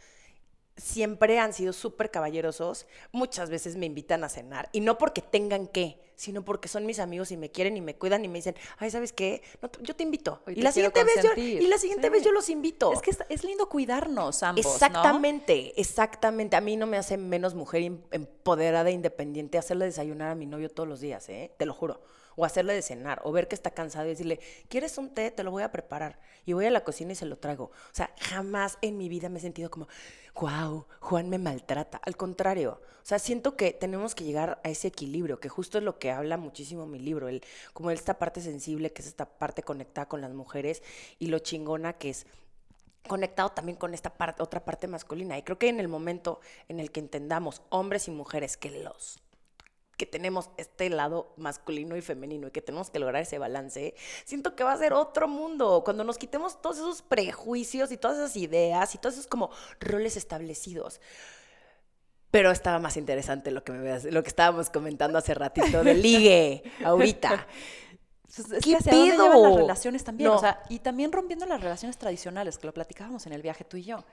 siempre 0.77 1.37
han 1.39 1.53
sido 1.53 1.73
súper 1.73 2.11
caballerosos. 2.11 2.87
Muchas 3.11 3.49
veces 3.49 3.75
me 3.75 3.85
invitan 3.85 4.23
a 4.23 4.29
cenar. 4.29 4.69
Y 4.71 4.79
no 4.81 4.97
porque 4.97 5.21
tengan 5.21 5.67
que, 5.67 6.00
sino 6.21 6.45
porque 6.45 6.67
son 6.67 6.85
mis 6.85 6.99
amigos 6.99 7.31
y 7.31 7.37
me 7.37 7.49
quieren 7.49 7.75
y 7.77 7.81
me 7.81 7.95
cuidan 7.95 8.23
y 8.23 8.27
me 8.27 8.37
dicen, 8.37 8.55
ay, 8.77 8.91
¿sabes 8.91 9.11
qué? 9.11 9.41
yo 9.81 9.95
te 9.95 10.03
invito. 10.03 10.43
y, 10.45 10.61
la 10.61 10.71
siguiente 10.71 11.03
vez 11.03 11.15
yo, 11.23 11.31
y 11.35 11.65
la 11.65 11.79
siguiente 11.79 12.11
vez 12.11 12.23
yo 12.23 12.31
los 12.31 12.47
invito. 12.51 12.93
Es 12.93 13.01
que 13.01 13.09
es, 13.27 13.43
lindo 13.43 13.67
cuidarnos 13.67 14.43
ambos. 14.43 14.63
Exactamente, 14.63 15.73
exactamente. 15.81 16.55
A 16.55 16.61
mí 16.61 16.77
no 16.77 16.85
me 16.85 16.97
hace 16.97 17.17
menos 17.17 17.55
mujer 17.55 17.91
empoderada 18.11 18.91
e 18.91 18.93
independiente 18.93 19.57
hacerle 19.57 19.85
desayunar 19.85 20.29
a 20.29 20.35
mi 20.35 20.45
novio 20.45 20.69
todos 20.69 20.87
los 20.87 20.99
días, 20.99 21.27
¿eh? 21.29 21.51
Te 21.57 21.65
lo 21.65 21.73
juro 21.73 21.99
o 22.41 22.45
hacerle 22.45 22.73
de 22.73 22.81
cenar, 22.81 23.21
o 23.23 23.31
ver 23.31 23.47
que 23.47 23.53
está 23.53 23.69
cansado 23.69 24.07
y 24.07 24.09
decirle, 24.09 24.39
¿quieres 24.67 24.97
un 24.97 25.13
té? 25.13 25.29
Te 25.29 25.43
lo 25.43 25.51
voy 25.51 25.61
a 25.61 25.71
preparar. 25.71 26.17
Y 26.43 26.53
voy 26.53 26.65
a 26.65 26.71
la 26.71 26.83
cocina 26.83 27.11
y 27.11 27.15
se 27.15 27.27
lo 27.27 27.37
traigo. 27.37 27.65
O 27.65 27.93
sea, 27.93 28.15
jamás 28.19 28.79
en 28.81 28.97
mi 28.97 29.09
vida 29.09 29.29
me 29.29 29.37
he 29.37 29.41
sentido 29.43 29.69
como, 29.69 29.87
wow, 30.33 30.87
Juan 31.01 31.29
me 31.29 31.37
maltrata. 31.37 32.01
Al 32.03 32.17
contrario, 32.17 32.81
o 32.81 33.05
sea, 33.05 33.19
siento 33.19 33.55
que 33.55 33.73
tenemos 33.73 34.15
que 34.15 34.23
llegar 34.23 34.59
a 34.63 34.69
ese 34.69 34.87
equilibrio, 34.87 35.39
que 35.39 35.49
justo 35.49 35.77
es 35.77 35.83
lo 35.83 35.99
que 35.99 36.09
habla 36.09 36.37
muchísimo 36.37 36.87
mi 36.87 36.97
libro, 36.97 37.27
el, 37.27 37.43
como 37.73 37.91
esta 37.91 38.17
parte 38.17 38.41
sensible, 38.41 38.91
que 38.91 39.03
es 39.03 39.07
esta 39.07 39.25
parte 39.25 39.61
conectada 39.61 40.07
con 40.07 40.21
las 40.21 40.31
mujeres, 40.31 40.81
y 41.19 41.27
lo 41.27 41.37
chingona 41.37 41.93
que 41.93 42.09
es 42.09 42.25
conectado 43.07 43.49
también 43.51 43.77
con 43.77 43.93
esta 43.93 44.15
parte, 44.15 44.41
otra 44.41 44.65
parte 44.65 44.87
masculina. 44.87 45.37
Y 45.37 45.43
creo 45.43 45.59
que 45.59 45.69
en 45.69 45.79
el 45.79 45.87
momento 45.87 46.39
en 46.69 46.79
el 46.79 46.91
que 46.91 47.01
entendamos, 47.01 47.61
hombres 47.69 48.07
y 48.07 48.11
mujeres, 48.11 48.57
que 48.57 48.71
los 48.71 49.19
que 50.01 50.07
tenemos 50.07 50.49
este 50.57 50.89
lado 50.89 51.31
masculino 51.37 51.95
y 51.95 52.01
femenino 52.01 52.47
y 52.47 52.51
que 52.51 52.63
tenemos 52.63 52.89
que 52.89 52.97
lograr 52.97 53.21
ese 53.21 53.37
balance, 53.37 53.93
siento 54.25 54.55
que 54.55 54.63
va 54.63 54.73
a 54.73 54.77
ser 54.77 54.93
otro 54.93 55.27
mundo. 55.27 55.83
Cuando 55.85 56.03
nos 56.03 56.17
quitemos 56.17 56.59
todos 56.59 56.77
esos 56.77 57.03
prejuicios 57.03 57.91
y 57.91 57.97
todas 57.97 58.17
esas 58.17 58.35
ideas 58.35 58.95
y 58.95 58.97
todos 58.97 59.13
esos 59.13 59.27
como 59.27 59.51
roles 59.79 60.17
establecidos. 60.17 60.99
Pero 62.31 62.49
estaba 62.49 62.79
más 62.79 62.97
interesante 62.97 63.51
lo 63.51 63.63
que, 63.63 63.73
me, 63.73 63.99
lo 64.09 64.23
que 64.23 64.29
estábamos 64.29 64.71
comentando 64.71 65.19
hace 65.19 65.35
ratito 65.35 65.83
de 65.83 65.93
ligue, 65.93 66.63
ahorita. 66.83 67.45
Pues, 68.25 68.39
es 68.39 68.63
que 68.63 68.75
hacia 68.75 68.91
dónde 68.91 69.11
llevan 69.11 69.43
las 69.43 69.55
relaciones 69.55 70.03
también. 70.03 70.31
O 70.31 70.39
sea, 70.39 70.63
y 70.67 70.79
también 70.79 71.11
rompiendo 71.11 71.45
las 71.45 71.61
relaciones 71.61 71.99
tradicionales, 71.99 72.57
que 72.57 72.65
lo 72.65 72.73
platicábamos 72.73 73.27
en 73.27 73.33
el 73.33 73.43
viaje 73.43 73.65
tú 73.65 73.77
y 73.77 73.83
yo. 73.83 74.03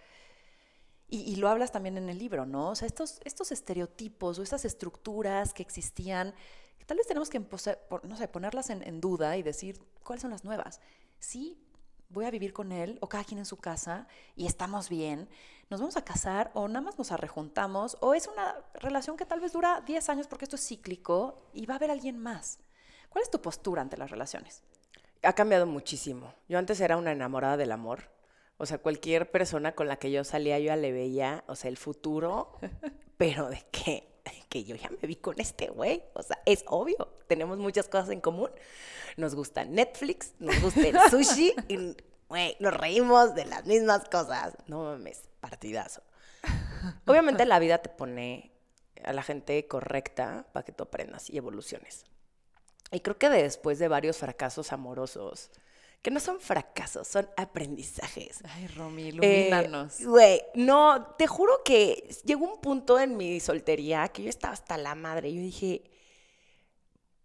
Y, 1.10 1.36
lo 1.36 1.48
hablas 1.48 1.72
también 1.72 1.96
en 1.96 2.10
el 2.10 2.18
libro, 2.18 2.44
¿no? 2.44 2.70
O 2.70 2.74
sea, 2.74 2.86
estos, 2.86 3.20
estos 3.24 3.50
estereotipos 3.50 4.38
o 4.38 4.42
estas 4.42 4.66
estructuras 4.66 5.54
que 5.54 5.62
existían, 5.62 6.34
que 6.78 6.84
tal 6.84 6.98
vez 6.98 7.06
tenemos 7.06 7.30
que, 7.30 7.40
no 7.40 8.16
sé, 8.16 8.28
ponerlas 8.28 8.68
en, 8.68 9.00
duda 9.00 9.38
y 9.38 9.42
decir 9.42 9.80
cuáles 10.04 10.20
son 10.20 10.30
las 10.30 10.44
nuevas. 10.44 10.80
Sí, 11.18 11.58
voy 12.10 12.26
a 12.26 12.30
vivir 12.30 12.52
con 12.52 12.72
él 12.72 12.98
o 13.00 13.08
cada 13.08 13.24
quien 13.24 13.38
en 13.38 13.46
su 13.46 13.56
casa 13.56 14.06
y 14.36 14.46
estamos 14.46 14.90
bien, 14.90 15.30
nos 15.70 15.80
vamos 15.80 15.96
a 15.96 16.04
casar 16.04 16.50
o 16.52 16.68
nada 16.68 16.82
más 16.82 16.98
nos 16.98 17.10
arrejuntamos 17.10 17.96
o 18.00 18.14
es 18.14 18.26
una 18.26 18.56
relación 18.74 19.16
que 19.16 19.24
tal 19.24 19.40
vez 19.40 19.52
dura 19.52 19.82
10 19.86 20.08
años 20.10 20.26
porque 20.26 20.44
esto 20.44 20.56
es 20.56 20.66
cíclico 20.66 21.36
y 21.54 21.64
va 21.64 21.74
a 21.74 21.76
haber 21.78 21.90
alguien 21.90 22.18
más. 22.18 22.58
¿Cuál 23.08 23.22
es 23.22 23.30
tu 23.30 23.40
postura 23.40 23.80
ante 23.80 23.96
las 23.96 24.10
relaciones? 24.10 24.62
Ha 25.22 25.32
cambiado 25.32 25.66
muchísimo. 25.66 26.34
Yo 26.48 26.58
antes 26.58 26.80
era 26.80 26.96
una 26.96 27.12
enamorada 27.12 27.56
del 27.56 27.72
amor. 27.72 28.10
O 28.58 28.66
sea, 28.66 28.78
cualquier 28.78 29.30
persona 29.30 29.74
con 29.74 29.88
la 29.88 29.96
que 29.96 30.10
yo 30.10 30.24
salía, 30.24 30.58
yo 30.58 30.66
ya 30.66 30.76
le 30.76 30.92
veía, 30.92 31.44
o 31.46 31.54
sea, 31.54 31.70
el 31.70 31.76
futuro, 31.76 32.58
pero 33.16 33.48
de 33.48 33.64
qué 33.70 34.08
que 34.48 34.64
yo 34.64 34.76
ya 34.76 34.90
me 34.90 35.06
vi 35.06 35.16
con 35.16 35.38
este 35.40 35.68
güey. 35.68 36.02
O 36.14 36.22
sea, 36.22 36.40
es 36.44 36.64
obvio, 36.66 37.14
tenemos 37.26 37.58
muchas 37.58 37.88
cosas 37.88 38.10
en 38.10 38.20
común. 38.20 38.50
Nos 39.16 39.34
gusta 39.34 39.64
Netflix, 39.64 40.32
nos 40.38 40.60
gusta 40.60 40.86
el 40.86 40.98
sushi 41.10 41.54
y, 41.68 41.96
güey, 42.28 42.56
nos 42.60 42.74
reímos 42.74 43.34
de 43.34 43.44
las 43.44 43.66
mismas 43.66 44.08
cosas. 44.08 44.54
No 44.66 44.84
mames, 44.84 45.28
partidazo. 45.40 46.02
Obviamente 47.06 47.44
la 47.44 47.58
vida 47.58 47.78
te 47.78 47.88
pone 47.88 48.52
a 49.04 49.12
la 49.12 49.22
gente 49.22 49.66
correcta 49.66 50.46
para 50.52 50.64
que 50.64 50.72
tú 50.72 50.84
aprendas 50.84 51.28
y 51.30 51.36
evoluciones. 51.36 52.04
Y 52.90 53.00
creo 53.00 53.18
que 53.18 53.28
después 53.28 53.78
de 53.78 53.88
varios 53.88 54.16
fracasos 54.18 54.72
amorosos, 54.72 55.50
que 56.02 56.10
no 56.10 56.20
son 56.20 56.40
fracasos, 56.40 57.08
son 57.08 57.28
aprendizajes. 57.36 58.40
Ay, 58.44 58.68
Romy, 58.68 59.08
ilumínanos. 59.08 60.00
Eh, 60.00 60.06
güey, 60.06 60.42
no, 60.54 61.14
te 61.18 61.26
juro 61.26 61.62
que 61.64 62.08
llegó 62.24 62.46
un 62.46 62.60
punto 62.60 63.00
en 63.00 63.16
mi 63.16 63.40
soltería 63.40 64.08
que 64.08 64.22
yo 64.22 64.28
estaba 64.28 64.52
hasta 64.52 64.78
la 64.78 64.94
madre. 64.94 65.32
Yo 65.32 65.40
dije, 65.40 65.82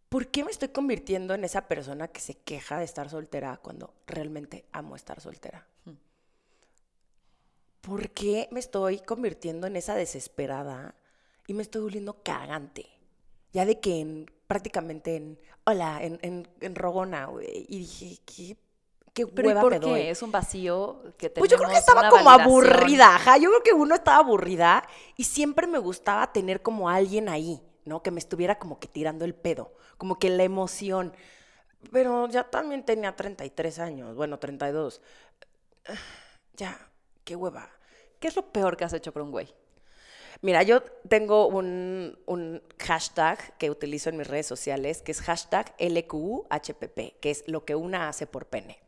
¿por 0.09 0.27
qué 0.27 0.43
me 0.43 0.51
estoy 0.51 0.69
convirtiendo 0.69 1.33
en 1.35 1.43
esa 1.43 1.67
persona 1.67 2.07
que 2.07 2.19
se 2.19 2.35
queja 2.35 2.79
de 2.79 2.85
estar 2.85 3.09
soltera 3.09 3.57
cuando 3.57 3.93
realmente 4.07 4.65
amo 4.71 4.95
estar 4.95 5.21
soltera? 5.21 5.67
Hmm. 5.85 5.97
¿Por 7.81 8.09
qué 8.09 8.47
me 8.51 8.59
estoy 8.59 8.99
convirtiendo 8.99 9.67
en 9.67 9.75
esa 9.75 9.93
desesperada 9.95 10.95
y 11.45 11.53
me 11.53 11.61
estoy 11.61 11.83
volviendo 11.83 12.23
cagante? 12.23 12.87
Ya 13.51 13.65
de 13.65 13.79
que 13.79 13.99
en, 13.99 14.31
prácticamente 14.47 15.15
en, 15.15 15.39
hola, 15.63 16.03
en, 16.03 16.17
en, 16.23 16.47
en 16.59 16.75
rogona, 16.75 17.27
güey. 17.27 17.67
Y 17.69 17.79
dije, 17.79 18.17
¿qué 18.25 18.57
qué 19.13 19.27
¿Pero 19.27 19.59
por 19.61 19.79
qué? 19.79 20.09
Es 20.09 20.21
un 20.21 20.31
vacío 20.31 21.01
que 21.17 21.29
tenemos 21.29 21.39
Pues 21.39 21.51
yo 21.51 21.57
creo 21.57 21.69
que 21.69 21.77
estaba 21.77 22.09
como 22.09 22.29
aburrida, 22.29 23.15
ajá. 23.15 23.37
Yo 23.37 23.49
creo 23.49 23.63
que 23.63 23.73
uno 23.73 23.95
estaba 23.95 24.17
aburrida 24.17 24.87
y 25.15 25.23
siempre 25.23 25.67
me 25.67 25.79
gustaba 25.79 26.31
tener 26.31 26.61
como 26.61 26.89
alguien 26.89 27.29
ahí, 27.29 27.61
¿no? 27.85 28.01
Que 28.01 28.11
me 28.11 28.19
estuviera 28.19 28.57
como 28.57 28.79
que 28.79 28.87
tirando 28.87 29.25
el 29.25 29.35
pedo, 29.35 29.73
como 29.97 30.17
que 30.17 30.29
la 30.29 30.43
emoción. 30.43 31.13
Pero 31.91 32.27
ya 32.27 32.49
también 32.49 32.83
tenía 32.83 33.15
33 33.15 33.79
años, 33.79 34.15
bueno, 34.15 34.39
32. 34.39 35.01
Ya, 36.55 36.77
qué 37.23 37.35
hueva. 37.35 37.67
¿Qué 38.19 38.27
es 38.27 38.35
lo 38.35 38.51
peor 38.51 38.77
que 38.77 38.85
has 38.85 38.93
hecho 38.93 39.11
por 39.11 39.23
un 39.23 39.31
güey? 39.31 39.51
Mira, 40.41 40.61
yo 40.61 40.83
tengo 41.09 41.47
un, 41.47 42.19
un, 42.27 42.61
hashtag 42.77 43.57
que 43.57 43.71
utilizo 43.71 44.09
en 44.09 44.17
mis 44.17 44.27
redes 44.27 44.45
sociales, 44.45 45.01
que 45.01 45.13
es 45.13 45.21
hashtag 45.21 45.73
LQHPP, 45.79 47.19
que 47.19 47.31
es 47.31 47.43
lo 47.47 47.65
que 47.65 47.73
una 47.73 48.07
hace 48.07 48.27
por 48.27 48.45
pene. 48.45 48.82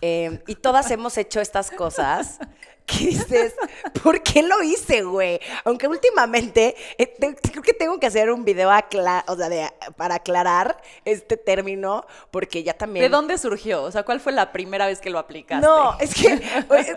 Em, 0.00 0.40
y 0.46 0.54
todas 0.54 0.90
hemos 0.90 1.16
hecho 1.18 1.40
estas 1.40 1.70
cosas 1.70 2.38
que 2.86 3.06
dices, 3.06 3.54
¿por 4.02 4.22
qué 4.22 4.42
lo 4.42 4.62
hice, 4.62 5.02
güey? 5.02 5.40
Aunque 5.64 5.88
últimamente 5.88 6.76
eh, 6.96 7.12
creo 7.42 7.62
que 7.62 7.72
tengo 7.72 7.98
que 7.98 8.06
hacer 8.06 8.30
un 8.30 8.44
video 8.44 8.70
o 9.26 9.36
sea, 9.36 9.74
para 9.96 10.16
aclarar 10.16 10.80
este 11.04 11.36
término, 11.36 12.06
porque 12.30 12.62
ya 12.62 12.74
también... 12.74 13.02
¿De 13.04 13.08
dónde 13.08 13.38
surgió? 13.38 13.82
O 13.82 13.90
sea, 13.90 14.04
¿cuál 14.04 14.20
fue 14.20 14.32
la 14.32 14.52
primera 14.52 14.86
vez 14.86 15.00
que 15.00 15.10
lo 15.10 15.18
aplicaste? 15.18 15.66
No, 15.66 15.98
es 15.98 16.14
que 16.14 16.38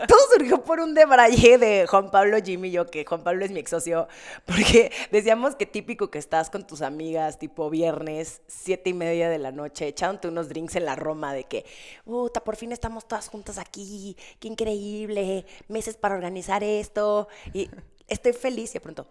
todo 0.07 0.19
surgió 0.35 0.61
por 0.63 0.79
un 0.79 0.93
debrayé 0.93 1.57
de 1.57 1.87
Juan 1.87 2.11
Pablo 2.11 2.37
Jimmy 2.43 2.69
y 2.69 2.71
yo, 2.71 2.85
que 2.85 3.03
Juan 3.03 3.23
Pablo 3.23 3.43
es 3.43 3.51
mi 3.51 3.59
ex 3.59 3.71
socio, 3.71 4.07
porque 4.45 4.91
decíamos 5.11 5.55
que 5.55 5.65
típico 5.65 6.11
que 6.11 6.19
estás 6.19 6.51
con 6.51 6.67
tus 6.67 6.83
amigas, 6.83 7.39
tipo 7.39 7.69
viernes, 7.69 8.41
siete 8.47 8.91
y 8.91 8.93
media 8.93 9.29
de 9.29 9.39
la 9.39 9.51
noche, 9.51 9.87
echándote 9.87 10.27
unos 10.27 10.49
drinks 10.49 10.75
en 10.75 10.85
la 10.85 10.95
Roma 10.95 11.33
de 11.33 11.45
que, 11.45 11.65
puta, 12.05 12.43
por 12.43 12.55
fin 12.59 12.71
estamos 12.71 13.07
todas 13.07 13.27
juntas 13.27 13.57
aquí, 13.57 14.15
qué 14.39 14.47
increíble, 14.47 15.45
meses 15.67 15.97
para 15.97 16.15
organizar 16.15 16.63
esto, 16.63 17.27
y 17.53 17.69
estoy 18.07 18.33
feliz, 18.33 18.71
y 18.71 18.73
de 18.73 18.81
pronto, 18.81 19.07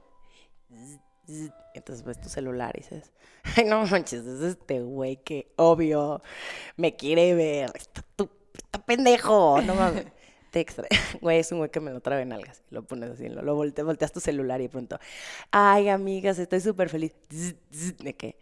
entonces 1.74 2.04
ves 2.04 2.20
tu 2.20 2.28
celular 2.28 2.74
y 2.76 2.80
dices, 2.80 3.12
ay, 3.56 3.64
no 3.64 3.84
manches, 3.86 4.24
es 4.24 4.40
este 4.40 4.80
güey 4.80 5.16
que 5.16 5.52
obvio 5.56 6.22
me 6.76 6.96
quiere 6.96 7.34
ver, 7.34 7.72
está, 7.74 8.02
tu, 8.16 8.30
pendejo, 8.86 9.60
no 9.62 9.74
mames. 9.74 10.06
Te 10.50 10.60
extra. 10.60 10.88
Güey, 11.20 11.40
es 11.40 11.52
un 11.52 11.58
güey 11.58 11.70
que 11.70 11.78
me 11.78 11.90
lo 11.90 12.00
trae 12.00 12.22
en 12.22 12.32
algas. 12.32 12.62
Lo 12.70 12.82
pones 12.82 13.10
así, 13.10 13.28
lo, 13.28 13.54
volteas 13.54 14.12
tu 14.12 14.20
celular 14.20 14.60
y 14.60 14.64
de 14.64 14.70
pronto, 14.70 14.98
ay, 15.50 15.90
amigas, 15.90 16.38
estoy 16.38 16.60
súper 16.60 16.88
feliz. 16.88 17.12
¿De 17.98 18.14
qué? 18.14 18.38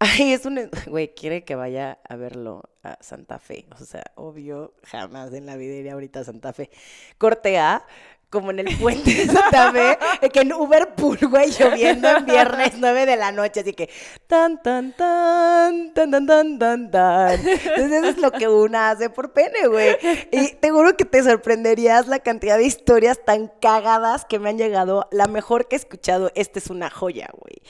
Ay, 0.00 0.32
es 0.32 0.46
un... 0.46 0.70
Güey, 0.86 1.14
quiere 1.14 1.44
que 1.44 1.54
vaya 1.56 1.98
a 2.08 2.16
verlo 2.16 2.70
a 2.82 2.98
Santa 3.00 3.38
Fe. 3.38 3.66
O 3.80 3.84
sea, 3.84 4.04
obvio, 4.14 4.74
jamás 4.84 5.32
en 5.32 5.46
la 5.46 5.56
vida 5.56 5.74
iría 5.74 5.94
ahorita 5.94 6.20
a 6.20 6.24
Santa 6.24 6.52
Fe. 6.52 6.70
Corte 7.18 7.58
A, 7.58 7.84
como 8.30 8.50
en 8.50 8.60
el 8.60 8.78
puente 8.78 9.10
de 9.26 9.26
Fe, 9.26 10.30
que 10.30 10.40
en 10.40 10.52
Uberpool, 10.52 11.18
güey, 11.28 11.50
lloviendo 11.50 12.08
en 12.08 12.26
viernes 12.26 12.72
9 12.76 13.06
de 13.06 13.16
la 13.16 13.32
noche, 13.32 13.60
así 13.60 13.72
que 13.72 13.88
tan, 14.26 14.62
tan, 14.62 14.92
tan, 14.92 15.94
tan, 15.94 16.26
tan, 16.26 16.58
tan, 16.58 16.90
tan. 16.90 17.48
Entonces 17.48 17.92
eso 17.92 18.08
es 18.08 18.18
lo 18.18 18.30
que 18.30 18.48
una 18.48 18.90
hace 18.90 19.08
por 19.08 19.32
pene, 19.32 19.66
güey. 19.68 19.96
Y 20.30 20.54
te 20.54 20.70
juro 20.70 20.96
que 20.96 21.04
te 21.04 21.22
sorprenderías 21.22 22.06
la 22.06 22.18
cantidad 22.18 22.58
de 22.58 22.64
historias 22.64 23.18
tan 23.24 23.50
cagadas 23.60 24.24
que 24.24 24.38
me 24.38 24.50
han 24.50 24.58
llegado. 24.58 25.08
La 25.10 25.26
mejor 25.26 25.68
que 25.68 25.76
he 25.76 25.78
escuchado, 25.78 26.30
esta 26.34 26.58
es 26.58 26.68
una 26.68 26.90
joya, 26.90 27.30
güey. 27.38 27.62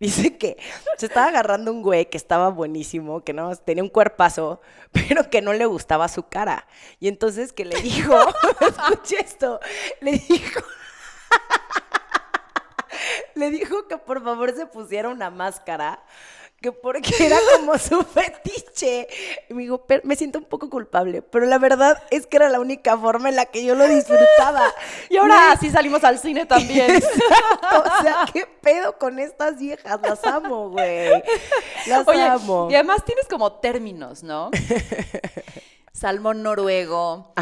Dice 0.00 0.38
que 0.38 0.56
se 0.96 1.04
estaba 1.04 1.28
agarrando 1.28 1.70
un 1.70 1.82
güey 1.82 2.08
que 2.08 2.16
estaba 2.16 2.48
buenísimo, 2.48 3.22
que 3.22 3.34
no 3.34 3.54
tenía 3.54 3.82
un 3.82 3.90
cuerpazo, 3.90 4.62
pero 4.92 5.28
que 5.28 5.42
no 5.42 5.52
le 5.52 5.66
gustaba 5.66 6.08
su 6.08 6.22
cara. 6.22 6.66
Y 7.00 7.08
entonces 7.08 7.52
que 7.52 7.66
le 7.66 7.78
dijo, 7.82 8.16
escuche 8.60 9.20
esto, 9.20 9.60
le 10.00 10.12
dijo, 10.12 10.60
le 13.34 13.50
dijo 13.50 13.88
que 13.88 13.98
por 13.98 14.22
favor 14.22 14.54
se 14.54 14.66
pusiera 14.66 15.08
una 15.08 15.30
máscara 15.30 16.02
que 16.60 16.72
porque 16.72 17.10
era 17.24 17.38
como 17.56 17.78
su 17.78 18.02
fetiche. 18.14 19.08
Y 19.48 19.54
me 19.54 19.62
digo, 19.62 19.86
me 20.04 20.16
siento 20.16 20.38
un 20.38 20.44
poco 20.44 20.68
culpable, 20.68 21.22
pero 21.22 21.46
la 21.46 21.58
verdad 21.58 22.02
es 22.10 22.26
que 22.26 22.36
era 22.36 22.48
la 22.48 22.60
única 22.60 22.96
forma 22.98 23.28
en 23.28 23.36
la 23.36 23.46
que 23.46 23.64
yo 23.64 23.74
lo 23.74 23.88
disfrutaba. 23.88 24.72
y 25.08 25.16
ahora 25.16 25.56
sí 25.58 25.70
salimos 25.70 26.04
al 26.04 26.18
cine 26.18 26.46
también. 26.46 26.96
o 27.02 28.02
sea, 28.02 28.26
¿qué 28.32 28.46
pedo 28.60 28.98
con 28.98 29.18
estas 29.18 29.58
viejas? 29.58 30.00
Las 30.02 30.22
amo, 30.24 30.70
güey. 30.70 31.22
Las 31.86 32.06
amo. 32.06 32.68
Y 32.70 32.74
además 32.74 33.04
tienes 33.04 33.26
como 33.26 33.54
términos, 33.54 34.22
¿no? 34.22 34.50
Salmón 35.92 36.42
noruego, 36.42 37.34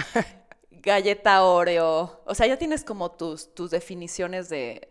galleta 0.82 1.42
oreo. 1.44 2.22
O 2.24 2.34
sea, 2.34 2.46
ya 2.46 2.56
tienes 2.56 2.84
como 2.84 3.12
tus, 3.12 3.54
tus 3.54 3.70
definiciones 3.70 4.48
de, 4.48 4.88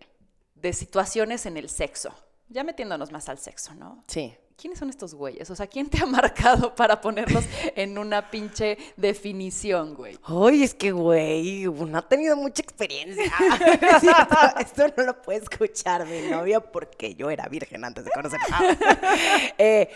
de 0.56 0.74
situaciones 0.74 1.46
en 1.46 1.58
el 1.58 1.70
sexo 1.70 2.14
ya 2.50 2.64
metiéndonos 2.64 3.12
más 3.12 3.30
al 3.30 3.38
sexo, 3.38 3.74
¿no? 3.76 4.04
Sí. 4.08 4.36
¿Quiénes 4.60 4.80
son 4.80 4.90
estos 4.90 5.14
güeyes? 5.14 5.48
O 5.52 5.56
sea, 5.56 5.68
¿quién 5.68 5.88
te 5.88 6.02
ha 6.02 6.06
marcado 6.08 6.74
para 6.74 7.00
ponerlos 7.00 7.46
en 7.76 7.98
una 7.98 8.32
pinche 8.32 8.78
definición, 8.96 9.94
güey? 9.94 10.18
Ay, 10.24 10.64
es 10.64 10.74
que, 10.74 10.92
güey, 10.92 11.66
no 11.66 11.98
ha 11.98 12.08
tenido 12.08 12.36
mucha 12.36 12.64
experiencia. 12.64 13.26
Esto 14.60 14.88
no 14.98 15.04
lo 15.04 15.22
puede 15.22 15.40
escuchar 15.40 16.08
mi 16.08 16.22
novia 16.22 16.60
porque 16.60 17.14
yo 17.14 17.30
era 17.30 17.48
virgen 17.48 17.86
antes 17.86 18.06
de 18.06 18.12
conocer. 18.12 18.40
eh, 19.58 19.90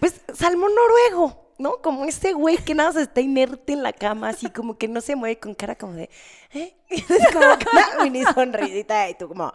pues, 0.00 0.20
salmón 0.32 0.72
noruego. 0.74 1.45
¿No? 1.58 1.78
Como 1.78 2.04
ese 2.04 2.32
güey 2.32 2.56
que 2.58 2.74
nada 2.74 2.90
más 2.92 3.02
está 3.02 3.20
inerte 3.20 3.72
en 3.72 3.82
la 3.82 3.92
cama, 3.92 4.28
así 4.30 4.50
como 4.50 4.76
que 4.76 4.88
no 4.88 5.00
se 5.00 5.16
mueve 5.16 5.38
con 5.38 5.54
cara 5.54 5.74
como 5.76 5.94
de, 5.94 6.10
¿eh? 6.52 6.76
Es 6.88 7.06
como 7.32 7.46
una 7.46 8.04
mini 8.04 8.24
sonrisita 8.24 9.08
y 9.08 9.14
tú 9.14 9.28
como, 9.28 9.52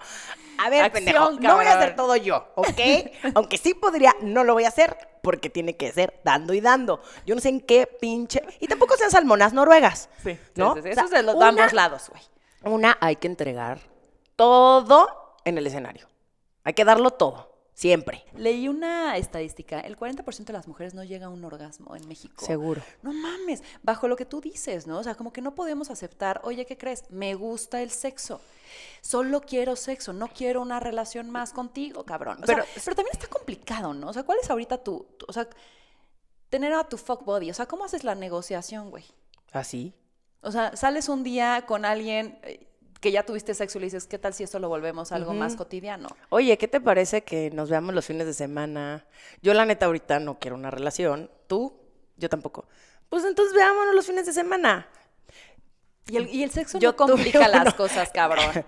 a 0.58 0.70
ver, 0.70 0.86
Acción, 0.86 1.06
pendejo, 1.06 1.32
no 1.40 1.56
voy 1.56 1.66
a 1.66 1.78
hacer 1.78 1.96
todo 1.96 2.16
yo, 2.16 2.48
¿ok? 2.56 2.80
Aunque 3.36 3.58
sí 3.58 3.74
podría, 3.74 4.16
no 4.22 4.44
lo 4.44 4.54
voy 4.54 4.66
a 4.66 4.70
hacer 4.70 4.98
porque 5.22 5.50
tiene 5.50 5.78
que 5.78 5.92
ser 5.92 6.20
dando 6.24 6.54
y 6.54 6.62
dando. 6.62 7.02
Yo 7.26 7.36
no 7.36 7.42
sé 7.42 7.50
en 7.50 7.62
qué 7.62 7.86
pinche... 7.88 8.42
Y 8.60 8.68
tampoco 8.68 8.98
sean 8.98 9.12
salmonas 9.12 9.54
noruegas, 9.54 10.10
Sí, 10.24 10.38
¿no? 10.56 10.74
sí, 10.76 10.82
sí, 10.82 10.88
O 10.90 10.92
Eso 10.92 10.96
sea, 10.96 11.04
es 11.06 11.12
de 11.12 11.24
los 11.24 11.42
ambos 11.42 11.74
lados, 11.74 12.10
güey. 12.10 12.24
Una, 12.64 12.98
hay 13.00 13.16
que 13.18 13.28
entregar 13.28 13.80
todo 14.36 15.36
en 15.46 15.58
el 15.58 15.68
escenario. 15.68 16.08
Hay 16.64 16.74
que 16.74 16.86
darlo 16.86 17.12
todo, 17.12 17.51
siempre. 17.74 18.24
Leí 18.36 18.68
una 18.68 19.18
estadística, 19.18 19.80
el 19.80 19.98
40% 19.98 20.46
de 20.46 20.54
las 20.54 20.68
mujeres 20.68 20.94
no 20.94 21.04
llega 21.04 21.28
a 21.28 21.30
un 21.30 21.44
orgasmo 21.44 21.96
en 21.96 22.08
México. 22.08 22.46
Seguro. 22.46 22.82
No 23.02 23.14
mames, 23.14 23.64
bajo 23.84 24.08
lo 24.08 24.16
que 24.16 24.26
tú 24.26 24.42
dices, 24.42 24.88
¿no? 24.88 25.00
O 25.00 25.04
sea, 25.04 25.16
como 25.16 25.32
que 25.34 25.42
no 25.42 25.56
podemos 25.56 25.90
aceptar, 25.90 26.42
oye, 26.44 26.66
¿qué 26.66 26.78
crees? 26.78 27.10
Me 27.10 27.34
gusta 27.36 27.82
el 27.82 27.92
sexo. 27.92 28.42
Solo 29.02 29.42
quiero 29.42 29.76
sexo, 29.76 30.14
no 30.14 30.28
quiero 30.28 30.62
una 30.62 30.80
relación 30.80 31.30
más 31.30 31.54
contigo, 31.54 32.04
cabrón. 32.06 32.38
O 32.44 32.46
Pero- 32.46 32.64
pero, 32.64 32.82
pero 32.86 32.96
también 32.96 33.14
está 33.14 33.28
complicado, 33.28 33.94
¿no? 33.94 34.10
O 34.10 34.14
sea, 34.14 34.24
¿cuál 34.24 34.38
es 34.42 34.50
ahorita 34.50 34.78
tu, 34.84 35.06
tu- 35.18 35.26
o 35.28 35.34
sea, 35.34 35.48
tener 36.50 36.74
a 36.74 36.84
tu 36.88 36.98
fuck 36.98 37.24
body? 37.26 37.50
O 37.52 37.54
sea, 37.54 37.66
¿cómo 37.66 37.86
haces 37.86 38.04
la 38.04 38.16
negociación, 38.16 38.90
güey? 38.90 39.06
¿Así? 39.52 39.94
O 40.42 40.52
sea, 40.52 40.76
sales 40.76 41.10
un 41.10 41.24
día 41.24 41.66
con 41.68 41.86
alguien 41.86 42.40
eh, 42.44 42.68
que 43.02 43.12
ya 43.12 43.24
tuviste 43.24 43.54
sexo 43.56 43.80
y 43.80 43.82
le 43.82 43.88
dices, 43.88 44.06
¿qué 44.06 44.20
tal 44.20 44.34
si 44.34 44.44
esto 44.44 44.60
lo 44.60 44.70
volvemos 44.70 45.12
algo 45.12 45.34
más 45.34 45.56
cotidiano? 45.56 46.08
Oye, 46.30 46.58
¿qué 46.60 46.68
te 46.68 46.80
parece 46.80 47.24
que 47.24 47.50
nos 47.50 47.70
veamos 47.70 47.96
los 47.96 48.06
fines 48.06 48.28
de 48.28 48.34
semana? 48.34 49.06
Yo 49.42 49.56
la 49.56 49.66
neta 49.66 49.88
ahorita 49.88 50.20
no 50.20 50.38
quiero 50.40 50.56
una 50.56 50.70
relación. 50.70 51.30
¿Tú? 51.48 51.74
Yo 52.16 52.30
tampoco. 52.30 52.66
Pues 53.10 53.26
entonces 53.26 53.56
veámonos 53.56 53.96
los 53.96 54.06
fines 54.06 54.28
de 54.28 54.34
semana. 54.34 54.88
Y 56.08 56.18
el, 56.18 56.30
y 56.30 56.44
el 56.44 56.52
sexo 56.52 56.78
Yo 56.78 56.92
no 56.92 56.96
complica 56.96 57.48
las 57.48 57.64
uno. 57.64 57.76
cosas, 57.76 58.12
cabrón. 58.14 58.64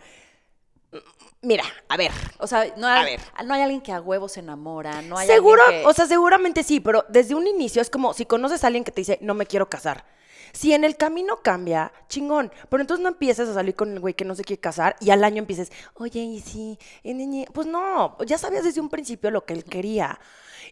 Mira, 1.44 1.66
a 1.88 1.96
ver. 1.98 2.12
O 2.40 2.48
sea, 2.48 2.74
no 2.76 2.88
hay, 2.88 3.18
ver. 3.18 3.20
no 3.46 3.54
hay 3.54 3.62
alguien 3.62 3.82
que 3.82 3.92
a 3.92 4.02
huevo 4.02 4.28
se 4.30 4.40
enamora, 4.40 5.02
no 5.04 5.18
hay 5.18 5.28
Seguro, 5.28 5.62
alguien 5.64 5.84
que... 5.84 5.88
o 5.90 5.94
sea, 5.94 6.08
seguramente 6.08 6.64
sí, 6.64 6.80
pero 6.80 7.06
desde 7.10 7.36
un 7.36 7.46
inicio 7.46 7.82
es 7.82 7.90
como 7.90 8.14
si 8.14 8.26
conoces 8.26 8.64
a 8.64 8.68
alguien 8.68 8.84
que 8.84 8.92
te 8.92 9.02
dice, 9.02 9.20
no 9.22 9.36
me 9.36 9.46
quiero 9.46 9.70
casar. 9.70 10.06
Si 10.54 10.74
en 10.74 10.84
el 10.84 10.98
camino 10.98 11.42
cambia, 11.44 11.92
chingón. 12.10 12.52
Pero 12.70 12.82
entonces 12.82 13.04
no 13.04 13.10
empieces 13.10 13.50
a 13.50 13.54
salir 13.54 13.76
con 13.76 13.92
el 13.92 14.00
güey 14.00 14.14
que 14.14 14.26
no 14.26 14.36
se 14.36 14.44
quiere 14.44 14.62
casar 14.62 14.96
y 15.02 15.10
al 15.12 15.24
año 15.24 15.40
empieces, 15.40 15.72
oye, 15.96 16.22
y 16.22 16.40
si, 16.42 16.78
eh, 17.04 17.14
ñe, 17.14 17.26
ñe". 17.28 17.48
pues 17.54 17.68
no, 17.68 18.18
ya 18.26 18.38
sabías 18.38 18.64
desde 18.64 18.82
un 18.82 18.90
principio 18.90 19.32
lo 19.32 19.46
que 19.46 19.54
él 19.54 19.64
quería. 19.66 20.20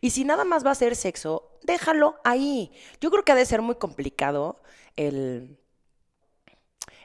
Y 0.02 0.12
si 0.12 0.24
nada 0.26 0.46
más 0.46 0.66
va 0.66 0.72
a 0.72 0.76
ser 0.76 0.96
sexo, 0.96 1.58
déjalo 1.64 2.16
ahí. 2.24 2.72
Yo 3.02 3.12
creo 3.12 3.24
que 3.26 3.32
ha 3.34 3.36
de 3.36 3.46
ser 3.46 3.62
muy 3.62 3.76
complicado 3.76 4.62
el. 4.96 5.58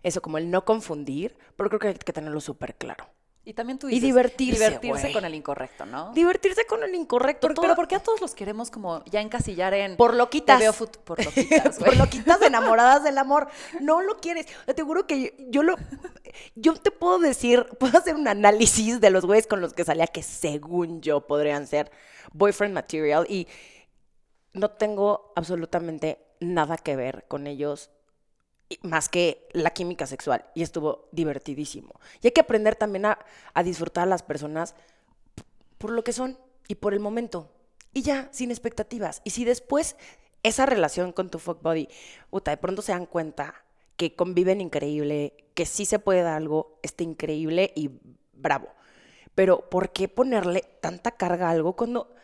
Eso, 0.03 0.23
como 0.23 0.39
el 0.39 0.51
no 0.51 0.65
confundir, 0.65 1.37
pero 1.57 1.69
creo 1.69 1.81
que 1.81 1.89
hay 1.89 1.95
que 1.95 2.13
tenerlo 2.13 2.41
súper 2.41 2.77
claro. 2.77 3.07
Y 3.49 3.55
también 3.55 3.79
tú 3.79 3.87
Y 3.87 3.93
dices, 3.93 4.03
divertirse, 4.03 4.59
divertirse 4.59 5.01
güey. 5.03 5.13
con 5.13 5.25
el 5.25 5.33
incorrecto, 5.37 5.87
¿no? 5.87 6.13
Divertirse 6.13 6.67
con 6.67 6.83
el 6.83 6.93
incorrecto. 6.97 7.47
Por- 7.47 7.55
todo- 7.55 7.63
pero 7.63 7.77
¿por 7.77 7.87
qué 7.87 7.95
a 7.95 8.01
todos 8.03 8.21
los 8.21 8.35
queremos 8.35 8.73
como 8.73 9.05
ya 9.05 9.21
encasillar 9.21 9.73
en... 9.73 9.97
Por 9.97 10.15
loquitas. 10.15 10.59
Te 10.59 10.65
veo 10.65 10.73
fut- 10.73 10.99
por 10.99 11.25
loquitas, 11.25 11.79
Por 11.79 11.97
loquitas 11.97 12.43
enamoradas 12.43 13.05
del 13.05 13.17
amor. 13.19 13.47
No 13.81 14.03
lo 14.03 14.17
quieres. 14.19 14.47
Te 14.75 14.83
juro 14.83 15.07
que 15.07 15.23
yo, 15.23 15.31
yo 15.49 15.63
lo. 15.63 15.77
Yo 16.57 16.75
te 16.75 16.91
puedo 16.91 17.21
decir, 17.21 17.67
puedo 17.79 17.97
hacer 17.97 18.17
un 18.17 18.27
análisis 18.27 19.01
de 19.01 19.11
los 19.11 19.25
güeyes 19.25 19.47
con 19.47 19.61
los 19.61 19.75
que 19.75 19.85
salía 19.85 20.09
que 20.09 20.25
según 20.25 21.01
yo 21.01 21.21
podrían 21.29 21.69
ser 21.69 21.93
boyfriend 22.33 22.75
material 22.75 23.27
y 23.29 23.47
no 24.55 24.71
tengo 24.73 25.33
absolutamente 25.37 26.19
nada 26.41 26.77
que 26.79 26.97
ver 26.97 27.27
con 27.29 27.47
ellos 27.47 27.91
y- 27.91 27.96
más 28.83 29.09
que 29.09 29.49
la 29.53 29.71
química 29.71 30.07
sexual 30.07 30.45
y 30.55 30.63
estuvo 30.63 31.09
divertidísimo. 31.13 32.01
Y 32.21 32.29
hay 32.29 32.33
que 32.33 32.41
aprender 32.41 32.77
también 32.77 33.07
a, 33.07 33.19
a 33.55 33.63
disfrutar 33.63 34.05
a 34.05 34.11
las 34.11 34.23
personas 34.23 34.75
por 35.79 35.91
lo 35.91 36.03
que 36.05 36.13
son 36.13 36.39
y 36.69 36.77
por 36.77 36.95
el 36.95 37.01
momento. 37.01 37.51
Y 37.93 38.03
ya, 38.03 38.29
sin 38.33 38.51
expectativas. 38.51 39.23
Y 39.25 39.31
si 39.31 39.45
después 39.45 39.97
esa 40.43 40.67
relación 40.67 41.13
con 41.13 41.31
tu 41.31 41.39
fuck 41.39 41.63
body, 41.63 41.89
puta, 42.31 42.51
de 42.51 42.57
pronto 42.57 42.83
se 42.83 42.93
dan 42.93 43.07
cuenta 43.07 43.65
que 43.97 44.15
conviven 44.15 44.61
increíble, 44.61 45.35
que 45.55 45.67
sí 45.67 45.85
se 45.85 45.99
puede 45.99 46.23
dar 46.23 46.35
algo, 46.35 46.79
está 46.83 47.03
increíble 47.03 47.73
y 47.75 47.91
bravo. 48.33 48.69
Pero 49.35 49.69
¿por 49.71 49.91
qué 49.93 50.09
ponerle 50.09 50.65
tanta 50.81 51.13
carga 51.13 51.49
a 51.49 51.51
algo 51.51 51.75
cuando 51.75 52.15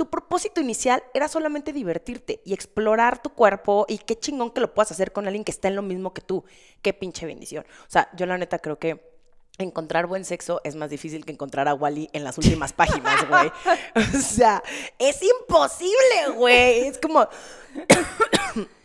tu 0.00 0.08
propósito 0.08 0.62
inicial 0.62 1.04
era 1.12 1.28
solamente 1.28 1.74
divertirte 1.74 2.40
y 2.46 2.54
explorar 2.54 3.20
tu 3.20 3.34
cuerpo 3.34 3.84
y 3.86 3.98
qué 3.98 4.18
chingón 4.18 4.50
que 4.50 4.62
lo 4.62 4.72
puedas 4.72 4.90
hacer 4.92 5.12
con 5.12 5.26
alguien 5.26 5.44
que 5.44 5.50
está 5.50 5.68
en 5.68 5.76
lo 5.76 5.82
mismo 5.82 6.14
que 6.14 6.22
tú. 6.22 6.42
Qué 6.80 6.94
pinche 6.94 7.26
bendición. 7.26 7.66
O 7.82 7.90
sea, 7.90 8.08
yo 8.16 8.24
la 8.24 8.38
neta 8.38 8.60
creo 8.60 8.78
que 8.78 9.12
encontrar 9.58 10.06
buen 10.06 10.24
sexo 10.24 10.62
es 10.64 10.74
más 10.74 10.88
difícil 10.88 11.26
que 11.26 11.32
encontrar 11.32 11.68
a 11.68 11.74
Wally 11.74 12.08
en 12.14 12.24
las 12.24 12.38
últimas 12.38 12.72
páginas, 12.72 13.28
güey. 13.28 13.52
O 13.94 14.22
sea, 14.22 14.62
es 14.98 15.20
imposible, 15.22 16.34
güey. 16.34 16.86
Es 16.86 16.96
como... 16.96 17.28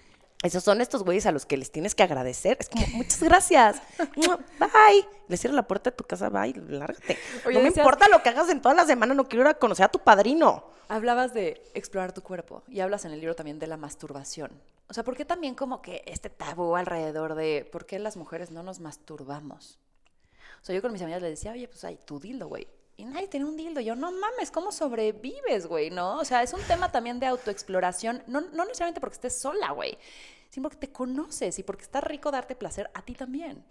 Esos 0.46 0.64
son 0.64 0.80
estos 0.82 1.04
güeyes 1.04 1.26
a 1.26 1.32
los 1.32 1.46
que 1.46 1.58
les 1.58 1.72
tienes 1.72 1.96
que 1.96 2.04
agradecer. 2.04 2.58
Es 2.60 2.70
como, 2.70 2.86
muchas 2.94 3.22
gracias. 3.24 3.82
Bye. 4.60 5.06
Le 5.28 5.38
cierro 5.38 5.56
la 5.56 5.68
puerta 5.68 5.90
de 5.90 5.96
tu 5.96 6.04
casa, 6.04 6.30
bye, 6.30 6.54
lárgate. 6.68 7.18
Oye, 7.46 7.56
no 7.56 7.62
me 7.64 7.70
decías- 7.70 7.78
importa 7.84 8.08
lo 8.10 8.22
que 8.22 8.30
hagas 8.30 8.50
en 8.50 8.62
toda 8.62 8.76
la 8.76 8.86
semana, 8.86 9.14
no 9.14 9.28
quiero 9.28 9.42
ir 9.44 9.48
a 9.50 9.54
conocer 9.56 9.86
a 9.86 9.90
tu 9.90 10.00
padrino. 10.00 10.66
Hablabas 10.88 11.34
de 11.34 11.62
explorar 11.74 12.14
tu 12.14 12.22
cuerpo 12.22 12.62
y 12.68 12.80
hablas 12.82 13.06
en 13.06 13.12
el 13.12 13.20
libro 13.20 13.36
también 13.36 13.58
de 13.58 13.66
la 13.68 13.76
masturbación. 13.78 14.52
O 14.88 14.94
sea, 14.94 15.04
¿por 15.04 15.18
qué 15.18 15.26
también 15.26 15.56
como 15.56 15.82
que 15.82 16.04
este 16.06 16.30
tabú 16.30 16.76
alrededor 16.76 17.34
de 17.34 17.68
por 17.72 17.88
qué 17.88 17.98
las 17.98 18.18
mujeres 18.18 18.52
no 18.52 18.62
nos 18.62 18.80
masturbamos? 18.80 19.80
O 20.62 20.66
sea, 20.66 20.76
yo 20.76 20.82
con 20.84 20.92
mis 20.92 21.02
amigas 21.02 21.24
les 21.24 21.32
decía, 21.32 21.52
oye, 21.54 21.68
pues 21.68 21.84
hay 21.84 21.96
tu 21.98 22.20
dildo, 22.20 22.48
güey. 22.48 22.68
Y 22.98 23.06
nadie 23.06 23.28
tiene 23.28 23.46
un 23.46 23.58
dildo. 23.58 23.82
Yo, 23.82 23.96
no 23.96 24.12
mames, 24.12 24.52
¿cómo 24.52 24.72
sobrevives, 24.72 25.66
güey? 25.68 25.90
¿No? 25.90 26.18
O 26.20 26.24
sea, 26.26 26.44
es 26.44 26.54
un 26.54 26.62
tema 26.62 26.92
también 26.92 27.20
de 27.20 27.26
autoexploración. 27.26 28.24
No, 28.28 28.42
no 28.42 28.64
necesariamente 28.64 29.02
porque 29.02 29.16
estés 29.16 29.38
sola, 29.38 29.72
güey. 29.72 29.98
Sino 30.56 30.70
porque 30.70 30.88
te 30.88 30.94
conoces 30.94 31.60
y 31.60 31.64
porque 31.64 31.84
está 31.84 32.00
rico 32.00 32.32
darte 32.32 32.56
placer 32.56 32.90
a 32.94 33.02
ti 33.02 33.14
también. 33.14 33.66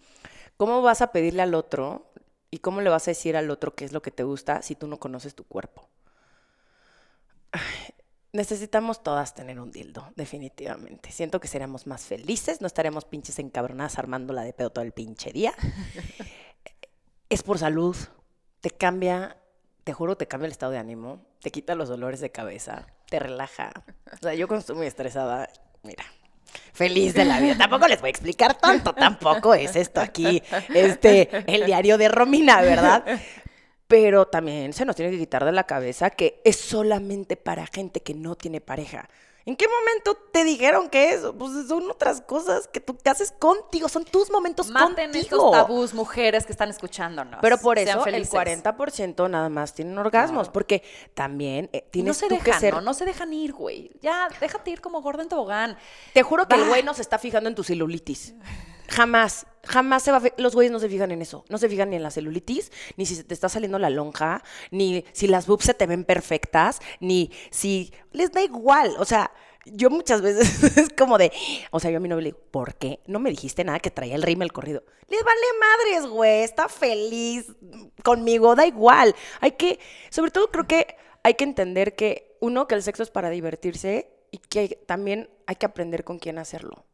¿Cómo 0.59 0.83
vas 0.83 1.01
a 1.01 1.12
pedirle 1.12 1.40
al 1.40 1.55
otro 1.55 2.12
y 2.51 2.59
cómo 2.59 2.83
le 2.83 2.90
vas 2.90 3.09
a 3.09 3.12
decir 3.12 3.38
al 3.38 3.51
otro 3.51 3.75
qué 3.75 3.87
es 3.87 3.92
lo 3.92 4.03
que 4.03 4.11
te 4.11 4.23
gusta 4.23 4.61
si 4.61 4.75
tú 4.75 4.87
no 4.87 4.99
conoces 4.99 5.35
tu 5.35 5.44
cuerpo? 5.44 5.88
Necesitamos 8.35 9.03
todas 9.03 9.35
tener 9.35 9.59
un 9.61 9.70
dildo, 9.70 10.12
definitivamente. 10.14 11.11
Siento 11.11 11.40
que 11.40 11.49
seríamos 11.49 11.87
más 11.87 12.05
felices, 12.05 12.61
no 12.61 12.66
estaríamos 12.66 13.07
pinches 13.07 13.38
encabronadas 13.38 13.99
armándola 13.99 14.42
de 14.42 14.53
pedo 14.53 14.68
todo 14.68 14.85
el 14.85 14.92
pinche 14.92 15.33
día. 15.33 15.55
es 17.31 17.42
por 17.42 17.59
salud, 17.59 17.97
te 18.61 18.68
cambia, 18.68 19.38
te 19.85 19.94
juro, 19.94 20.18
te 20.18 20.29
cambia 20.29 20.44
el 20.44 20.53
estado 20.53 20.73
de 20.73 20.79
ánimo, 20.81 21.25
te 21.40 21.51
quita 21.51 21.77
los 21.77 21.88
dolores 21.88 22.20
de 22.20 22.31
cabeza, 22.31 22.88
te 23.09 23.20
relaja. 23.20 23.73
O 24.12 24.16
sea, 24.18 24.35
yo 24.35 24.49
cuando 24.49 24.61
estoy 24.61 24.77
muy 24.77 24.87
estresada, 24.87 25.49
mira, 25.83 26.05
feliz 26.72 27.14
de 27.14 27.24
la 27.24 27.40
vida. 27.40 27.57
Tampoco 27.57 27.87
les 27.88 28.00
voy 28.00 28.09
a 28.09 28.11
explicar 28.11 28.54
tanto, 28.59 28.92
tampoco 28.92 29.54
es 29.54 29.76
esto 29.76 30.00
aquí, 30.00 30.42
este, 30.74 31.28
el 31.46 31.66
diario 31.66 31.98
de 31.98 32.09
Romina, 32.09 32.61
¿verdad? 32.62 33.04
Pero 33.87 34.26
también 34.26 34.72
se 34.72 34.85
nos 34.85 34.96
tiene 34.96 35.12
que 35.12 35.18
quitar 35.18 35.44
de 35.44 35.52
la 35.52 35.64
cabeza 35.64 36.11
que 36.11 36.40
es 36.44 36.57
solamente 36.57 37.37
para 37.37 37.66
gente 37.66 38.00
que 38.00 38.14
no 38.14 38.35
tiene 38.35 38.61
pareja. 38.61 39.09
¿En 39.46 39.57
qué 39.57 39.66
momento 39.68 40.14
te 40.33 40.42
dijeron 40.42 40.88
que 40.88 41.11
eso? 41.11 41.35
Pues 41.37 41.68
son 41.68 41.90
otras 41.90 42.22
cosas 42.22 42.66
que 42.66 42.80
tú 42.80 42.96
que 42.96 43.11
haces 43.11 43.30
contigo, 43.30 43.90
son 43.90 44.07
tus 44.07 44.30
momentos 44.30 44.70
Maten 44.70 45.12
contigo. 45.12 45.22
estos 45.22 45.50
tabús, 45.50 45.92
mujeres 45.92 46.46
que 46.46 46.52
están 46.52 46.70
escuchándonos. 46.70 47.40
Pero 47.42 47.59
por 47.59 47.78
eso 47.78 47.98
el 48.07 48.26
felices. 48.26 48.33
40% 48.33 49.28
nada 49.28 49.50
más 49.50 49.74
tienen 49.74 49.98
orgasmos, 49.98 50.48
porque 50.48 50.83
también 51.12 51.68
eh, 51.74 51.87
tienes 51.90 52.09
no 52.09 52.14
se 52.14 52.28
tú 52.28 52.37
dejan, 52.37 52.52
que 52.54 52.59
ser... 52.59 52.74
¿no? 52.74 52.80
No 52.80 52.94
se 52.94 53.04
dejan 53.04 53.35
ir, 53.35 53.52
güey. 53.52 53.90
Ya, 54.00 54.28
déjate 54.40 54.70
ir 54.70 54.80
como 54.80 55.02
gorda 55.02 55.22
en 55.22 55.28
tobogán. 55.28 55.76
Te 56.14 56.22
juro 56.22 56.48
que 56.48 56.57
el 56.57 56.66
güey 56.66 56.83
no 56.83 56.94
se 56.94 57.02
está 57.02 57.18
fijando 57.18 57.48
en 57.48 57.54
tu 57.54 57.64
celulitis. 57.64 58.35
Jamás, 58.88 59.47
jamás 59.64 60.03
se 60.03 60.12
va 60.12 60.18
a... 60.18 60.23
Los 60.37 60.55
güeyes 60.55 60.73
no 60.73 60.79
se 60.79 60.88
fijan 60.88 61.11
en 61.11 61.23
eso. 61.23 61.44
No 61.49 61.59
se 61.59 61.68
fijan 61.68 61.90
ni 61.90 61.97
en 61.97 62.03
la 62.03 62.11
celulitis, 62.11 62.73
ni 62.97 63.07
si 63.07 63.23
te 63.23 63.35
está 63.35 63.49
saliendo 63.49 63.79
la 63.79 63.90
lonja, 63.90 64.42
ni 64.70 65.05
si 65.12 65.27
las 65.27 65.47
boobs 65.47 65.64
se 65.64 65.75
te 65.75 65.87
ven 65.87 66.05
perfectas, 66.05 66.81
ni 67.01 67.31
si... 67.51 67.92
Les 68.12 68.33
da 68.33 68.42
igual. 68.42 68.94
O 68.99 69.05
sea, 69.05 69.31
yo 69.64 69.90
muchas 69.90 70.20
veces 70.20 70.77
es 70.77 70.90
como 70.90 71.18
de... 71.18 71.33
O 71.70 71.81
sea, 71.81 71.90
yo 71.90 71.97
a 71.97 72.01
mi 72.01 72.09
novio 72.09 72.23
le 72.23 72.31
digo, 72.31 72.38
¿por 72.50 72.75
qué 72.75 73.00
no 73.06 73.19
me 73.19 73.31
dijiste 73.31 73.65
nada 73.65 73.81
que 73.81 73.90
traía 73.90 74.15
el 74.15 74.23
rímel 74.23 74.52
corrido? 74.52 74.85
Les 75.08 75.23
vale 75.23 75.40
madres, 75.61 76.11
güey. 76.11 76.42
Está 76.42 76.69
feliz 76.69 77.46
conmigo, 78.02 78.54
da 78.54 78.67
igual. 78.67 79.15
Hay 79.40 79.52
que... 79.52 79.79
Sobre 80.11 80.31
todo 80.31 80.50
creo 80.50 80.67
que 80.67 80.96
hay 81.23 81.35
que 81.35 81.44
entender 81.44 81.94
que, 81.94 82.37
uno, 82.40 82.69
que 82.69 82.75
el 82.75 82.83
sexo 82.83 83.02
es 83.02 83.11
para 83.11 83.31
divertirse 83.31 84.11
y 84.31 84.38
que 84.38 84.81
también 84.87 85.31
hay 85.46 85.56
que 85.56 85.67
aprender 85.67 86.04
con 86.04 86.19
quién 86.19 86.38
hacerlo. 86.38 86.85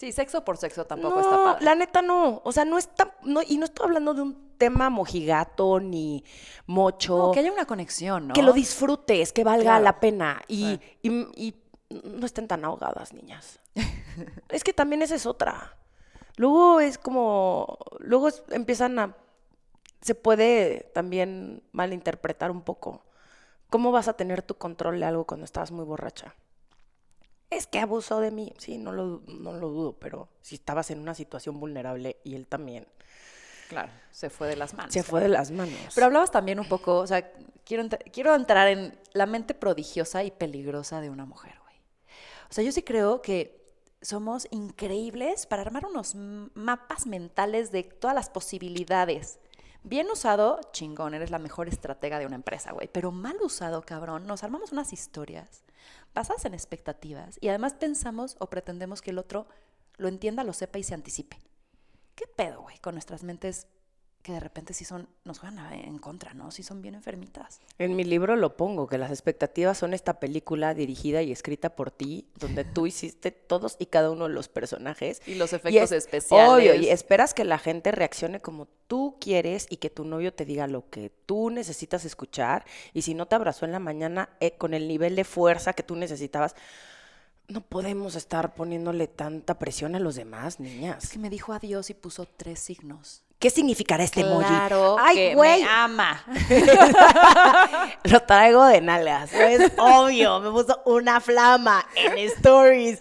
Sí, 0.00 0.12
sexo 0.12 0.42
por 0.44 0.56
sexo 0.56 0.86
tampoco 0.86 1.16
no, 1.16 1.20
está 1.20 1.36
padre. 1.44 1.64
la 1.64 1.74
neta 1.74 2.00
no. 2.02 2.40
O 2.42 2.52
sea, 2.52 2.64
no 2.64 2.78
está. 2.78 3.14
No, 3.22 3.42
y 3.46 3.58
no 3.58 3.66
estoy 3.66 3.84
hablando 3.86 4.14
de 4.14 4.22
un 4.22 4.50
tema 4.56 4.88
mojigato 4.88 5.78
ni 5.78 6.24
mocho. 6.66 7.18
No, 7.18 7.32
que 7.32 7.40
haya 7.40 7.52
una 7.52 7.66
conexión, 7.66 8.28
¿no? 8.28 8.34
Que 8.34 8.42
lo 8.42 8.52
disfrutes, 8.54 9.32
que 9.32 9.44
valga 9.44 9.62
Claro. 9.64 9.84
la 9.84 10.00
pena. 10.00 10.40
Y, 10.48 10.80
y- 11.02 11.26
y 11.36 11.54
no 12.02 12.24
estén 12.24 12.48
tan 12.48 12.64
ahogadas, 12.64 13.12
niñas. 13.12 13.58
es 14.48 14.64
que 14.64 14.72
también 14.72 15.02
esa 15.02 15.14
es 15.16 15.26
otra. 15.26 15.76
Luego 16.36 16.80
es 16.80 16.96
como, 16.96 17.76
luego 17.98 18.28
empiezan 18.50 18.98
a, 18.98 19.14
se 20.00 20.14
puede 20.14 20.90
también 20.94 21.62
malinterpretar 21.72 22.50
un 22.50 22.62
poco. 22.62 23.02
¿Cómo 23.68 23.92
vas 23.92 24.08
a 24.08 24.14
tener 24.14 24.40
tu 24.42 24.54
control 24.56 24.98
de 24.98 25.04
algo 25.06 25.26
cuando 25.26 25.44
estás 25.44 25.70
muy 25.72 25.84
borracha? 25.84 26.34
Es 27.50 27.66
que 27.66 27.80
abusó 27.80 28.20
de 28.20 28.30
mí. 28.30 28.54
Sí, 28.58 28.78
no 28.78 28.92
lo, 28.92 29.22
no 29.26 29.52
lo 29.52 29.68
dudo, 29.68 29.92
pero 29.98 30.28
si 30.40 30.54
estabas 30.54 30.90
en 30.92 31.00
una 31.00 31.14
situación 31.14 31.58
vulnerable 31.58 32.18
y 32.22 32.36
él 32.36 32.46
también. 32.46 32.86
Claro, 33.68 33.90
se 34.10 34.30
fue 34.30 34.48
de 34.48 34.56
las 34.56 34.74
manos. 34.74 34.92
Se 34.92 35.02
fue 35.02 35.20
de 35.20 35.28
las 35.28 35.50
manos. 35.50 35.92
Pero 35.94 36.06
hablabas 36.06 36.30
también 36.30 36.58
un 36.58 36.68
poco, 36.68 36.98
o 36.98 37.06
sea, 37.06 37.32
quiero, 37.64 37.88
quiero 38.12 38.34
entrar 38.34 38.68
en 38.68 38.98
la 39.12 39.26
mente 39.26 39.54
prodigiosa 39.54 40.24
y 40.24 40.30
peligrosa 40.30 41.00
de 41.00 41.10
una 41.10 41.24
mujer, 41.24 41.54
güey. 41.62 41.76
O 42.48 42.52
sea, 42.52 42.64
yo 42.64 42.72
sí 42.72 42.82
creo 42.82 43.22
que 43.22 43.60
somos 44.02 44.48
increíbles 44.50 45.46
para 45.46 45.62
armar 45.62 45.86
unos 45.86 46.14
mapas 46.14 47.06
mentales 47.06 47.70
de 47.70 47.82
todas 47.82 48.14
las 48.14 48.30
posibilidades. 48.30 49.38
Bien 49.82 50.10
usado, 50.10 50.60
chingón, 50.72 51.14
eres 51.14 51.30
la 51.30 51.38
mejor 51.38 51.68
estratega 51.68 52.18
de 52.18 52.26
una 52.26 52.36
empresa, 52.36 52.72
güey. 52.72 52.88
Pero 52.88 53.12
mal 53.12 53.36
usado, 53.40 53.82
cabrón, 53.82 54.26
nos 54.26 54.42
armamos 54.42 54.72
unas 54.72 54.92
historias 54.92 55.62
basadas 56.14 56.44
en 56.44 56.54
expectativas 56.54 57.38
y 57.40 57.48
además 57.48 57.74
pensamos 57.74 58.36
o 58.38 58.48
pretendemos 58.48 59.02
que 59.02 59.10
el 59.10 59.18
otro 59.18 59.46
lo 59.96 60.08
entienda, 60.08 60.44
lo 60.44 60.52
sepa 60.52 60.78
y 60.78 60.82
se 60.82 60.94
anticipe. 60.94 61.38
¿Qué 62.14 62.26
pedo, 62.26 62.62
güey, 62.62 62.78
con 62.78 62.94
nuestras 62.94 63.22
mentes 63.22 63.66
que 64.22 64.32
de 64.32 64.40
repente 64.40 64.74
sí 64.74 64.84
son, 64.84 65.08
nos 65.24 65.38
juegan 65.38 65.72
en 65.72 65.98
contra, 65.98 66.34
¿no? 66.34 66.50
Sí 66.50 66.62
son 66.62 66.82
bien 66.82 66.94
enfermitas. 66.94 67.60
En 67.78 67.96
mi 67.96 68.04
libro 68.04 68.36
lo 68.36 68.56
pongo, 68.56 68.86
que 68.86 68.98
las 68.98 69.10
expectativas 69.10 69.78
son 69.78 69.94
esta 69.94 70.20
película 70.20 70.74
dirigida 70.74 71.22
y 71.22 71.32
escrita 71.32 71.74
por 71.74 71.90
ti, 71.90 72.28
donde 72.36 72.64
tú 72.64 72.86
hiciste 72.86 73.30
todos 73.30 73.76
y 73.78 73.86
cada 73.86 74.10
uno 74.10 74.28
de 74.28 74.34
los 74.34 74.48
personajes. 74.48 75.22
Y 75.26 75.36
los 75.36 75.52
efectos 75.52 75.92
especiales. 75.92 76.50
Obvio, 76.50 76.74
y 76.74 76.90
esperas 76.90 77.32
que 77.32 77.44
la 77.44 77.58
gente 77.58 77.92
reaccione 77.92 78.40
como 78.40 78.68
tú 78.86 79.16
quieres 79.20 79.66
y 79.70 79.78
que 79.78 79.88
tu 79.88 80.04
novio 80.04 80.34
te 80.34 80.44
diga 80.44 80.66
lo 80.66 80.90
que 80.90 81.10
tú 81.24 81.48
necesitas 81.48 82.04
escuchar. 82.04 82.66
Y 82.92 83.02
si 83.02 83.14
no 83.14 83.26
te 83.26 83.36
abrazó 83.36 83.64
en 83.64 83.72
la 83.72 83.78
mañana 83.78 84.28
eh, 84.40 84.52
con 84.58 84.74
el 84.74 84.86
nivel 84.86 85.16
de 85.16 85.24
fuerza 85.24 85.72
que 85.72 85.82
tú 85.82 85.96
necesitabas, 85.96 86.54
no 87.48 87.62
podemos 87.62 88.16
estar 88.16 88.54
poniéndole 88.54 89.08
tanta 89.08 89.58
presión 89.58 89.94
a 89.94 89.98
los 89.98 90.14
demás, 90.14 90.60
niñas. 90.60 91.04
Es 91.04 91.10
que 91.10 91.18
me 91.18 91.30
dijo 91.30 91.52
adiós 91.52 91.88
y 91.88 91.94
puso 91.94 92.26
tres 92.26 92.60
signos. 92.60 93.22
¿Qué 93.40 93.48
significará 93.48 94.04
este 94.04 94.20
emoji? 94.20 94.44
Claro 94.44 94.96
Ay, 95.00 95.34
güey. 95.34 95.62
me 95.62 95.68
ama. 95.68 96.22
Lo 98.04 98.20
traigo 98.20 98.66
de 98.66 98.82
nalgas. 98.82 99.32
Es 99.32 99.72
obvio. 99.78 100.40
Me 100.40 100.50
puso 100.50 100.82
una 100.84 101.22
flama 101.22 101.86
en 101.96 102.18
stories. 102.18 103.00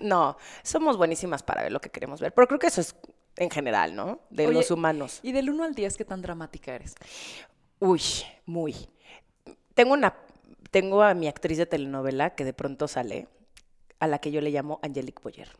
no, 0.00 0.38
somos 0.62 0.96
buenísimas 0.96 1.42
para 1.42 1.64
ver 1.64 1.70
lo 1.70 1.82
que 1.82 1.90
queremos 1.90 2.18
ver. 2.18 2.32
Pero 2.32 2.48
creo 2.48 2.58
que 2.58 2.68
eso 2.68 2.80
es 2.80 2.96
en 3.36 3.50
general, 3.50 3.94
¿no? 3.94 4.20
De 4.30 4.50
los 4.50 4.70
humanos. 4.70 5.20
¿Y 5.22 5.32
del 5.32 5.50
1 5.50 5.62
al 5.62 5.74
10 5.74 5.98
qué 5.98 6.04
tan 6.06 6.22
dramática 6.22 6.74
eres? 6.74 6.94
Uy, 7.78 8.02
muy. 8.46 8.74
Tengo 9.74 9.92
una 9.92 10.16
tengo 10.70 11.02
a 11.02 11.12
mi 11.12 11.28
actriz 11.28 11.58
de 11.58 11.66
telenovela 11.66 12.34
que 12.34 12.44
de 12.44 12.54
pronto 12.54 12.88
sale 12.88 13.28
a 14.00 14.06
la 14.06 14.18
que 14.18 14.30
yo 14.30 14.40
le 14.40 14.50
llamo 14.50 14.80
Angelique 14.82 15.22
Boyer. 15.22 15.50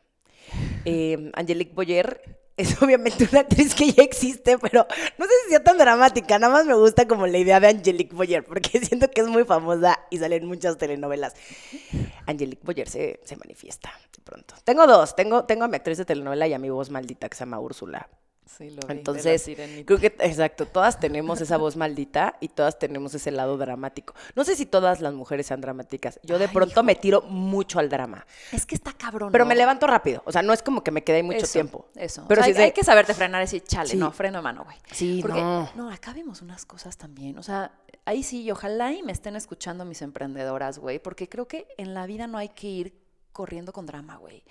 Eh, 0.86 1.30
Angelique 1.34 1.74
Boyer 1.74 2.22
es 2.58 2.82
obviamente 2.82 3.26
una 3.30 3.40
actriz 3.40 3.74
que 3.74 3.92
ya 3.92 4.02
existe, 4.02 4.58
pero 4.58 4.86
no 5.16 5.24
sé 5.24 5.30
si 5.44 5.50
sea 5.50 5.62
tan 5.62 5.78
dramática. 5.78 6.38
Nada 6.38 6.52
más 6.52 6.66
me 6.66 6.74
gusta 6.74 7.06
como 7.06 7.26
la 7.26 7.38
idea 7.38 7.60
de 7.60 7.68
Angelique 7.68 8.14
Boyer, 8.14 8.44
porque 8.44 8.80
siento 8.84 9.08
que 9.10 9.20
es 9.20 9.28
muy 9.28 9.44
famosa 9.44 9.98
y 10.10 10.18
sale 10.18 10.36
en 10.36 10.46
muchas 10.46 10.76
telenovelas. 10.76 11.34
Angelique 12.26 12.64
Boyer 12.64 12.88
se, 12.88 13.20
se 13.24 13.36
manifiesta 13.36 13.92
de 14.14 14.22
pronto. 14.22 14.54
Tengo 14.64 14.86
dos. 14.86 15.14
Tengo, 15.14 15.44
tengo 15.44 15.64
a 15.64 15.68
mi 15.68 15.76
actriz 15.76 15.98
de 15.98 16.04
telenovela 16.04 16.48
y 16.48 16.52
a 16.52 16.58
mi 16.58 16.68
voz 16.68 16.90
maldita 16.90 17.28
que 17.28 17.36
se 17.36 17.42
llama 17.42 17.60
Úrsula. 17.60 18.08
Sí, 18.48 18.70
lo 18.70 18.80
vi, 18.86 18.94
Entonces, 18.94 19.44
creo 19.84 19.98
que, 19.98 20.06
exacto, 20.20 20.66
todas 20.66 20.98
tenemos 20.98 21.40
esa 21.40 21.56
voz 21.58 21.76
maldita 21.76 22.36
y 22.40 22.48
todas 22.48 22.78
tenemos 22.78 23.14
ese 23.14 23.30
lado 23.30 23.58
dramático. 23.58 24.14
No 24.34 24.44
sé 24.44 24.56
si 24.56 24.66
todas 24.66 25.00
las 25.00 25.12
mujeres 25.12 25.46
sean 25.46 25.60
dramáticas. 25.60 26.18
Yo 26.22 26.38
de 26.38 26.48
pronto 26.48 26.82
me 26.82 26.94
tiro 26.94 27.22
mucho 27.22 27.78
al 27.78 27.88
drama. 27.88 28.26
Es 28.52 28.64
que 28.64 28.74
está 28.74 28.92
cabrón. 28.92 29.30
Pero 29.32 29.44
me 29.44 29.54
levanto 29.54 29.86
rápido. 29.86 30.22
O 30.24 30.32
sea, 30.32 30.42
no 30.42 30.52
es 30.52 30.62
como 30.62 30.82
que 30.82 30.90
me 30.90 31.04
quede 31.04 31.22
mucho 31.22 31.46
tiempo. 31.46 31.88
Eso. 31.94 32.24
Pero 32.26 32.42
hay, 32.42 32.52
hay, 32.54 32.72
que 32.72 32.82
saberte 32.82 33.14
frenar 33.14 33.42
y 33.42 33.44
decir, 33.44 33.62
chale, 33.64 33.94
no, 33.94 34.10
freno 34.12 34.38
de 34.38 34.42
mano, 34.42 34.64
güey. 34.64 34.76
Sí, 34.92 35.20
Porque, 35.20 35.40
no. 35.40 35.70
No, 35.74 35.90
acá 35.90 36.12
vimos 36.12 36.42
unas 36.42 36.64
cosas 36.64 36.96
también. 36.96 37.38
O 37.38 37.42
sea, 37.42 37.72
ahí 38.04 38.22
sí, 38.22 38.42
y 38.42 38.50
ojalá 38.50 38.92
y 38.92 39.02
me 39.02 39.12
estén 39.12 39.36
escuchando 39.36 39.84
mis 39.84 40.02
emprendedoras, 40.02 40.78
güey, 40.78 40.98
porque 40.98 41.28
creo 41.28 41.46
que 41.46 41.66
en 41.76 41.94
la 41.94 42.06
vida 42.06 42.26
no 42.26 42.38
hay 42.38 42.48
que 42.48 42.66
ir 42.66 42.94
corriendo 43.32 43.72
con 43.72 43.86
drama, 43.86 44.16
güey. 44.16 44.42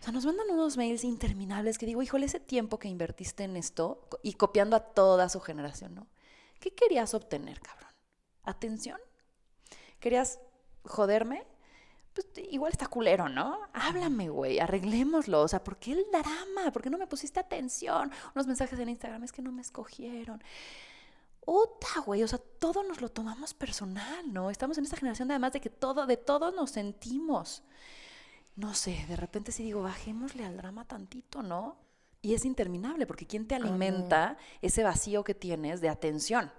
O 0.00 0.02
sea, 0.02 0.12
nos 0.12 0.24
mandan 0.26 0.50
unos 0.50 0.76
mails 0.76 1.04
interminables 1.04 1.76
que 1.76 1.86
digo, 1.86 2.02
híjole, 2.02 2.26
ese 2.26 2.40
tiempo 2.40 2.78
que 2.78 2.88
invertiste 2.88 3.44
en 3.44 3.56
esto 3.56 4.08
y 4.22 4.34
copiando 4.34 4.76
a 4.76 4.80
toda 4.80 5.28
su 5.28 5.40
generación, 5.40 5.94
¿no? 5.94 6.06
¿Qué 6.60 6.74
querías 6.74 7.14
obtener, 7.14 7.60
cabrón? 7.60 7.90
¿Atención? 8.44 8.98
¿Querías 10.00 10.40
joderme? 10.84 11.46
Pues 12.14 12.26
igual 12.50 12.72
está 12.72 12.86
culero, 12.86 13.28
¿no? 13.28 13.60
Háblame, 13.72 14.28
güey, 14.28 14.58
arreglémoslo. 14.58 15.42
O 15.42 15.48
sea, 15.48 15.62
¿por 15.62 15.78
qué 15.78 15.92
el 15.92 16.06
drama? 16.10 16.72
¿Por 16.72 16.82
qué 16.82 16.90
no 16.90 16.98
me 16.98 17.06
pusiste 17.06 17.40
atención? 17.40 18.10
Unos 18.34 18.46
mensajes 18.46 18.78
en 18.78 18.88
Instagram, 18.88 19.24
es 19.24 19.32
que 19.32 19.42
no 19.42 19.52
me 19.52 19.62
escogieron. 19.62 20.42
Uta, 21.44 22.00
güey, 22.04 22.22
o 22.22 22.28
sea, 22.28 22.38
todo 22.58 22.82
nos 22.82 23.00
lo 23.00 23.08
tomamos 23.08 23.54
personal, 23.54 24.32
¿no? 24.32 24.50
Estamos 24.50 24.78
en 24.78 24.84
esta 24.84 24.96
generación 24.96 25.30
además 25.30 25.52
de 25.52 25.60
que 25.60 25.70
todo, 25.70 26.06
de 26.06 26.16
todo 26.16 26.50
nos 26.50 26.70
sentimos 26.70 27.62
no 28.58 28.74
sé, 28.74 29.04
de 29.08 29.14
repente 29.14 29.52
sí 29.52 29.62
digo, 29.62 29.82
bajémosle 29.82 30.44
al 30.44 30.56
drama 30.56 30.84
tantito, 30.84 31.42
¿no? 31.44 31.76
Y 32.20 32.34
es 32.34 32.44
interminable, 32.44 33.06
porque 33.06 33.24
¿quién 33.24 33.46
te 33.46 33.54
alimenta 33.54 34.36
ese 34.60 34.82
vacío 34.82 35.22
que 35.22 35.32
tienes 35.32 35.80
de 35.80 35.88
atención? 35.88 36.50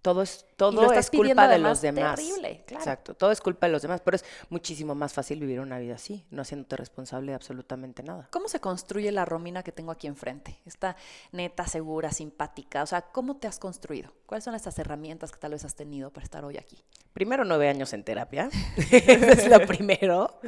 Todo 0.00 0.22
es, 0.22 0.46
todo 0.56 0.90
es 0.94 1.10
culpa 1.10 1.46
de 1.46 1.58
los 1.58 1.82
demás. 1.82 2.16
Terrible, 2.16 2.64
claro. 2.66 2.82
Exacto, 2.82 3.14
todo 3.14 3.30
es 3.30 3.40
culpa 3.42 3.66
de 3.66 3.72
los 3.72 3.82
demás, 3.82 4.00
pero 4.00 4.16
es 4.16 4.24
muchísimo 4.48 4.94
más 4.94 5.12
fácil 5.12 5.40
vivir 5.40 5.60
una 5.60 5.78
vida 5.78 5.96
así, 5.96 6.24
no 6.30 6.40
haciéndote 6.40 6.76
responsable 6.76 7.32
de 7.32 7.36
absolutamente 7.36 8.02
nada. 8.02 8.28
¿Cómo 8.32 8.48
se 8.48 8.58
construye 8.58 9.12
la 9.12 9.26
Romina 9.26 9.62
que 9.62 9.72
tengo 9.72 9.92
aquí 9.92 10.06
enfrente? 10.06 10.58
Esta 10.64 10.96
neta, 11.32 11.66
segura, 11.66 12.10
simpática. 12.12 12.82
O 12.82 12.86
sea, 12.86 13.02
¿cómo 13.02 13.36
te 13.36 13.46
has 13.46 13.58
construido? 13.58 14.10
¿Cuáles 14.24 14.44
son 14.44 14.54
estas 14.54 14.78
herramientas 14.78 15.30
que 15.30 15.38
tal 15.38 15.52
vez 15.52 15.66
has 15.66 15.74
tenido 15.74 16.10
para 16.10 16.24
estar 16.24 16.46
hoy 16.46 16.56
aquí? 16.56 16.82
Primero, 17.12 17.44
nueve 17.44 17.68
años 17.68 17.92
en 17.92 18.04
terapia. 18.04 18.48
es 18.90 19.46
lo 19.46 19.60
primero. 19.66 20.40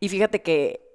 Y 0.00 0.08
fíjate 0.08 0.42
que 0.42 0.90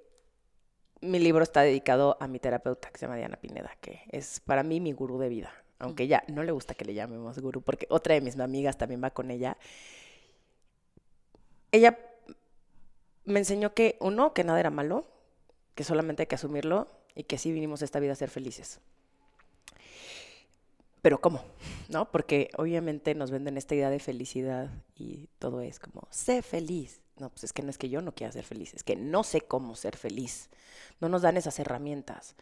mi 1.00 1.20
libro 1.20 1.42
está 1.42 1.62
dedicado 1.62 2.16
a 2.20 2.26
mi 2.26 2.40
terapeuta, 2.40 2.90
que 2.90 2.98
se 2.98 3.06
llama 3.06 3.16
Diana 3.16 3.36
Pineda, 3.36 3.70
que 3.80 4.02
es 4.10 4.40
para 4.40 4.62
mí 4.62 4.80
mi 4.80 4.92
gurú 4.92 5.18
de 5.18 5.28
vida. 5.28 5.52
Aunque 5.78 6.04
ella 6.04 6.24
no 6.28 6.42
le 6.42 6.52
gusta 6.52 6.74
que 6.74 6.84
le 6.84 6.94
llamemos 6.94 7.38
gurú, 7.38 7.62
porque 7.62 7.86
otra 7.90 8.14
de 8.14 8.20
mis 8.20 8.38
amigas 8.38 8.76
también 8.76 9.02
va 9.02 9.10
con 9.10 9.30
ella. 9.30 9.56
Ella 11.70 11.98
me 13.24 13.38
enseñó 13.38 13.74
que, 13.74 13.96
uno, 14.00 14.32
que 14.32 14.42
nada 14.42 14.58
era 14.58 14.70
malo, 14.70 15.06
que 15.74 15.84
solamente 15.84 16.22
hay 16.22 16.26
que 16.26 16.34
asumirlo 16.34 16.88
y 17.14 17.24
que 17.24 17.38
sí 17.38 17.52
vinimos 17.52 17.82
a 17.82 17.84
esta 17.84 18.00
vida 18.00 18.12
a 18.12 18.16
ser 18.16 18.30
felices. 18.30 18.80
Pero 21.02 21.20
¿cómo? 21.20 21.44
¿No? 21.88 22.10
Porque 22.10 22.50
obviamente 22.56 23.14
nos 23.14 23.30
venden 23.30 23.56
esta 23.56 23.74
idea 23.74 23.90
de 23.90 24.00
felicidad 24.00 24.70
y 24.96 25.28
todo 25.38 25.60
es 25.60 25.78
como, 25.78 26.08
sé 26.10 26.42
feliz. 26.42 27.00
No, 27.18 27.30
pues 27.30 27.44
es 27.44 27.52
que 27.52 27.62
no 27.62 27.70
es 27.70 27.78
que 27.78 27.88
yo 27.88 28.02
no 28.02 28.14
quiera 28.14 28.32
ser 28.32 28.44
feliz, 28.44 28.74
es 28.74 28.84
que 28.84 28.96
no 28.96 29.24
sé 29.24 29.40
cómo 29.40 29.74
ser 29.74 29.96
feliz. 29.96 30.50
No 31.00 31.08
nos 31.08 31.22
dan 31.22 31.36
esas 31.36 31.58
herramientas. 31.58 32.36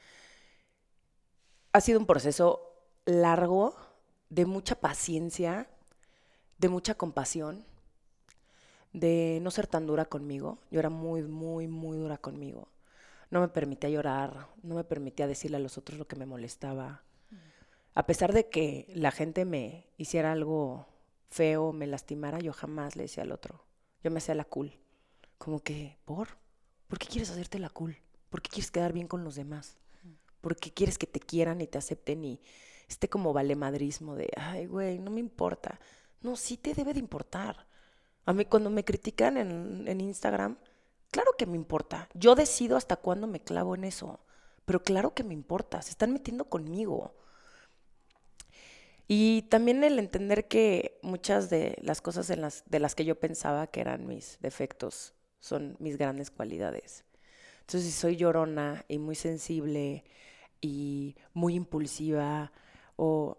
Ha 1.72 1.81
sido 1.81 1.99
un 1.99 2.07
proceso 2.07 2.75
largo, 3.05 3.77
de 4.31 4.47
mucha 4.47 4.75
paciencia, 4.75 5.68
de 6.59 6.68
mucha 6.68 6.95
compasión, 6.95 7.64
de 8.93 9.39
no 9.43 9.51
ser 9.51 9.66
tan 9.66 9.87
dura 9.87 10.07
conmigo. 10.07 10.59
Yo 10.70 10.81
era 10.81 10.91
muy, 10.91 11.22
muy, 11.22 11.68
muy 11.68 11.99
dura 11.99 12.18
conmigo. 12.18 12.68
No 13.31 13.41
me 13.41 13.49
permitía 13.49 13.91
llorar, 13.91 14.49
no 14.62 14.75
me 14.75 14.85
permitía 14.85 15.27
decirle 15.27 15.57
a 15.57 15.61
los 15.61 15.79
otros 15.79 15.99
lo 15.99 16.07
que 16.07 16.16
me 16.16 16.27
molestaba. 16.27 17.03
A 17.95 18.07
pesar 18.07 18.33
de 18.33 18.49
que 18.49 18.87
la 18.95 19.12
gente 19.12 19.45
me 19.45 19.87
hiciera 19.99 20.33
algo 20.33 20.87
feo, 21.29 21.72
me 21.72 21.87
lastimara, 21.87 22.39
yo 22.41 22.53
jamás 22.53 22.97
le 22.97 23.03
decía 23.05 23.22
al 23.22 23.33
otro, 23.33 23.64
yo 24.05 24.11
me 24.11 24.19
hacía 24.19 24.35
la 24.35 24.45
cool. 24.45 24.79
Como 25.39 25.61
que, 25.61 25.99
¿por? 26.05 26.29
¿Por 26.89 26.99
qué 26.99 27.09
quieres 27.09 27.31
hacerte 27.31 27.59
la 27.59 27.71
cool? 27.71 27.97
¿Por 28.29 28.43
qué 28.43 28.51
quieres 28.51 28.71
quedar 28.71 28.93
bien 28.93 29.09
con 29.09 29.25
los 29.25 29.35
demás? 29.35 29.79
¿Por 30.43 30.57
qué 30.57 30.73
quieres 30.73 30.99
que 30.99 31.07
te 31.07 31.21
quieran 31.21 31.63
y 31.63 31.67
te 31.67 31.79
acepten 31.79 32.23
y 32.25 32.41
esté 32.87 33.09
como 33.09 33.33
valemadrismo 33.33 34.15
de, 34.15 34.31
ay, 34.37 34.67
güey, 34.67 34.99
no 34.99 35.11
me 35.11 35.21
importa? 35.21 35.81
No, 36.21 36.37
sí 36.37 36.59
te 36.59 36.75
debe 36.75 36.93
de 36.93 36.99
importar. 36.99 37.67
A 38.27 38.35
mí 38.35 38.45
cuando 38.45 38.69
me 38.69 38.85
critican 38.85 39.39
en, 39.39 39.89
en 39.89 40.01
Instagram, 40.03 40.59
claro 41.11 41.33
que 41.39 41.47
me 41.47 41.57
importa. 41.57 42.09
Yo 42.13 42.35
decido 42.35 42.77
hasta 42.77 42.97
cuándo 42.97 43.27
me 43.27 43.41
clavo 43.41 43.75
en 43.75 43.85
eso. 43.85 44.21
Pero 44.67 44.83
claro 44.83 45.15
que 45.15 45.25
me 45.25 45.33
importa. 45.35 45.81
Se 45.81 45.91
están 45.91 46.13
metiendo 46.13 46.45
conmigo. 46.51 47.15
Y 49.07 49.43
también 49.43 49.85
el 49.85 49.99
entender 49.99 50.49
que 50.49 50.99
muchas 51.03 51.51
de 51.51 51.77
las 51.83 52.01
cosas 52.01 52.31
en 52.31 52.41
las, 52.41 52.65
de 52.67 52.81
las 52.81 52.95
que 52.95 53.05
yo 53.05 53.19
pensaba 53.19 53.67
que 53.67 53.81
eran 53.81 54.07
mis 54.07 54.39
defectos 54.41 55.15
son 55.41 55.77
mis 55.79 55.99
grandes 55.99 56.31
cualidades. 56.31 57.05
Entonces, 57.61 57.85
si 57.85 57.93
soy 57.93 58.17
llorona 58.17 58.85
y 58.89 58.99
muy 58.99 59.15
sensible 59.15 60.05
y 60.61 61.17
muy 61.35 61.55
impulsiva 61.55 62.53
o, 62.97 63.39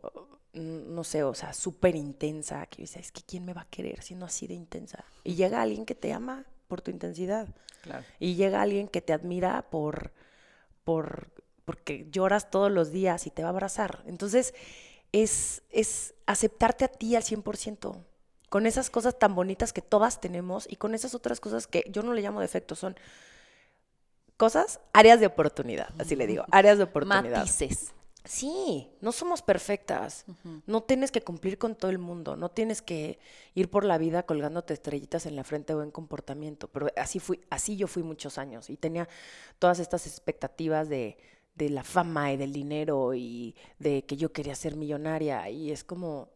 no 0.54 1.04
sé, 1.04 1.24
o 1.24 1.34
sea, 1.34 1.54
súper 1.54 1.96
intensa, 1.96 2.66
que 2.68 2.84
dices, 2.84 3.08
es 3.08 3.12
que 3.12 3.22
¿quién 3.24 3.46
me 3.46 3.54
va 3.54 3.62
a 3.62 3.70
querer 3.70 4.02
siendo 4.04 4.26
así 4.26 4.48
de 4.48 4.54
intensa? 4.54 5.04
Y 5.24 5.36
llega 5.36 5.62
alguien 5.62 5.86
que 5.86 5.96
te 5.96 6.14
ama 6.14 6.46
por 6.68 6.82
tu 6.82 6.92
intensidad. 6.92 7.48
Y 8.20 8.36
llega 8.36 8.62
alguien 8.62 8.88
que 8.88 9.02
te 9.02 9.14
admira 9.14 9.70
por, 9.70 10.12
por, 10.84 11.30
porque 11.66 12.08
lloras 12.12 12.50
todos 12.50 12.72
los 12.72 12.92
días 12.92 13.28
y 13.28 13.32
te 13.32 13.44
va 13.44 13.50
a 13.50 13.52
abrazar. 13.52 14.04
Entonces, 14.08 14.54
es, 15.24 15.64
es 15.70 16.14
aceptarte 16.26 16.84
a 16.84 16.90
ti 16.90 17.16
al 17.16 17.24
100%, 17.24 17.96
con 18.50 18.66
esas 18.66 18.90
cosas 18.90 19.18
tan 19.18 19.34
bonitas 19.34 19.72
que 19.72 19.82
todas 19.82 20.20
tenemos 20.20 20.68
y 20.70 20.76
con 20.76 20.94
esas 20.94 21.16
otras 21.16 21.40
cosas 21.40 21.68
que 21.68 21.86
yo 21.90 22.04
no 22.04 22.14
le 22.14 22.22
llamo 22.22 22.42
defectos, 22.42 22.80
son 22.80 22.98
cosas, 24.36 24.82
áreas 24.92 25.22
de 25.22 25.28
oportunidad, 25.28 25.90
así 26.00 26.18
le 26.18 26.28
digo, 26.28 26.44
áreas 26.52 26.78
de 26.78 26.84
oportunidad. 26.84 27.40
Matices. 27.40 27.94
Sí, 28.26 28.90
no 29.02 29.12
somos 29.12 29.44
perfectas. 29.44 30.26
No 30.66 30.82
tienes 30.82 31.12
que 31.12 31.22
cumplir 31.22 31.60
con 31.60 31.76
todo 31.76 31.92
el 31.92 32.00
mundo. 32.00 32.36
No 32.36 32.50
tienes 32.50 32.82
que 32.82 33.20
ir 33.54 33.70
por 33.70 33.86
la 33.86 34.00
vida 34.00 34.24
colgándote 34.24 34.74
estrellitas 34.74 35.28
en 35.28 35.36
la 35.36 35.44
frente 35.44 35.76
o 35.76 35.84
en 35.84 35.92
comportamiento. 35.92 36.68
Pero 36.68 36.88
así 36.98 37.20
fui, 37.20 37.40
así 37.52 37.78
yo 37.78 37.86
fui 37.86 38.02
muchos 38.02 38.40
años 38.40 38.72
y 38.72 38.78
tenía 38.78 39.08
todas 39.60 39.78
estas 39.78 40.08
expectativas 40.08 40.90
de, 40.90 41.20
de 41.56 41.70
la 41.70 41.84
fama 41.84 42.34
y 42.34 42.38
del 42.38 42.54
dinero 42.54 43.14
y 43.14 43.56
de 43.80 44.06
que 44.06 44.18
yo 44.18 44.32
quería 44.32 44.56
ser 44.56 44.76
millonaria. 44.76 45.50
Y 45.50 45.72
es 45.72 45.84
como, 45.84 46.30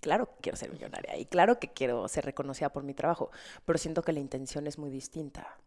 claro 0.00 0.26
que 0.26 0.42
quiero 0.42 0.56
ser 0.56 0.72
millonaria 0.72 1.16
y 1.16 1.26
claro 1.26 1.58
que 1.58 1.68
quiero 1.68 2.08
ser 2.08 2.24
reconocida 2.24 2.70
por 2.70 2.82
mi 2.82 2.94
trabajo, 2.94 3.30
pero 3.64 3.78
siento 3.78 4.02
que 4.02 4.12
la 4.12 4.20
intención 4.20 4.66
es 4.66 4.78
muy 4.78 4.90
distinta. 4.90 5.58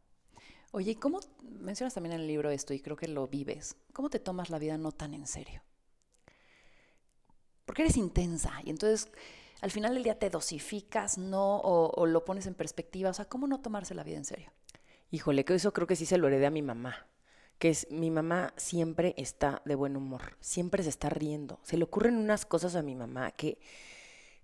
Oye, 0.72 0.92
¿y 0.92 0.96
cómo 0.96 1.20
mencionas 1.60 1.94
también 1.94 2.14
en 2.14 2.22
el 2.22 2.28
libro 2.28 2.50
esto 2.50 2.74
y 2.74 2.80
creo 2.80 2.96
que 2.96 3.08
lo 3.08 3.28
vives? 3.28 3.76
¿Cómo 3.94 4.10
te 4.10 4.20
tomas 4.20 4.50
la 4.50 4.58
vida 4.58 4.78
no 4.78 4.92
tan 4.92 5.14
en 5.14 5.28
serio? 5.28 5.62
Porque 7.66 7.84
eres 7.84 7.98
intensa 7.98 8.54
y 8.64 8.70
entonces 8.70 9.10
al 9.62 9.70
final 9.70 9.94
del 9.94 10.04
día 10.04 10.18
te 10.18 10.30
dosificas, 10.30 11.18
¿no? 11.18 11.58
O, 11.60 12.06
lo 12.08 12.26
pones 12.26 12.48
en 12.48 12.56
perspectiva. 12.56 13.12
O 13.12 13.14
sea, 13.14 13.26
¿cómo 13.26 13.48
no 13.48 13.62
tomarse 13.62 13.94
la 13.94 14.04
vida 14.04 14.18
en 14.18 14.26
serio? 14.26 14.52
Híjole, 15.12 15.46
que 15.46 15.54
eso 15.54 15.72
creo 15.72 15.86
que 15.86 15.96
sí 15.96 16.06
se 16.06 16.18
lo 16.18 16.28
heredé 16.28 16.48
a 16.48 16.52
mi 16.52 16.64
mamá. 16.64 17.06
Que 17.62 17.70
es, 17.70 17.86
mi 17.92 18.10
mamá 18.10 18.52
siempre 18.58 19.14
está 19.18 19.62
de 19.66 19.76
buen 19.76 19.96
humor, 19.96 20.36
siempre 20.40 20.82
se 20.82 20.90
está 20.90 21.10
riendo. 21.10 21.60
Se 21.62 21.78
le 21.78 21.84
ocurren 21.84 22.18
unas 22.18 22.46
cosas 22.46 22.76
a 22.76 22.82
mi 22.82 22.96
mamá 22.96 23.30
que, 23.30 23.60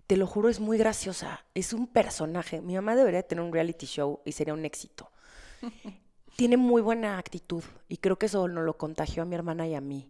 te 0.06 0.16
lo 0.16 0.26
juro, 0.26 0.48
es 0.48 0.60
muy 0.60 0.78
graciosa. 0.78 1.44
Es 1.54 1.72
un 1.72 1.86
personaje. 1.86 2.62
Mi 2.62 2.74
mamá 2.74 2.96
debería 2.96 3.22
tener 3.22 3.44
un 3.44 3.52
reality 3.52 3.86
show 3.86 4.20
y 4.24 4.32
sería 4.32 4.54
un 4.54 4.64
éxito. 4.64 5.10
tiene 6.38 6.56
muy 6.56 6.80
buena 6.80 7.18
actitud 7.18 7.64
y 7.88 7.96
creo 7.96 8.16
que 8.16 8.26
eso 8.26 8.46
nos 8.46 8.64
lo 8.64 8.78
contagió 8.78 9.24
a 9.24 9.26
mi 9.26 9.34
hermana 9.34 9.66
y 9.66 9.74
a 9.74 9.80
mí. 9.80 10.08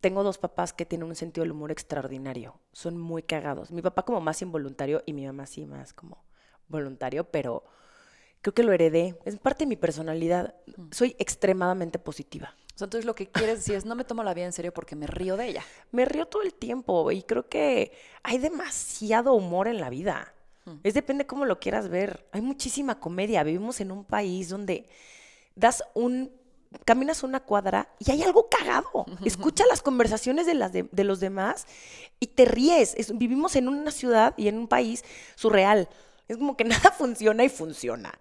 Tengo 0.00 0.22
dos 0.22 0.36
papás 0.36 0.74
que 0.74 0.84
tienen 0.84 1.08
un 1.08 1.16
sentido 1.16 1.44
del 1.44 1.52
humor 1.52 1.72
extraordinario, 1.72 2.60
son 2.72 2.98
muy 2.98 3.22
cagados. 3.22 3.70
Mi 3.70 3.80
papá 3.80 4.04
como 4.04 4.20
más 4.20 4.42
involuntario 4.42 5.02
y 5.06 5.14
mi 5.14 5.24
mamá 5.24 5.46
sí 5.46 5.64
más 5.64 5.94
como 5.94 6.24
voluntario, 6.68 7.24
pero 7.24 7.64
creo 8.42 8.54
que 8.54 8.62
lo 8.62 8.72
heredé, 8.72 9.18
es 9.24 9.38
parte 9.38 9.64
de 9.64 9.68
mi 9.68 9.76
personalidad. 9.76 10.54
Mm. 10.76 10.88
Soy 10.92 11.16
extremadamente 11.18 11.98
positiva. 11.98 12.54
O 12.74 12.78
sea, 12.78 12.84
entonces 12.86 13.04
lo 13.04 13.14
que 13.14 13.26
quieres 13.26 13.58
decir 13.58 13.74
es 13.74 13.84
no 13.84 13.96
me 13.96 14.04
tomo 14.04 14.22
la 14.22 14.34
vida 14.34 14.46
en 14.46 14.52
serio 14.52 14.72
porque 14.72 14.94
me 14.94 15.06
río 15.06 15.36
de 15.36 15.48
ella. 15.48 15.64
Me 15.90 16.04
río 16.04 16.26
todo 16.26 16.42
el 16.42 16.54
tiempo 16.54 17.10
y 17.10 17.22
creo 17.22 17.48
que 17.48 17.92
hay 18.22 18.38
demasiado 18.38 19.34
humor 19.34 19.66
en 19.68 19.80
la 19.80 19.90
vida. 19.90 20.32
Es 20.82 20.94
depende 20.94 21.26
cómo 21.26 21.46
lo 21.46 21.60
quieras 21.60 21.88
ver. 21.88 22.26
Hay 22.30 22.42
muchísima 22.42 23.00
comedia. 23.00 23.42
Vivimos 23.42 23.80
en 23.80 23.90
un 23.90 24.04
país 24.04 24.50
donde 24.50 24.86
das 25.54 25.82
un 25.94 26.30
caminas 26.84 27.22
una 27.22 27.40
cuadra 27.40 27.88
y 27.98 28.10
hay 28.10 28.22
algo 28.22 28.48
cagado. 28.48 29.06
Escucha 29.24 29.64
las 29.66 29.82
conversaciones 29.82 30.46
de, 30.46 30.54
las 30.54 30.72
de, 30.72 31.04
los 31.04 31.20
demás 31.20 31.66
y 32.20 32.28
te 32.28 32.44
ríes. 32.44 32.94
vivimos 33.14 33.56
en 33.56 33.68
una 33.68 33.90
ciudad 33.90 34.34
y 34.36 34.48
en 34.48 34.58
un 34.58 34.68
país 34.68 35.04
surreal. 35.34 35.88
Es 36.28 36.36
como 36.36 36.56
que 36.56 36.64
nada 36.64 36.92
funciona 36.92 37.44
y 37.44 37.48
funciona 37.48 38.12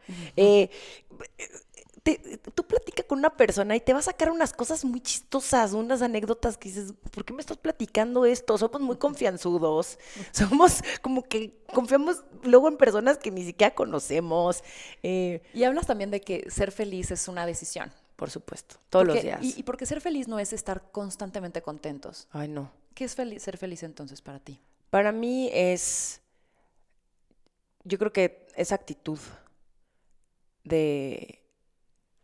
tú 2.53 2.65
platicas 2.65 3.05
con 3.05 3.19
una 3.19 3.35
persona 3.35 3.75
y 3.75 3.79
te 3.79 3.93
va 3.93 3.99
a 3.99 4.03
sacar 4.03 4.31
unas 4.31 4.53
cosas 4.53 4.85
muy 4.85 5.01
chistosas, 5.01 5.73
unas 5.73 6.01
anécdotas 6.01 6.57
que 6.57 6.69
dices, 6.69 6.93
¿por 7.11 7.25
qué 7.25 7.33
me 7.33 7.41
estás 7.41 7.57
platicando 7.57 8.25
esto? 8.25 8.57
Somos 8.57 8.81
muy 8.81 8.97
confianzudos, 8.97 9.99
somos 10.31 10.81
como 11.01 11.23
que 11.23 11.57
confiamos 11.73 12.23
luego 12.43 12.67
en 12.67 12.77
personas 12.77 13.17
que 13.17 13.31
ni 13.31 13.43
siquiera 13.43 13.73
conocemos. 13.73 14.63
Eh, 15.03 15.41
y 15.53 15.63
hablas 15.63 15.87
también 15.87 16.11
de 16.11 16.21
que 16.21 16.49
ser 16.49 16.71
feliz 16.71 17.11
es 17.11 17.27
una 17.27 17.45
decisión. 17.45 17.91
Por 18.15 18.31
supuesto, 18.31 18.77
todos 18.89 19.05
los 19.05 19.21
días. 19.21 19.39
Y, 19.43 19.59
y, 19.59 19.63
porque 19.63 19.85
ser 19.85 20.01
feliz 20.01 20.27
no 20.27 20.39
es 20.39 20.51
estar 20.51 20.91
constantemente 20.91 21.61
contentos. 21.61 22.27
Ay, 22.31 22.47
no. 22.47 22.71
¿Qué 22.95 23.03
es 23.03 23.13
feliz, 23.13 23.43
ser 23.43 23.57
feliz 23.57 23.83
entonces 23.83 24.23
para 24.23 24.39
ti? 24.39 24.59
Para 24.89 25.11
mí 25.11 25.51
es, 25.53 26.21
yo 27.87 27.97
creo 27.97 28.13
que 28.13 28.47
esa 28.55 28.75
actitud 28.75 29.19
de 30.63 31.47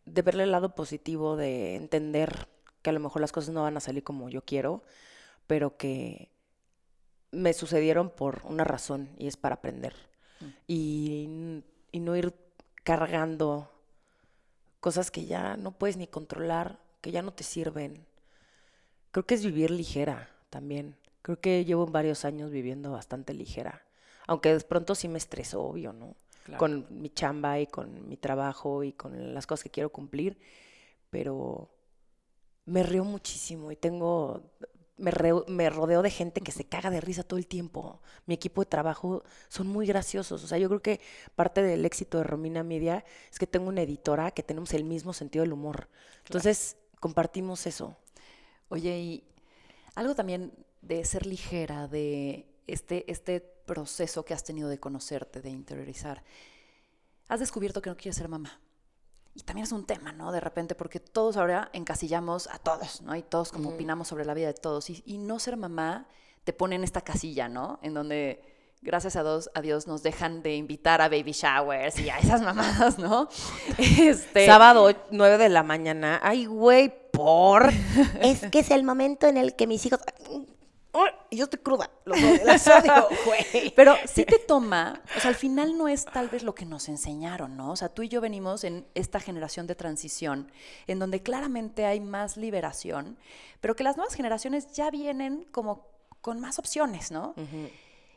de 0.06 0.22
verle 0.22 0.44
el 0.44 0.52
lado 0.52 0.74
positivo, 0.74 1.36
de 1.36 1.76
entender 1.76 2.48
que 2.82 2.90
a 2.90 2.92
lo 2.92 3.00
mejor 3.00 3.20
las 3.20 3.32
cosas 3.32 3.54
no 3.54 3.62
van 3.62 3.76
a 3.76 3.80
salir 3.80 4.04
como 4.04 4.28
yo 4.28 4.42
quiero, 4.44 4.82
pero 5.46 5.76
que 5.76 6.30
me 7.30 7.52
sucedieron 7.52 8.10
por 8.10 8.42
una 8.44 8.64
razón 8.64 9.10
y 9.18 9.26
es 9.26 9.36
para 9.36 9.56
aprender. 9.56 9.94
Mm. 10.40 10.46
Y, 10.66 11.64
y 11.92 12.00
no 12.00 12.16
ir 12.16 12.34
cargando 12.82 13.70
cosas 14.80 15.10
que 15.10 15.24
ya 15.24 15.56
no 15.56 15.72
puedes 15.72 15.96
ni 15.96 16.06
controlar, 16.06 16.78
que 17.00 17.10
ya 17.10 17.22
no 17.22 17.32
te 17.32 17.44
sirven. 17.44 18.06
Creo 19.10 19.26
que 19.26 19.34
es 19.34 19.44
vivir 19.44 19.70
ligera 19.70 20.30
también. 20.50 20.96
Creo 21.22 21.40
que 21.40 21.64
llevo 21.64 21.86
varios 21.86 22.26
años 22.26 22.50
viviendo 22.50 22.92
bastante 22.92 23.32
ligera. 23.32 23.83
Aunque 24.26 24.54
de 24.54 24.60
pronto 24.60 24.94
sí 24.94 25.08
me 25.08 25.18
estreso, 25.18 25.62
obvio, 25.62 25.92
¿no? 25.92 26.14
con 26.58 26.86
mi 26.90 27.10
chamba 27.10 27.58
y 27.58 27.66
con 27.66 28.08
mi 28.08 28.16
trabajo 28.16 28.84
y 28.84 28.92
con 28.92 29.34
las 29.34 29.46
cosas 29.46 29.64
que 29.64 29.70
quiero 29.70 29.90
cumplir, 29.90 30.38
pero 31.10 31.70
me 32.66 32.82
río 32.82 33.04
muchísimo 33.04 33.70
y 33.70 33.76
tengo, 33.76 34.42
me, 34.96 35.12
me, 35.48 35.70
rodeo 35.70 36.02
de 36.02 36.10
gente 36.10 36.40
que 36.40 36.52
se 36.52 36.64
caga 36.64 36.90
de 36.90 37.00
risa 37.00 37.22
todo 37.22 37.38
el 37.38 37.46
tiempo. 37.46 38.00
Mi 38.26 38.34
equipo 38.34 38.62
de 38.62 38.66
trabajo 38.66 39.22
son 39.48 39.68
muy 39.68 39.86
graciosos. 39.86 40.44
O 40.44 40.46
sea, 40.46 40.58
yo 40.58 40.68
creo 40.68 40.82
que 40.82 41.00
parte 41.34 41.62
del 41.62 41.84
éxito 41.84 42.18
de 42.18 42.24
Romina 42.24 42.62
Media 42.62 43.04
es 43.30 43.38
que 43.38 43.46
tengo 43.46 43.68
una 43.68 43.82
editora 43.82 44.30
que 44.30 44.42
tenemos 44.42 44.72
el 44.74 44.84
mismo 44.84 45.12
sentido 45.12 45.42
del 45.42 45.52
humor. 45.52 45.88
Entonces, 46.26 46.76
compartimos 47.00 47.66
eso. 47.66 47.96
Oye, 48.68 48.98
y 48.98 49.24
algo 49.94 50.14
también 50.14 50.52
de 50.82 51.04
ser 51.04 51.26
ligera, 51.26 51.86
de 51.86 52.46
este, 52.66 53.10
este 53.10 53.53
proceso 53.64 54.24
que 54.24 54.34
has 54.34 54.44
tenido 54.44 54.68
de 54.68 54.78
conocerte, 54.78 55.40
de 55.40 55.50
interiorizar, 55.50 56.22
has 57.28 57.40
descubierto 57.40 57.82
que 57.82 57.90
no 57.90 57.96
quieres 57.96 58.16
ser 58.16 58.28
mamá. 58.28 58.60
Y 59.34 59.40
también 59.40 59.64
es 59.64 59.72
un 59.72 59.84
tema, 59.84 60.12
¿no? 60.12 60.30
De 60.30 60.40
repente, 60.40 60.76
porque 60.76 61.00
todos 61.00 61.36
ahora 61.36 61.68
encasillamos 61.72 62.48
a 62.52 62.58
todos, 62.58 63.02
¿no? 63.02 63.16
Y 63.16 63.22
todos 63.22 63.50
como 63.50 63.70
opinamos 63.70 64.06
sobre 64.06 64.24
la 64.24 64.32
vida 64.32 64.46
de 64.46 64.54
todos. 64.54 64.88
Y, 64.90 65.18
no 65.18 65.40
ser 65.40 65.56
mamá 65.56 66.06
te 66.44 66.52
pone 66.52 66.76
en 66.76 66.84
esta 66.84 67.00
casilla, 67.00 67.48
¿no? 67.48 67.80
En 67.82 67.94
donde, 67.94 68.44
gracias 68.80 69.16
a 69.16 69.22
Dios, 69.22 69.50
a 69.54 69.60
Dios 69.60 69.88
nos 69.88 70.04
dejan 70.04 70.42
de 70.42 70.54
invitar 70.54 71.00
a 71.00 71.08
baby 71.08 71.32
showers 71.32 71.98
y 71.98 72.10
a 72.10 72.18
esas 72.18 72.42
mamadas, 72.42 72.98
¿no? 72.98 73.28
Este... 73.78 74.46
Sábado, 74.46 74.92
9 75.10 75.38
de 75.38 75.48
la 75.48 75.64
mañana. 75.64 76.20
Ay, 76.22 76.46
güey, 76.46 76.92
por. 77.10 77.72
es 78.20 78.42
que 78.52 78.60
es 78.60 78.70
el 78.70 78.84
momento 78.84 79.26
en 79.26 79.36
el 79.36 79.56
que 79.56 79.66
mis 79.66 79.84
hijos 79.84 79.98
y 81.30 81.36
yo 81.36 81.44
estoy 81.44 81.60
cruda, 81.60 81.90
lo 82.04 82.14
Pero 83.76 83.96
sí 84.06 84.24
te 84.24 84.38
toma, 84.38 85.02
o 85.16 85.20
sea, 85.20 85.30
al 85.30 85.34
final 85.34 85.76
no 85.76 85.88
es 85.88 86.04
tal 86.04 86.28
vez 86.28 86.42
lo 86.42 86.54
que 86.54 86.64
nos 86.64 86.88
enseñaron, 86.88 87.56
¿no? 87.56 87.72
O 87.72 87.76
sea, 87.76 87.88
tú 87.88 88.02
y 88.02 88.08
yo 88.08 88.20
venimos 88.20 88.64
en 88.64 88.86
esta 88.94 89.18
generación 89.18 89.66
de 89.66 89.74
transición, 89.74 90.52
en 90.86 90.98
donde 90.98 91.22
claramente 91.22 91.86
hay 91.86 92.00
más 92.00 92.36
liberación, 92.36 93.18
pero 93.60 93.74
que 93.74 93.82
las 93.82 93.96
nuevas 93.96 94.14
generaciones 94.14 94.72
ya 94.72 94.90
vienen 94.90 95.46
como 95.50 95.88
con 96.20 96.40
más 96.40 96.58
opciones, 96.58 97.10
¿no? 97.10 97.34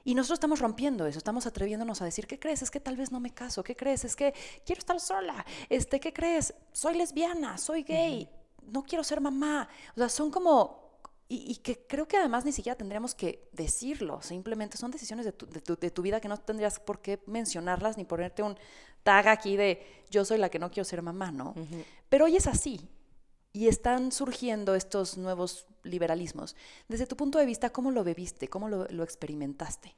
Y 0.03 0.15
nosotros 0.15 0.37
estamos 0.37 0.59
rompiendo 0.59 1.05
eso, 1.05 1.17
estamos 1.17 1.47
atreviéndonos 1.47 2.01
a 2.01 2.05
decir, 2.05 2.27
¿qué 2.27 2.39
crees? 2.39 2.61
Es 2.61 2.71
que 2.71 2.79
tal 2.79 2.95
vez 2.95 3.11
no 3.11 3.19
me 3.19 3.33
caso, 3.33 3.63
¿qué 3.63 3.75
crees? 3.75 4.05
Es 4.05 4.15
que 4.15 4.33
quiero 4.65 4.79
estar 4.79 4.99
sola, 4.99 5.45
este, 5.67 5.99
¿qué 5.99 6.13
crees? 6.13 6.53
Soy 6.71 6.95
lesbiana, 6.95 7.57
soy 7.57 7.83
gay, 7.83 8.29
no 8.71 8.83
quiero 8.83 9.03
ser 9.03 9.19
mamá. 9.19 9.67
O 9.95 9.99
sea, 9.99 10.09
son 10.09 10.31
como 10.31 10.86
y, 11.29 11.57
que 11.57 11.85
creo 11.87 12.07
que 12.07 12.15
además 12.15 12.45
ni 12.45 12.53
siquiera 12.53 12.77
tendríamos 12.77 13.13
que 13.13 13.49
decirlo, 13.51 14.21
simplemente 14.21 14.77
son 14.77 14.91
decisiones 14.91 15.25
de 15.25 15.33
tu, 15.33 15.45
de, 15.45 15.91
tu, 15.91 16.01
vida 16.01 16.21
que 16.21 16.29
no 16.29 16.37
tendrías 16.37 16.79
por 16.79 17.01
qué 17.01 17.19
mencionarlas 17.25 17.97
ni 17.97 18.05
ponerte 18.05 18.43
un 18.43 18.57
tag 19.03 19.27
aquí 19.27 19.57
de 19.57 19.85
yo 20.09 20.23
soy 20.23 20.37
la 20.37 20.49
que 20.49 20.57
no 20.57 20.71
quiero 20.71 20.85
ser 20.85 21.01
mamá, 21.01 21.31
¿no? 21.31 21.53
Pero 22.07 22.25
hoy 22.25 22.37
es 22.37 22.47
así 22.47 22.87
y 23.51 23.67
están 23.67 24.13
surgiendo 24.13 24.73
estos 24.73 25.17
nuevos 25.17 25.67
liberalismos. 25.83 26.55
Desde 26.87 27.07
tu 27.07 27.17
punto 27.17 27.39
de 27.39 27.45
vista, 27.45 27.71
¿cómo 27.71 27.91
lo 27.91 28.05
bebiste? 28.05 28.47
¿Cómo 28.47 28.69
lo, 28.69 28.85
lo 28.85 29.03
experimentaste? 29.03 29.95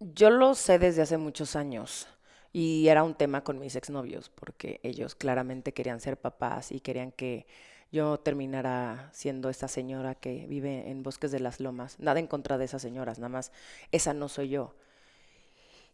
Yo 0.00 0.30
lo 0.30 0.56
sé 0.56 0.80
desde 0.80 1.02
hace 1.02 1.16
muchos 1.16 1.54
años 1.54 2.08
Y 2.52 2.88
era 2.88 3.04
un 3.04 3.14
tema 3.14 3.44
con 3.44 3.60
mis 3.60 3.76
exnovios, 3.76 4.30
porque 4.30 4.80
ellos 4.82 5.14
claramente 5.14 5.72
querían 5.72 6.00
ser 6.00 6.18
papás 6.18 6.72
y 6.72 6.80
querían 6.80 7.12
que 7.12 7.46
yo 7.92 8.18
terminara 8.18 9.10
siendo 9.12 9.50
esta 9.50 9.68
señora 9.68 10.14
que 10.14 10.46
vive 10.48 10.90
en 10.90 11.02
Bosques 11.02 11.30
de 11.30 11.40
las 11.40 11.60
Lomas. 11.60 12.00
Nada 12.00 12.18
en 12.18 12.26
contra 12.26 12.56
de 12.58 12.64
esas 12.64 12.80
señoras, 12.82 13.18
nada 13.18 13.28
más 13.28 13.52
esa 13.92 14.14
no 14.14 14.28
soy 14.28 14.48
yo. 14.48 14.74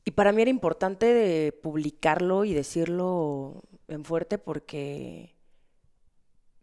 Y 0.05 0.13
para 0.13 0.33
mí 0.33 0.41
era 0.41 0.51
importante 0.51 1.07
de 1.13 1.53
publicarlo 1.53 2.45
y 2.45 2.55
decirlo 2.55 3.65
en 3.89 4.05
fuerte 4.05 4.39
porque 4.39 5.35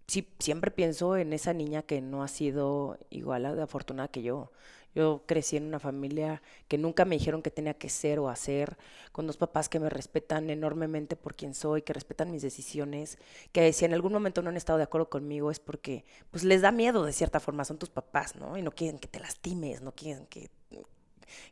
sí, 0.08 0.28
siempre 0.40 0.72
pienso 0.72 1.18
en 1.18 1.34
esa 1.34 1.54
niña 1.54 1.84
que 1.84 2.02
no 2.02 2.24
ha 2.24 2.28
sido 2.28 2.98
igual 3.10 3.44
de 3.56 3.62
afortunada 3.62 4.08
que 4.08 4.24
yo. 4.24 4.52
Yo 4.96 5.24
crecí 5.26 5.58
en 5.58 5.66
una 5.66 5.80
familia 5.80 6.42
que 6.70 6.78
nunca 6.78 7.06
me 7.06 7.18
dijeron 7.18 7.42
que 7.42 7.52
tenía 7.52 7.74
que 7.74 7.90
ser 7.90 8.18
o 8.20 8.30
hacer, 8.30 8.78
con 9.12 9.28
dos 9.28 9.38
papás 9.38 9.68
que 9.70 9.80
me 9.80 9.90
respetan 9.90 10.50
enormemente 10.50 11.18
por 11.18 11.36
quien 11.36 11.54
soy, 11.54 11.82
que 11.82 11.94
respetan 11.94 12.32
mis 12.32 12.42
decisiones, 12.42 13.18
que 13.52 13.72
si 13.74 13.86
en 13.86 13.94
algún 13.94 14.14
momento 14.14 14.42
no 14.42 14.50
han 14.50 14.58
estado 14.58 14.78
de 14.78 14.86
acuerdo 14.86 15.10
conmigo 15.10 15.52
es 15.52 15.60
porque 15.60 16.06
pues 16.32 16.46
les 16.46 16.62
da 16.62 16.72
miedo 16.72 17.04
de 17.04 17.14
cierta 17.14 17.40
forma, 17.42 17.66
son 17.66 17.78
tus 17.78 17.90
papás, 17.90 18.36
¿no? 18.38 18.58
Y 18.58 18.62
no 18.62 18.72
quieren 18.72 18.98
que 18.98 19.10
te 19.10 19.20
lastimes, 19.20 19.82
no 19.82 19.92
quieren 19.92 20.26
que, 20.28 20.50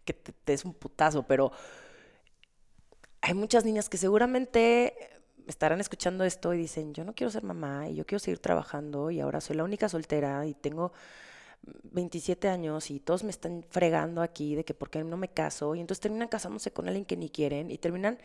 que 0.06 0.14
te, 0.14 0.32
te 0.32 0.52
des 0.54 0.66
un 0.66 0.74
putazo, 0.74 1.24
pero 1.24 1.52
hay 3.22 3.34
muchas 3.34 3.66
niñas 3.66 3.90
que 3.90 3.98
seguramente 3.98 4.94
estarán 5.48 5.82
escuchando 5.82 6.24
esto 6.24 6.54
y 6.54 6.58
dicen, 6.58 6.94
yo 6.94 7.04
no 7.04 7.14
quiero 7.14 7.32
ser 7.32 7.44
mamá 7.44 7.90
y 7.90 7.96
yo 7.96 8.06
quiero 8.06 8.20
seguir 8.20 8.40
trabajando 8.40 9.12
y 9.12 9.20
ahora 9.20 9.42
soy 9.42 9.56
la 9.58 9.64
única 9.64 9.90
soltera 9.90 10.46
y 10.46 10.54
tengo 10.54 10.94
27 11.92 12.48
años 12.50 12.90
y 12.92 13.00
todos 13.00 13.24
me 13.24 13.30
están 13.32 13.66
fregando 13.70 14.22
aquí 14.22 14.56
de 14.56 14.66
que 14.66 14.74
por 14.74 14.90
qué 14.90 15.04
no 15.04 15.18
me 15.18 15.30
caso 15.30 15.76
y 15.76 15.80
entonces 15.80 16.02
terminan 16.02 16.28
casándose 16.28 16.72
con 16.72 16.88
alguien 16.88 17.06
que 17.06 17.16
ni 17.18 17.30
quieren 17.30 17.72
y 17.72 17.78
terminan 17.78 18.20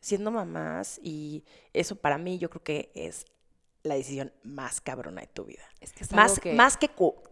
siendo 0.00 0.30
mamás 0.30 0.98
y 1.02 1.44
eso 1.72 1.96
para 1.96 2.18
mí 2.18 2.38
yo 2.38 2.50
creo 2.50 2.62
que 2.64 2.90
es 2.94 3.26
la 3.84 3.94
decisión 3.94 4.32
más 4.42 4.80
cabrona 4.80 5.20
de 5.20 5.26
tu 5.28 5.44
vida. 5.44 5.62
Es 5.80 5.92
que 5.92 6.04
es 6.04 6.12
más, 6.12 6.32
algo 6.32 6.42
que- 6.42 6.52
más 6.54 6.76
que 6.76 6.88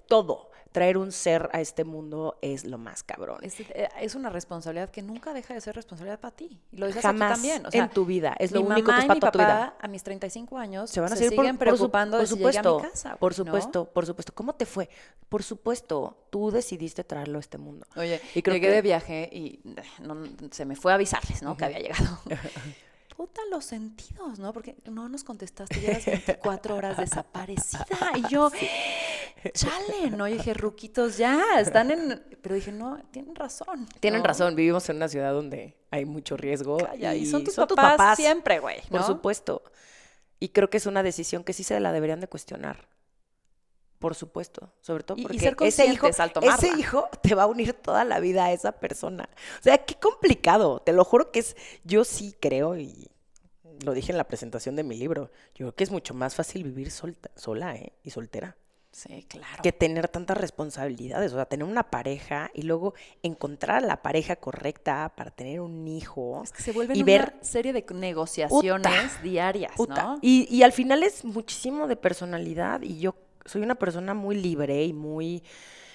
todo, 0.09 0.50
traer 0.73 0.97
un 0.99 1.11
ser 1.11 1.49
a 1.53 1.61
este 1.61 1.85
mundo 1.85 2.39
es 2.43 2.65
lo 2.65 2.79
más 2.79 3.03
cabrón. 3.03 3.39
Es, 3.43 3.59
eh, 3.61 3.89
es 4.01 4.15
una 4.15 4.31
responsabilidad 4.31 4.89
que 4.91 5.03
nunca 5.03 5.33
deja 5.35 5.53
de 5.55 5.61
ser 5.61 5.75
responsabilidad 5.75 6.21
para 6.21 6.37
ti. 6.37 6.61
Y 6.71 6.77
lo 6.77 6.87
dices 6.87 7.03
Jamás 7.03 7.33
aquí 7.33 7.41
también. 7.41 7.67
O 7.67 7.71
sea, 7.71 7.83
en 7.85 7.91
tu 7.91 8.05
vida. 8.07 8.37
Es 8.39 8.53
lo 8.53 8.61
único 8.61 8.93
que 8.93 8.99
es 9.01 9.07
para 9.07 9.31
tu 9.33 9.39
vida. 9.39 9.75
a 9.81 9.89
mis 9.89 10.03
35 10.05 10.59
años, 10.59 10.89
se 10.91 11.01
van 11.01 11.13
a 11.13 11.17
se 11.17 11.25
seguir 11.25 11.37
por- 11.37 11.45
siguen 11.45 11.59
por, 11.59 11.67
su- 11.69 11.75
preocupando 11.77 12.17
por 12.19 12.21
de 12.21 12.27
si 12.29 12.35
llegué 12.37 12.49
a 12.49 12.53
supuesto, 12.63 12.81
mi 12.85 12.91
casa. 12.91 13.17
por 13.17 13.35
supuesto, 13.35 13.85
por 13.87 14.07
supuesto. 14.07 14.33
¿Cómo 14.35 14.55
te 14.55 14.65
fue? 14.67 14.89
Por 15.29 15.43
supuesto, 15.43 16.27
tú 16.31 16.51
decidiste 16.51 17.03
traerlo 17.05 17.39
a 17.39 17.41
este 17.41 17.59
mundo. 17.59 17.87
Oye, 17.97 18.21
Y 18.35 18.43
creo 18.43 18.55
llegué 18.55 18.69
que- 18.69 18.75
de 18.75 18.83
viaje 18.83 19.29
y 19.33 19.61
eh, 19.77 19.83
no- 20.03 20.25
se 20.53 20.65
me 20.65 20.77
fue 20.77 20.93
a 20.93 20.95
avisarles, 20.95 21.43
¿no? 21.43 21.57
Que 21.57 21.65
había 21.65 21.79
llegado. 21.81 22.19
Puta, 23.21 23.43
los 23.51 23.67
sentidos, 23.67 24.39
¿no? 24.39 24.51
Porque 24.55 24.77
no 24.91 25.07
nos 25.11 25.25
contestaste, 25.25 25.79
llevas 25.79 26.07
24 26.07 26.75
horas 26.75 26.97
desaparecida. 26.97 27.85
Y 28.17 28.33
yo, 28.33 28.51
chale, 29.53 30.11
¿no? 30.11 30.27
Y 30.27 30.39
dije, 30.39 30.55
ruquitos, 30.55 31.19
ya, 31.19 31.61
están 31.61 31.91
en... 31.91 32.23
Pero 32.41 32.55
dije, 32.55 32.73
no, 32.73 32.99
tienen 33.11 33.35
razón. 33.35 33.87
Tienen 34.01 34.23
¿no? 34.23 34.27
razón, 34.27 34.57
vivimos 34.57 34.89
en 34.89 34.97
una 34.97 35.09
ciudad 35.09 35.35
donde 35.35 35.77
hay 35.91 36.07
mucho 36.07 36.39
riesgo. 36.39 36.79
Calla, 36.79 37.15
y 37.15 37.27
son 37.27 37.45
tus 37.45 37.57
tus 37.57 37.67
papás, 37.67 37.99
papás 37.99 38.17
siempre, 38.17 38.59
güey, 38.59 38.81
Por 38.89 39.03
¿no? 39.03 39.07
supuesto. 39.07 39.65
Y 40.39 40.49
creo 40.49 40.71
que 40.71 40.79
es 40.79 40.87
una 40.87 41.03
decisión 41.03 41.45
que 41.45 41.53
sí 41.53 41.63
se 41.63 41.79
la 41.79 41.93
deberían 41.93 42.21
de 42.21 42.27
cuestionar. 42.27 42.89
Por 44.01 44.15
supuesto, 44.15 44.73
sobre 44.81 45.05
todo 45.05 45.19
y 45.19 45.23
porque 45.23 45.39
ser 45.39 45.57
ese 45.61 45.85
hijo, 45.85 46.07
conscientes 46.07 46.21
al 46.21 46.33
tomarla. 46.33 46.57
ese 46.57 46.81
hijo 46.81 47.09
te 47.23 47.35
va 47.35 47.45
a 47.45 47.47
unir 47.47 47.75
toda 47.75 48.05
la 48.05 48.19
vida 48.19 48.47
a 48.47 48.53
esa 48.53 48.73
persona. 48.73 49.29
O 49.61 49.63
sea, 49.63 49.79
qué 49.79 49.95
complicado. 49.95 50.81
Te 50.81 50.93
lo 50.93 51.05
juro 51.05 51.31
que 51.31 51.41
es, 51.41 51.55
yo 51.85 52.05
sí 52.05 52.35
creo 52.41 52.79
y 52.79 53.11
lo 53.85 53.93
dije 53.93 54.11
en 54.11 54.19
la 54.19 54.25
presentación 54.25 54.75
de 54.75 54.85
mi 54.85 54.97
libro. 54.97 55.31
Yo 55.55 55.67
creo 55.67 55.75
que 55.75 55.85
es 55.85 55.91
mucho 55.91 56.15
más 56.15 56.35
fácil 56.35 56.65
vivir 56.65 56.91
solta, 56.91 57.31
sola, 57.37 57.77
¿eh? 57.77 57.93
Y 58.03 58.11
soltera 58.11 58.57
Sí, 58.93 59.25
claro. 59.29 59.63
que 59.63 59.71
tener 59.71 60.09
tantas 60.09 60.37
responsabilidades, 60.37 61.33
o 61.33 61.37
sea, 61.37 61.45
tener 61.45 61.65
una 61.65 61.91
pareja 61.91 62.51
y 62.55 62.63
luego 62.63 62.95
encontrar 63.23 63.85
a 63.85 63.87
la 63.87 64.03
pareja 64.03 64.35
correcta 64.35 65.13
para 65.15 65.31
tener 65.31 65.61
un 65.61 65.87
hijo 65.87 66.43
Es 66.43 66.51
que 66.51 66.63
se 66.63 66.73
vuelven 66.73 66.97
y 66.97 67.03
una 67.03 67.13
ver 67.13 67.35
serie 67.41 67.73
de 67.73 67.87
negociaciones 67.95 69.23
diarias, 69.23 69.73
Puta, 69.77 70.03
¿no? 70.03 70.19
Y, 70.23 70.49
y 70.51 70.65
al 70.65 70.73
final 70.73 71.05
es 71.05 71.25
muchísimo 71.25 71.87
de 71.87 71.95
personalidad 71.95 72.83
y 72.83 72.99
yo 72.99 73.15
soy 73.45 73.63
una 73.63 73.75
persona 73.75 74.15
muy 74.15 74.37
libre 74.37 74.85
y 74.85 74.93
muy 74.93 75.43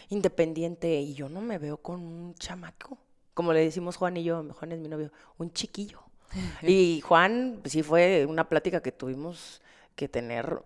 independiente 0.10 1.00
y 1.02 1.14
yo 1.14 1.30
no 1.30 1.42
me 1.42 1.58
veo 1.58 1.78
con 1.78 2.00
un 2.02 2.36
chamaco. 2.36 2.98
Como 3.34 3.54
le 3.54 3.62
decimos 3.62 3.98
Juan 3.98 4.18
y 4.18 4.24
yo, 4.24 4.46
Juan 4.54 4.72
es 4.72 4.80
mi 4.80 4.88
novio, 4.88 5.12
un 5.38 5.52
chiquillo. 5.52 6.02
Y 6.64 7.02
Juan, 7.02 7.60
pues, 7.62 7.74
sí 7.74 7.84
fue 7.84 8.26
una 8.28 8.50
plática 8.50 8.82
que 8.82 8.92
tuvimos 8.92 9.62
que 9.96 10.08
tener, 10.10 10.62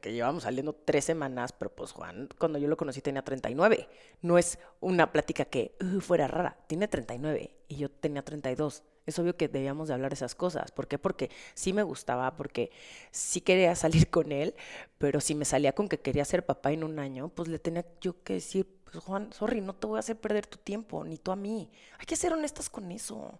que 0.00 0.12
llevamos 0.12 0.42
saliendo 0.44 0.72
tres 0.74 1.04
semanas, 1.04 1.52
pero 1.52 1.70
pues 1.74 1.92
Juan, 1.92 2.28
cuando 2.38 2.58
yo 2.58 2.66
lo 2.68 2.76
conocí 2.76 3.00
tenía 3.00 3.22
39. 3.22 3.88
No 4.22 4.38
es 4.38 4.58
una 4.80 5.12
plática 5.12 5.44
que 5.44 5.76
"Uh, 5.80 6.00
fuera 6.00 6.26
rara, 6.26 6.56
tiene 6.66 6.88
39 6.88 7.56
y 7.68 7.76
yo 7.76 7.90
tenía 7.90 8.24
32. 8.24 8.82
Es 9.06 9.18
obvio 9.18 9.36
que 9.36 9.48
debíamos 9.48 9.88
de 9.88 9.94
hablar 9.94 10.10
de 10.10 10.14
esas 10.14 10.34
cosas. 10.34 10.72
¿Por 10.72 10.88
qué? 10.88 10.98
Porque 10.98 11.30
sí 11.54 11.72
me 11.72 11.82
gustaba, 11.84 12.34
porque 12.36 12.70
sí 13.10 13.40
quería 13.40 13.74
salir 13.76 14.10
con 14.10 14.32
él, 14.32 14.54
pero 14.98 15.20
si 15.20 15.34
me 15.34 15.44
salía 15.44 15.72
con 15.74 15.88
que 15.88 16.00
quería 16.00 16.24
ser 16.24 16.44
papá 16.44 16.72
en 16.72 16.84
un 16.84 16.98
año, 16.98 17.28
pues 17.28 17.48
le 17.48 17.58
tenía 17.58 17.84
yo 18.00 18.22
que 18.22 18.34
decir, 18.34 18.66
pues 18.84 19.02
Juan, 19.04 19.32
sorry, 19.32 19.60
no 19.60 19.74
te 19.74 19.86
voy 19.86 19.96
a 19.96 20.00
hacer 20.00 20.16
perder 20.16 20.46
tu 20.46 20.58
tiempo, 20.58 21.04
ni 21.04 21.18
tú 21.18 21.30
a 21.32 21.36
mí. 21.36 21.70
Hay 21.98 22.06
que 22.06 22.16
ser 22.16 22.32
honestas 22.32 22.68
con 22.70 22.90
eso. 22.92 23.38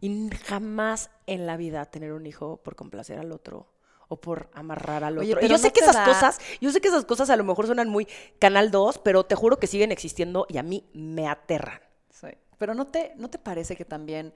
Y 0.00 0.30
jamás 0.46 1.10
en 1.26 1.46
la 1.46 1.56
vida 1.56 1.84
tener 1.86 2.12
un 2.12 2.24
hijo 2.26 2.58
por 2.58 2.76
complacer 2.76 3.18
al 3.18 3.32
otro 3.32 3.66
o 4.08 4.20
por 4.20 4.48
amarrar 4.54 5.02
al 5.04 5.18
Oye, 5.18 5.34
otro. 5.34 5.44
Y 5.46 5.50
yo 5.50 5.58
sé 5.58 5.68
¿no 5.68 5.72
que 5.72 5.80
esas 5.80 5.96
da- 5.96 6.04
cosas, 6.04 6.38
yo 6.60 6.70
sé 6.70 6.80
que 6.80 6.88
esas 6.88 7.04
cosas 7.04 7.28
a 7.30 7.36
lo 7.36 7.44
mejor 7.44 7.66
suenan 7.66 7.88
muy 7.88 8.06
Canal 8.38 8.70
2, 8.70 8.98
pero 8.98 9.24
te 9.24 9.34
juro 9.34 9.58
que 9.58 9.66
siguen 9.66 9.90
existiendo 9.92 10.46
y 10.48 10.58
a 10.58 10.62
mí 10.62 10.84
me 10.94 11.26
aterran. 11.28 11.80
Sí. 12.10 12.28
Pero 12.58 12.74
¿no 12.74 12.86
te, 12.86 13.12
¿no 13.16 13.28
te 13.28 13.38
parece 13.38 13.76
que 13.76 13.84
también 13.84 14.32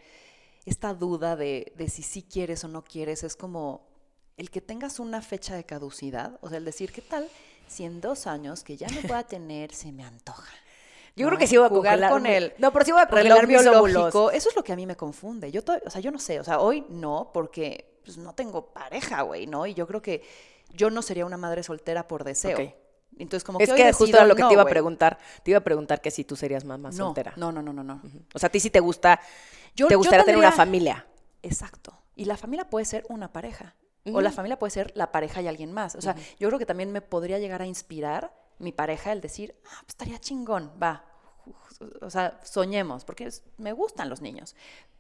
esta 0.65 0.95
duda 0.95 1.37
de, 1.37 1.73
de 1.77 1.89
si 1.89 2.03
sí 2.03 2.23
quieres 2.23 2.65
o 2.65 2.69
no 2.69 2.85
quieres 2.85 3.25
es 3.25 3.37
como 3.37 3.87
el 4.37 4.51
que 4.51 4.61
tengas 4.61 4.99
una 4.99 5.23
fecha 5.23 5.55
de 5.55 5.65
caducidad? 5.65 6.39
O 6.41 6.49
sea, 6.49 6.59
el 6.59 6.65
decir, 6.65 6.93
¿qué 6.93 7.03
tal 7.03 7.29
si 7.67 7.85
en 7.85 8.01
dos 8.01 8.27
años 8.27 8.63
que 8.63 8.77
ya 8.77 8.89
no 8.89 9.01
pueda 9.09 9.25
tener 9.25 9.75
se 9.75 9.93
me 9.93 10.05
antoja? 10.05 10.53
Yo 11.15 11.27
¿no? 11.27 11.31
creo 11.31 11.39
que 11.39 11.47
sí 11.47 11.57
voy 11.57 11.67
a 11.67 11.69
Jugar 11.69 11.93
congelar 11.93 12.11
con 12.11 12.27
el 12.27 12.55
No, 12.59 12.73
pero 12.73 12.85
sí 12.85 12.93
voy 12.93 13.03
a 13.03 13.07
congelar 13.07 13.47
mis 13.47 13.61
biológico. 13.61 14.31
Eso 14.31 14.49
es 14.49 14.57
lo 14.57 14.65
que 14.65 14.73
a 14.73 14.77
mí 14.77 14.87
me 14.87 14.97
confunde. 14.97 15.51
Yo, 15.53 15.61
o 15.85 15.91
sea, 15.91 16.01
yo 16.01 16.11
no 16.11 16.19
sé. 16.19 16.41
O 16.41 16.45
sea, 16.45 16.61
hoy 16.61 16.87
no, 16.89 17.31
porque 17.35 17.99
pues, 18.05 18.17
no 18.17 18.35
tengo 18.35 18.73
pareja, 18.73 19.23
güey, 19.23 19.47
¿no? 19.47 19.67
Y 19.67 19.75
yo 19.75 19.87
creo 19.87 20.01
que 20.01 20.23
yo 20.73 20.91
no 20.91 21.03
sería 21.03 21.27
una 21.27 21.37
madre 21.37 21.63
soltera 21.63 22.09
por 22.09 22.25
deseo. 22.25 22.57
Entonces, 23.19 23.45
como 23.45 23.59
Es 23.61 23.69
que, 23.71 23.77
que 23.77 23.85
justo 23.93 24.05
decido 24.05 24.19
era 24.19 24.27
lo 24.27 24.35
que 24.35 24.43
no, 24.43 24.49
te 24.49 24.55
iba 24.55 24.63
a 24.63 24.67
preguntar. 24.67 25.19
Te 25.43 25.51
iba 25.51 25.59
a 25.59 25.65
preguntar 25.65 26.01
que 26.01 26.11
si 26.11 26.25
tú 26.25 26.35
serías 26.37 26.65
mamá 26.65 26.91
No, 26.91 26.97
soltera. 26.97 27.33
no, 27.37 27.53
no, 27.53 27.63
no, 27.63 27.73
no, 27.73 27.85
no. 27.85 28.03
O 28.35 28.39
sea, 28.39 28.49
a 28.49 28.51
ti 28.51 28.59
sí 28.61 28.71
te 28.71 28.81
gusta, 28.81 29.21
Yo- 29.77 29.87
te 29.89 29.93
yo 29.95 29.99
gustaría 29.99 30.25
tener 30.25 30.39
una 30.39 30.53
familia. 30.53 31.07
Exacto. 31.43 31.97
Y 32.17 32.25
la 32.25 32.37
familia 32.37 32.69
puede 32.69 32.85
ser 32.87 33.05
una 33.09 33.33
pareja. 33.33 33.75
O 34.07 34.21
la 34.21 34.33
familia 34.33 34.59
puede 34.59 34.71
ser 34.73 34.93
la 34.97 35.13
pareja 35.13 35.41
y 35.43 35.47
alguien 35.47 35.73
más. 35.73 35.95
O 35.95 36.01
sea, 36.01 36.17
yo 36.39 36.49
creo 36.49 36.59
que 36.59 36.67
también 36.67 36.91
me 36.91 37.01
podría 37.03 37.39
llegar 37.39 37.63
a 37.63 37.67
inspirar 37.67 38.33
mi 38.59 38.73
pareja 38.73 39.13
el 39.13 39.21
decir, 39.21 39.55
ah, 39.67 39.79
pues 39.83 39.89
estaría 39.91 40.19
chingón, 40.19 40.73
va. 40.83 41.05
O 42.01 42.11
sea, 42.11 42.41
soñemos, 42.45 43.05
porque 43.05 43.29
me 43.59 43.73
gustan 43.73 44.09
los 44.09 44.21
niños. 44.21 44.57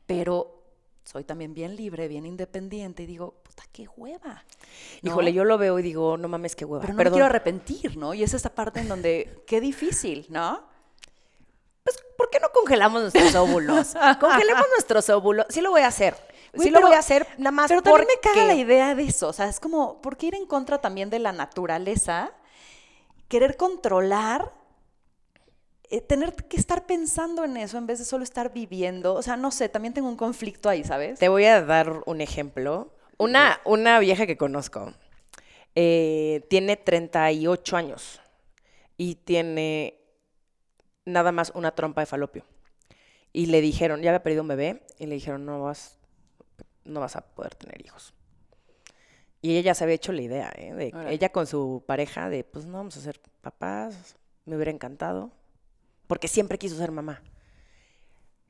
Pero 0.06 0.61
soy 1.04 1.24
también 1.24 1.54
bien 1.54 1.76
libre, 1.76 2.08
bien 2.08 2.26
independiente 2.26 3.02
y 3.02 3.06
digo, 3.06 3.34
puta, 3.42 3.64
qué 3.72 3.88
hueva. 3.96 4.44
¿no? 5.02 5.10
Híjole, 5.10 5.32
yo 5.32 5.44
lo 5.44 5.58
veo 5.58 5.78
y 5.78 5.82
digo, 5.82 6.16
no 6.16 6.28
mames, 6.28 6.54
qué 6.54 6.64
hueva. 6.64 6.82
Pero 6.82 6.94
no 6.94 6.98
Perdón. 6.98 7.12
me 7.12 7.14
quiero 7.16 7.26
arrepentir, 7.26 7.96
¿no? 7.96 8.14
Y 8.14 8.22
es 8.22 8.34
esa 8.34 8.54
parte 8.54 8.80
en 8.80 8.88
donde, 8.88 9.42
qué 9.46 9.60
difícil, 9.60 10.26
¿no? 10.28 10.64
Pues, 11.82 11.96
¿por 12.16 12.30
qué 12.30 12.38
no 12.38 12.48
congelamos 12.50 13.02
nuestros 13.02 13.34
óvulos? 13.34 13.94
Congelemos 14.20 14.66
nuestros 14.70 15.10
óvulos. 15.10 15.46
Sí 15.48 15.60
lo 15.60 15.70
voy 15.70 15.82
a 15.82 15.88
hacer. 15.88 16.14
Sí 16.54 16.70
lo 16.70 16.80
voy 16.80 16.92
a 16.92 16.98
hacer 16.98 17.26
nada 17.38 17.50
más 17.50 17.68
Pero 17.68 17.82
también 17.82 18.06
me 18.06 18.20
caga 18.20 18.44
la 18.44 18.54
idea 18.54 18.94
de 18.94 19.04
eso. 19.04 19.28
O 19.28 19.32
sea, 19.32 19.48
es 19.48 19.58
como, 19.58 20.02
¿por 20.02 20.16
qué 20.16 20.26
ir 20.26 20.34
en 20.34 20.46
contra 20.46 20.78
también 20.80 21.08
de 21.08 21.18
la 21.18 21.32
naturaleza? 21.32 22.30
Querer 23.28 23.56
controlar, 23.56 24.52
eh, 25.92 26.00
tener 26.00 26.34
que 26.34 26.56
estar 26.56 26.86
pensando 26.86 27.44
en 27.44 27.56
eso 27.56 27.78
en 27.78 27.86
vez 27.86 27.98
de 28.00 28.04
solo 28.04 28.24
estar 28.24 28.52
viviendo. 28.52 29.14
O 29.14 29.22
sea, 29.22 29.36
no 29.36 29.50
sé, 29.50 29.68
también 29.68 29.94
tengo 29.94 30.08
un 30.08 30.16
conflicto 30.16 30.68
ahí, 30.68 30.82
¿sabes? 30.82 31.18
Te 31.18 31.28
voy 31.28 31.44
a 31.44 31.62
dar 31.62 32.02
un 32.06 32.20
ejemplo. 32.20 32.92
Una, 33.18 33.60
una 33.64 33.98
vieja 34.00 34.26
que 34.26 34.36
conozco 34.36 34.94
eh, 35.74 36.44
tiene 36.50 36.76
38 36.76 37.76
años 37.76 38.20
y 38.96 39.16
tiene 39.16 39.98
nada 41.04 41.30
más 41.30 41.52
una 41.54 41.74
trompa 41.74 42.00
de 42.00 42.06
falopio. 42.06 42.44
Y 43.32 43.46
le 43.46 43.60
dijeron, 43.60 44.02
ya 44.02 44.10
había 44.10 44.22
perdido 44.22 44.42
un 44.42 44.48
bebé, 44.48 44.82
y 44.98 45.06
le 45.06 45.14
dijeron, 45.14 45.46
no 45.46 45.62
vas, 45.62 45.98
no 46.84 47.00
vas 47.00 47.16
a 47.16 47.22
poder 47.22 47.54
tener 47.54 47.84
hijos. 47.84 48.12
Y 49.40 49.56
ella 49.56 49.74
se 49.74 49.84
había 49.84 49.96
hecho 49.96 50.12
la 50.12 50.22
idea, 50.22 50.52
¿eh? 50.56 50.72
de- 50.74 50.92
ella 51.08 51.30
con 51.30 51.46
su 51.46 51.82
pareja, 51.86 52.28
de 52.28 52.44
pues 52.44 52.66
no 52.66 52.78
vamos 52.78 52.96
a 52.96 53.00
ser 53.00 53.20
papás, 53.40 54.16
me 54.44 54.56
hubiera 54.56 54.70
encantado, 54.70 55.32
porque 56.12 56.28
siempre 56.28 56.58
quiso 56.58 56.76
ser 56.76 56.90
mamá. 56.92 57.22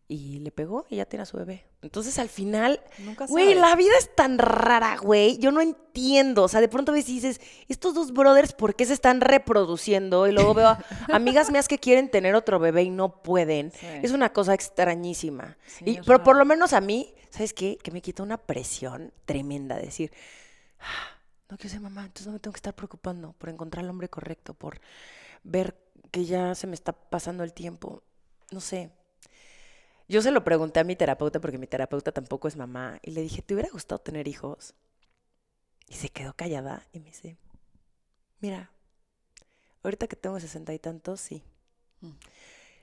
y 0.09 0.41
le 0.41 0.51
pegó 0.51 0.85
y 0.91 0.97
ya 0.97 1.07
tiene 1.07 1.23
a 1.23 1.27
su 1.27 1.37
bebé. 1.39 1.65
Entonces 1.81 2.19
al 2.19 2.29
final, 2.29 2.83
Nunca 2.99 3.25
güey, 3.27 3.55
la 3.55 3.75
vida 3.77 3.93
es 3.99 4.15
tan 4.15 4.37
rara, 4.37 4.99
güey. 4.99 5.39
Yo 5.39 5.53
no 5.53 5.63
entiendo. 5.63 6.43
O 6.43 6.49
sea, 6.49 6.61
de 6.61 6.69
pronto 6.69 6.93
ves 6.93 7.09
y 7.09 7.15
dices, 7.15 7.41
estos 7.69 7.95
dos 7.95 8.13
brothers, 8.13 8.53
¿por 8.53 8.75
qué 8.75 8.85
se 8.85 8.93
están 8.93 9.23
reproduciendo? 9.23 10.27
Y 10.27 10.33
luego 10.33 10.53
veo 10.53 10.69
a 10.69 10.85
amigas 11.13 11.51
mías 11.51 11.67
que 11.69 11.79
quieren 11.79 12.11
tener 12.11 12.35
otro 12.35 12.59
bebé 12.59 12.83
y 12.83 12.91
no 12.91 13.23
pueden. 13.23 13.71
Sí. 13.73 13.87
Es 14.03 14.11
una 14.11 14.33
cosa 14.35 14.53
extrañísima. 14.53 15.57
Sí, 15.67 15.85
Y- 15.87 15.97
es 15.99 16.05
pero 16.07 16.23
por 16.23 16.37
lo 16.37 16.45
menos 16.45 16.75
a 16.75 16.83
mí, 16.83 17.15
¿sabes 17.31 17.55
qué? 17.55 17.79
Que 17.83 17.91
me 17.93 18.03
quita 18.03 18.23
una 18.23 18.37
presión 18.37 19.13
tremenda. 19.25 19.77
Decir, 19.77 20.13
"Ah, 20.81 21.17
no 21.49 21.57
quiero 21.57 21.71
ser 21.71 21.81
mamá, 21.81 22.03
entonces 22.03 22.27
no 22.27 22.33
me 22.35 22.39
tengo 22.39 22.53
que 22.53 22.59
estar 22.59 22.75
preocupando 22.75 23.33
por 23.39 23.49
encontrar 23.49 23.83
al 23.85 23.89
hombre 23.91 24.11
correcto, 24.11 24.53
por 24.53 24.79
ver 25.43 25.75
que 26.11 26.24
ya 26.24 26.55
se 26.55 26.66
me 26.66 26.74
está 26.74 26.93
pasando 26.93 27.45
el 27.45 27.53
tiempo. 27.53 28.03
No 28.51 28.61
sé. 28.61 28.90
Yo 30.09 30.20
se 30.20 30.30
lo 30.30 30.45
pregunté 30.45 30.80
a 30.80 30.84
mi 30.84 30.97
terapeuta 30.97 31.40
porque 31.40 31.59
mi 31.59 31.66
terapeuta 31.66 32.12
tampoco 32.12 32.49
es 32.49 32.57
mamá 32.57 32.99
y 33.03 33.12
le 33.12 33.22
dije, 33.22 33.43
¿te 33.43 33.55
hubiera 33.55 33.70
gustado 33.70 34.01
tener 34.01 34.28
hijos? 34.28 34.74
Y 35.88 35.95
se 35.95 36.09
quedó 36.09 36.34
callada 36.34 36.86
y 36.93 37.01
me 37.01 37.07
dice, 37.07 37.36
mira, 38.40 38.70
ahorita 39.82 40.09
que 40.09 40.16
tengo 40.16 40.38
sesenta 40.40 40.74
y 40.74 40.78
tantos, 40.78 41.20
sí. 41.20 41.43
Ese 42.01 42.12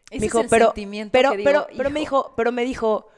Me 0.09 0.15
es 0.17 0.21
dijo, 0.21 0.41
el 0.41 0.49
pero, 0.49 0.73
pero, 1.11 1.31
digo, 1.31 1.43
pero, 1.43 1.67
pero 1.75 1.89
me 1.89 1.99
dijo, 1.99 2.33
pero 2.35 2.51
me 2.51 2.63
dijo, 2.63 3.09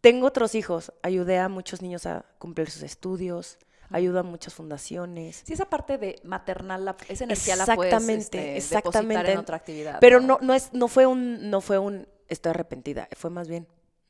tengo 0.00 0.26
otros 0.26 0.54
hijos, 0.54 0.92
ayudé 1.02 1.38
a 1.38 1.48
muchos 1.48 1.82
niños 1.82 2.06
a 2.06 2.24
cumplir 2.38 2.70
sus 2.70 2.82
estudios, 2.82 3.58
ayudo 3.90 4.20
a 4.20 4.22
muchas 4.22 4.54
fundaciones. 4.54 5.42
Sí, 5.44 5.52
esa 5.52 5.66
parte 5.66 5.98
de 5.98 6.20
maternal, 6.24 6.84
la- 6.84 6.96
esa 7.08 7.24
energía 7.24 7.56
la 7.56 7.64
puedes 7.66 7.92
Exactamente, 7.92 8.56
este, 8.56 8.76
exactamente. 8.76 9.32
en 9.32 9.38
otra 9.38 9.56
actividad. 9.56 9.98
Pero 10.00 10.20
no, 10.20 10.38
no 10.42 10.54
es, 10.54 10.72
no 10.72 10.88
fue 10.88 11.06
un, 11.06 11.50
no 11.50 11.60
fue 11.60 11.78
un 11.78 12.06
estoy 12.28 12.50
arrepentida, 12.50 13.08
fue 13.16 13.30
más 13.30 13.48
bien, 13.48 13.66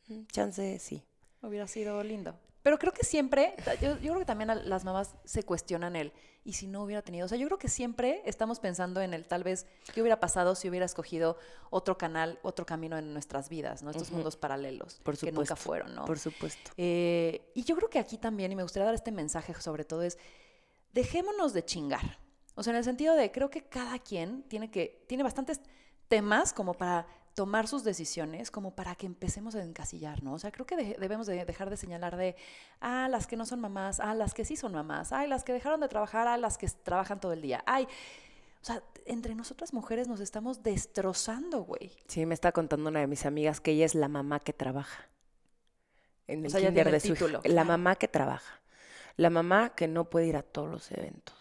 "Mm, 0.09 0.25
chance, 0.31 0.79
sí. 0.79 1.03
Hubiera 1.47 1.67
sido 1.67 2.03
lindo. 2.03 2.35
Pero 2.65 2.79
creo 2.79 2.93
que 2.95 3.05
siempre, 3.05 3.55
yo, 3.83 3.99
yo 3.99 4.13
creo 4.13 4.19
que 4.21 4.25
también 4.25 4.51
las 4.69 4.85
mamás 4.85 5.15
se 5.25 5.43
cuestionan 5.43 5.97
el, 5.97 6.15
¿y 6.45 6.55
si 6.55 6.67
no 6.67 6.83
hubiera 6.83 7.03
tenido? 7.03 7.27
O 7.27 7.29
sea, 7.29 7.37
yo 7.37 7.47
creo 7.47 7.59
que 7.59 7.69
siempre 7.69 8.23
estamos 8.25 8.59
pensando 8.59 9.03
en 9.03 9.13
el 9.13 9.27
tal 9.27 9.45
vez, 9.45 9.67
¿qué 9.93 10.01
hubiera 10.01 10.19
pasado 10.19 10.55
si 10.55 10.71
hubiera 10.71 10.87
escogido 10.87 11.37
otro 11.69 11.99
canal, 11.99 12.39
otro 12.43 12.65
camino 12.65 12.97
en 12.97 13.13
nuestras 13.13 13.51
vidas, 13.51 13.83
¿no? 13.83 13.91
Estos 13.91 14.11
mundos 14.11 14.37
paralelos 14.37 14.99
Por 15.03 15.19
que 15.19 15.27
nunca 15.27 15.49
supuesto, 15.49 15.57
fueron, 15.57 15.95
¿no? 15.95 16.07
Por 16.07 16.19
supuesto. 16.19 16.71
Eh, 16.79 17.53
y 17.55 17.65
yo 17.65 17.77
creo 17.77 17.91
que 17.91 17.99
aquí 17.99 18.17
también, 18.17 18.51
y 18.51 18.57
me 18.57 18.63
gustaría 18.63 18.87
dar 18.87 18.95
este 18.95 19.13
mensaje 19.13 19.53
sobre 19.61 19.85
todo, 19.85 20.03
es 20.03 20.17
dejémonos 20.95 21.53
de 21.53 21.67
chingar. 21.67 22.19
O 22.55 22.63
sea, 22.63 22.71
en 22.71 22.79
el 22.79 22.85
sentido 22.85 23.15
de, 23.15 23.31
creo 23.31 23.51
que 23.51 23.65
cada 23.65 23.99
quien 23.99 24.43
tiene 24.45 24.71
que, 24.71 25.05
tiene 25.07 25.23
bastantes 25.23 25.61
temas 26.09 26.55
como 26.55 26.73
para 26.73 27.07
tomar 27.35 27.67
sus 27.67 27.83
decisiones, 27.85 28.51
como 28.51 28.75
para 28.77 28.95
que 28.95 29.07
empecemos 29.07 29.55
a 29.57 29.63
encasillar, 29.63 30.23
¿no? 30.23 30.35
O 30.35 30.39
sea, 30.39 30.53
creo 30.53 30.67
que 30.67 30.77
de- 30.77 30.97
debemos 31.01 31.27
de 31.27 31.45
dejar 31.45 31.69
de 31.69 31.77
señalar 31.77 32.17
de, 32.17 32.37
ah, 32.81 33.09
las 33.11 33.27
que 33.27 33.37
no 33.37 33.45
son 33.45 33.61
mamás, 33.61 33.99
ah, 34.01 34.15
las 34.15 34.35
que 34.35 34.45
sí 34.45 34.57
son 34.57 34.73
mamás, 34.73 35.13
ay, 35.13 35.27
las 35.29 35.43
que 35.45 35.53
dejaron 35.53 35.81
de 35.81 35.89
trabajar, 35.89 36.29
ah, 36.29 36.37
las 36.37 36.57
que 36.59 36.69
trabajan 36.69 37.21
todo 37.21 37.33
el 37.33 37.43
día, 37.43 37.63
ay. 37.67 37.85
O 38.63 38.65
sea, 38.65 38.83
entre 39.05 39.35
nosotras 39.35 39.75
mujeres 39.75 40.09
nos 40.09 40.21
estamos 40.21 40.63
destrozando, 40.63 41.65
güey. 41.65 41.93
Sí, 42.09 42.25
me 42.25 42.35
está 42.35 42.53
contando 42.53 42.89
una 42.89 43.01
de 43.01 43.07
mis 43.07 43.27
amigas 43.27 43.61
que 43.61 43.73
ella 43.73 43.85
es 43.85 43.95
la 43.95 44.09
mamá 44.09 44.41
que 44.41 44.53
trabaja. 44.53 45.09
En 46.27 46.41
O 46.43 46.45
el 46.47 46.51
sea, 46.51 46.61
ya 46.61 46.69
kinder 46.69 46.85
tiene 46.87 46.91
de 46.93 46.97
el 46.97 47.01
su 47.03 47.09
hija. 47.09 47.27
título, 47.27 47.41
La 47.45 47.65
mamá 47.65 47.97
que 47.97 48.09
trabaja. 48.09 48.61
La 49.17 49.29
mamá 49.29 49.75
que 49.75 49.87
no 49.89 50.09
puede 50.09 50.27
ir 50.29 50.37
a 50.37 50.43
todos 50.43 50.71
los 50.71 50.91
eventos. 50.93 51.37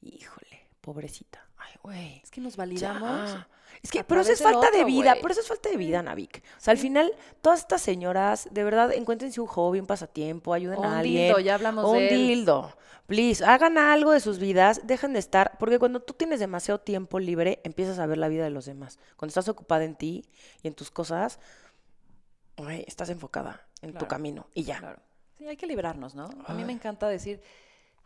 Híjole, 0.00 0.66
pobrecita. 0.80 1.46
Ay, 1.58 1.72
güey. 1.82 2.20
Es 2.22 2.30
que 2.30 2.40
nos 2.40 2.56
validamos. 2.56 3.30
Ya. 3.30 3.48
Es 3.82 3.90
que, 3.90 4.02
pero 4.04 4.20
eso 4.22 4.32
es 4.32 4.42
falta 4.42 4.70
de 4.70 4.78
otro, 4.78 4.86
vida, 4.86 5.10
güey. 5.10 5.22
pero 5.22 5.32
eso 5.32 5.40
es 5.42 5.48
falta 5.48 5.68
de 5.68 5.76
vida, 5.76 6.02
Navik. 6.02 6.42
O 6.56 6.60
sea, 6.60 6.72
al 6.72 6.78
final, 6.78 7.12
todas 7.42 7.60
estas 7.60 7.82
señoras, 7.82 8.48
de 8.50 8.64
verdad, 8.64 8.92
encuéntrense 8.92 9.40
un 9.40 9.46
hobby, 9.46 9.80
un 9.80 9.86
pasatiempo, 9.86 10.54
ayuden 10.54 10.78
O 10.78 10.84
a 10.84 10.88
un 10.88 10.92
alguien. 10.94 11.24
dildo, 11.26 11.40
ya 11.40 11.54
hablamos 11.54 11.84
o 11.84 11.90
un 11.92 11.98
de 11.98 12.08
él. 12.08 12.16
dildo. 12.28 12.76
Please, 13.06 13.44
hagan 13.44 13.76
algo 13.76 14.12
de 14.12 14.20
sus 14.20 14.38
vidas, 14.38 14.80
dejen 14.84 15.12
de 15.12 15.18
estar, 15.18 15.58
porque 15.58 15.78
cuando 15.78 16.00
tú 16.00 16.14
tienes 16.14 16.40
demasiado 16.40 16.80
tiempo 16.80 17.18
libre, 17.18 17.60
empiezas 17.62 17.98
a 17.98 18.06
ver 18.06 18.16
la 18.16 18.28
vida 18.28 18.44
de 18.44 18.50
los 18.50 18.64
demás. 18.64 18.98
Cuando 19.16 19.28
estás 19.30 19.48
ocupada 19.48 19.84
en 19.84 19.94
ti 19.94 20.24
y 20.62 20.68
en 20.68 20.74
tus 20.74 20.90
cosas, 20.90 21.38
ay, 22.56 22.84
estás 22.86 23.10
enfocada 23.10 23.66
en 23.82 23.90
tu 23.90 23.98
Claro, 23.98 24.08
camino 24.08 24.46
y 24.54 24.64
ya. 24.64 24.78
Claro. 24.78 25.00
Sí, 25.36 25.46
hay 25.46 25.56
que 25.56 25.66
librarnos, 25.66 26.14
¿no? 26.14 26.28
A 26.46 26.54
mí 26.54 26.64
me 26.64 26.72
encanta 26.72 27.08
decir, 27.08 27.42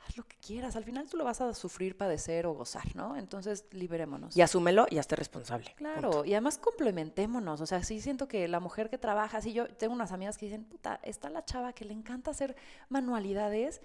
haz 0.08 0.16
lo 0.16 0.24
que 0.26 0.36
quieras. 0.36 0.76
Al 0.76 0.84
final 0.84 1.08
tú 1.08 1.16
lo 1.16 1.24
vas 1.24 1.40
a 1.40 1.52
sufrir, 1.54 1.96
padecer 1.96 2.46
o 2.46 2.52
gozar, 2.54 2.96
¿no? 2.96 3.16
Entonces, 3.16 3.66
liberémonos. 3.72 4.36
Y 4.36 4.42
asúmelo 4.42 4.86
y 4.90 4.98
hazte 4.98 5.16
responsable. 5.16 5.74
Claro, 5.76 6.10
Punto. 6.10 6.24
y 6.24 6.32
además 6.32 6.58
complementémonos. 6.58 7.60
O 7.60 7.66
sea, 7.66 7.82
sí 7.82 8.00
siento 8.00 8.26
que 8.28 8.48
la 8.48 8.60
mujer 8.60 8.90
que 8.90 8.98
trabaja, 8.98 9.40
sí, 9.40 9.52
yo 9.52 9.68
tengo 9.68 9.94
unas 9.94 10.12
amigas 10.12 10.38
que 10.38 10.46
dicen, 10.46 10.64
puta, 10.64 11.00
está 11.02 11.30
la 11.30 11.44
chava 11.44 11.72
que 11.72 11.84
le 11.84 11.92
encanta 11.92 12.30
hacer 12.30 12.56
manualidades 12.88 13.80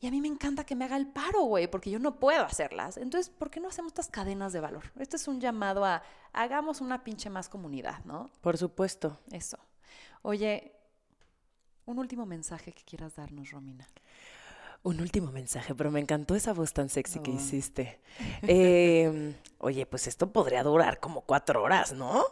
y 0.00 0.08
a 0.08 0.10
mí 0.10 0.20
me 0.20 0.26
encanta 0.26 0.64
que 0.64 0.74
me 0.74 0.84
haga 0.84 0.96
el 0.96 1.06
paro, 1.06 1.42
güey, 1.42 1.68
porque 1.68 1.88
yo 1.88 2.00
no 2.00 2.18
puedo 2.18 2.42
hacerlas. 2.42 2.96
Entonces, 2.96 3.30
¿por 3.30 3.50
qué 3.50 3.60
no 3.60 3.68
hacemos 3.68 3.92
estas 3.92 4.08
cadenas 4.08 4.52
de 4.52 4.58
valor? 4.58 4.90
Este 4.98 5.14
es 5.16 5.28
un 5.28 5.40
llamado 5.40 5.84
a 5.84 6.02
hagamos 6.32 6.80
una 6.80 7.04
pinche 7.04 7.30
más 7.30 7.48
comunidad, 7.48 8.04
¿no? 8.04 8.28
Por 8.40 8.58
supuesto. 8.58 9.20
Eso. 9.30 9.58
Oye, 10.22 10.74
un 11.86 12.00
último 12.00 12.26
mensaje 12.26 12.72
que 12.72 12.82
quieras 12.82 13.14
darnos, 13.14 13.50
Romina. 13.52 13.86
Un 14.84 15.00
último 15.00 15.30
mensaje, 15.30 15.74
pero 15.76 15.92
me 15.92 16.00
encantó 16.00 16.34
esa 16.34 16.52
voz 16.52 16.72
tan 16.72 16.88
sexy 16.88 17.20
que 17.20 17.30
hiciste. 17.30 18.00
Em, 18.42 19.34
oye, 19.58 19.86
pues 19.86 20.08
esto 20.08 20.32
podría 20.32 20.64
durar 20.64 20.98
como 20.98 21.20
cuatro 21.20 21.62
horas, 21.62 21.92
¿no? 21.92 22.24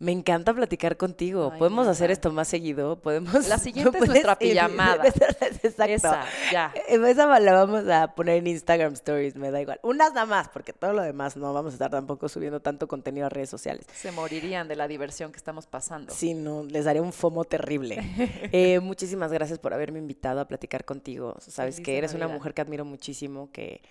Me 0.00 0.12
encanta 0.12 0.54
platicar 0.54 0.96
contigo. 0.96 1.50
Ay, 1.52 1.58
Podemos 1.58 1.86
hacer 1.86 2.10
esto 2.10 2.32
más 2.32 2.48
seguido. 2.48 2.98
Podemos. 3.00 3.46
La 3.48 3.58
siguiente 3.58 3.90
es 3.90 3.96
puedes- 3.98 4.08
nuestra 4.08 4.38
pijamada. 4.38 5.04
Exacto. 5.62 5.84
Esa, 5.92 6.24
ya. 6.50 6.72
Eh, 6.88 6.98
Esa 7.06 7.38
la 7.38 7.52
vamos 7.52 7.86
a 7.86 8.14
poner 8.14 8.38
en 8.38 8.46
Instagram 8.46 8.94
Stories, 8.94 9.36
me 9.36 9.50
da 9.50 9.60
igual. 9.60 9.78
Unas 9.82 10.14
nada 10.14 10.24
más, 10.24 10.48
porque 10.48 10.72
todo 10.72 10.94
lo 10.94 11.02
demás 11.02 11.36
no 11.36 11.52
vamos 11.52 11.72
a 11.72 11.74
estar 11.74 11.90
tampoco 11.90 12.30
subiendo 12.30 12.60
tanto 12.60 12.88
contenido 12.88 13.26
a 13.26 13.28
redes 13.28 13.50
sociales. 13.50 13.84
Se 13.92 14.10
morirían 14.10 14.68
de 14.68 14.76
la 14.76 14.88
diversión 14.88 15.32
que 15.32 15.36
estamos 15.36 15.66
pasando. 15.66 16.14
Sí, 16.14 16.32
no, 16.32 16.64
les 16.64 16.86
daré 16.86 17.02
un 17.02 17.12
FOMO 17.12 17.44
terrible. 17.44 17.98
Eh, 18.52 18.80
muchísimas 18.80 19.30
gracias 19.32 19.58
por 19.58 19.74
haberme 19.74 19.98
invitado 19.98 20.40
a 20.40 20.48
platicar 20.48 20.84
contigo. 20.86 21.36
Sabes 21.40 21.76
Feliz 21.76 21.84
que 21.84 21.98
eres 21.98 22.14
una 22.14 22.26
mujer 22.26 22.54
que 22.54 22.62
admiro 22.62 22.84
muchísimo, 22.86 23.50
que 23.52 23.82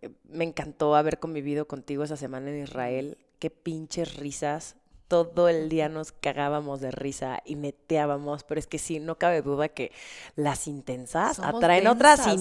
eh, 0.00 0.08
me 0.24 0.44
encantó 0.44 0.96
haber 0.96 1.18
convivido 1.18 1.68
contigo 1.68 2.02
esa 2.04 2.16
semana 2.16 2.50
en 2.50 2.62
Israel. 2.62 3.18
Qué 3.38 3.50
pinches 3.50 4.16
risas. 4.16 4.76
Todo 5.12 5.48
el 5.50 5.68
día 5.68 5.90
nos 5.90 6.10
cagábamos 6.12 6.80
de 6.80 6.90
risa 6.90 7.40
y 7.44 7.54
neteábamos, 7.54 8.44
pero 8.44 8.58
es 8.58 8.66
que 8.66 8.78
sí, 8.78 8.98
no 8.98 9.16
cabe 9.18 9.42
duda 9.42 9.68
que 9.68 9.92
las 10.36 10.66
intensas 10.66 11.36
Somos 11.36 11.56
atraen 11.56 11.86
otras 11.86 12.24
densas, 12.24 12.32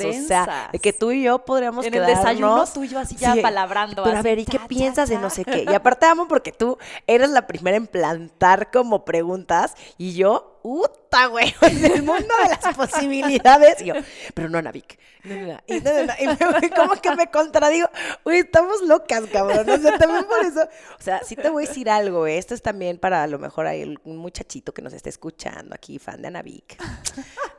O 0.00 0.26
sea, 0.28 0.68
de 0.72 0.78
que 0.78 0.92
tú 0.92 1.10
y 1.10 1.24
yo 1.24 1.44
podríamos 1.44 1.84
En 1.84 1.94
el 1.94 2.06
desayuno 2.06 2.48
quedarnos- 2.54 2.72
tú 2.72 2.84
y 2.84 2.88
yo 2.88 2.98
así 3.00 3.16
ya 3.16 3.34
Sí, 3.34 3.40
palabrando. 3.40 4.04
pero 4.04 4.16
a 4.16 4.20
así, 4.20 4.28
ver, 4.28 4.38
¿y 4.38 4.44
qué 4.44 4.52
cha, 4.52 4.62
cha, 4.62 4.68
piensas 4.68 5.08
de 5.08 5.18
no 5.18 5.30
sé 5.30 5.44
qué? 5.44 5.64
Y 5.68 5.74
aparte 5.74 6.06
amo 6.06 6.28
porque 6.28 6.52
tú 6.52 6.78
eres 7.08 7.30
la 7.30 7.46
primera 7.48 7.76
en 7.76 7.86
plantar 7.88 8.70
como 8.70 9.04
preguntas 9.04 9.74
y 9.98 10.12
yo, 10.14 10.49
¡uta, 10.62 11.26
güey! 11.26 11.54
En 11.62 11.84
el 11.84 12.02
mundo 12.02 12.34
de 12.42 12.48
las 12.50 12.76
posibilidades. 12.76 13.80
Y 13.82 13.86
yo, 13.86 13.94
pero 14.34 14.48
no, 14.48 14.60
Navik. 14.62 14.98
No, 15.24 15.34
no, 15.34 15.46
no. 15.52 15.60
Y, 15.66 15.80
no, 15.80 15.92
no, 15.92 16.06
no. 16.06 16.12
Y 16.18 16.26
me- 16.26 16.70
como 16.76 16.94
que 17.00 17.14
me 17.14 17.26
contradigo. 17.30 17.88
Uy, 18.24 18.38
estamos 18.38 18.80
locas, 18.82 19.24
cabrón. 19.32 19.68
O 19.68 19.78
sea, 19.78 19.98
también 19.98 20.24
por 20.24 20.44
eso. 20.44 20.62
O 20.98 21.02
sea, 21.02 21.22
sí 21.24 21.36
te 21.36 21.50
voy 21.50 21.64
a 21.64 21.68
decir 21.68 21.90
algo. 21.90 22.26
eh. 22.26 22.38
Esto 22.38 22.54
es 22.54 22.62
también 22.62 22.98
para 22.98 23.22
a 23.22 23.26
lo 23.26 23.38
mejor 23.38 23.66
hay 23.66 23.96
un 24.04 24.16
muchachito 24.16 24.72
que 24.72 24.82
nos 24.82 24.92
esté 24.92 25.10
escuchando 25.10 25.74
aquí, 25.74 25.98
fan 25.98 26.22
de 26.22 26.28
Anavik. 26.28 26.78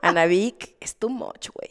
Anavik 0.01 0.75
es 0.79 0.95
too 0.95 1.09
much, 1.09 1.49
güey. 1.53 1.69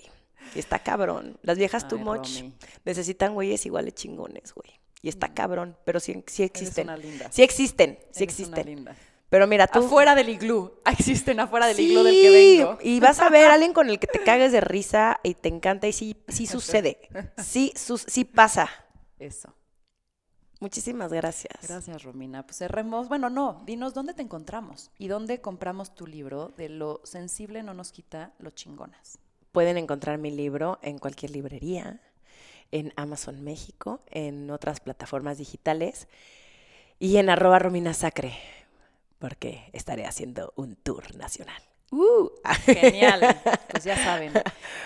Y 0.55 0.59
está 0.59 0.79
cabrón. 0.81 1.39
Las 1.43 1.59
viejas 1.59 1.87
too 1.89 1.99
much 1.99 2.39
Romy. 2.41 2.55
necesitan 2.85 3.35
güeyes 3.35 3.65
iguales 3.67 3.95
chingones, 3.95 4.53
güey. 4.55 4.71
Y 5.03 5.09
está 5.09 5.33
cabrón, 5.33 5.77
pero 5.85 5.99
sí, 6.01 6.23
sí 6.27 6.43
Eres 6.43 6.51
existen. 6.53 6.89
una 6.89 6.97
linda. 6.97 7.29
Sí 7.33 7.43
existen, 7.43 7.99
sí 8.11 8.25
Eres 8.25 8.39
una 8.41 8.47
existen. 8.59 8.67
linda. 8.67 8.97
Pero 9.31 9.47
mira, 9.47 9.67
tú... 9.67 9.79
Afuera 9.87 10.15
del 10.15 10.29
iglú. 10.29 10.75
Existen 10.85 11.41
afuera 11.41 11.67
del 11.67 11.77
Sí, 11.77 11.85
iglú 11.87 12.03
del 12.03 12.15
que 12.21 12.31
vengo. 12.31 12.79
Y 12.83 13.01
vas 13.01 13.21
a 13.21 13.31
ver 13.31 13.47
a 13.51 13.55
alguien 13.55 13.73
con 13.73 13.89
el 13.89 13.99
que 13.99 14.07
te 14.09 14.19
cagues 14.25 14.53
de 14.53 14.61
risa 14.61 15.19
y 15.23 15.35
te 15.35 15.49
encanta 15.49 15.87
y 15.89 15.93
sí, 15.93 16.17
sí 16.29 16.47
sucede. 16.47 16.99
Sí, 17.39 17.73
sus- 17.77 18.03
sí 18.07 18.25
pasa. 18.25 18.69
Eso. 19.19 19.55
Muchísimas 20.59 21.11
gracias. 21.13 21.55
Gracias, 21.67 22.03
Romina. 22.03 22.45
Pues 22.45 22.59
cerremos. 22.59 23.09
Bueno, 23.09 23.31
no, 23.31 23.63
dinos 23.65 23.95
dónde 23.95 24.13
te 24.13 24.21
encontramos 24.23 24.91
y 24.99 25.09
dónde 25.09 25.41
compramos 25.41 25.95
tu 25.95 26.07
libro 26.07 26.53
de 26.59 26.69
Lo 26.69 27.01
sensible 27.05 27.63
no 27.63 27.73
nos 27.73 27.93
quita 27.93 28.33
lo 28.39 28.51
chingonas. 28.51 29.19
Pueden 29.53 29.79
encontrar 29.79 30.19
mi 30.19 30.31
libro 30.31 30.79
en 30.83 30.99
cualquier 30.99 31.31
librería, 31.31 32.01
en 32.73 32.93
Amazon 32.97 33.43
México, 33.43 34.03
en 34.11 34.51
otras 34.51 34.81
plataformas 34.81 35.39
digitales 35.39 36.09
y 36.99 37.17
en 37.17 37.31
arroba 37.31 37.59
Romina 37.59 37.95
Sacre, 37.95 38.37
porque 39.21 39.71
estaré 39.73 40.07
haciendo 40.07 40.53
un 40.57 40.75
tour 40.75 41.15
nacional. 41.15 41.63
¡Uh! 41.93 42.31
Genial. 42.65 43.41
Pues 43.71 43.85
ya 43.85 43.97
saben. 43.97 44.33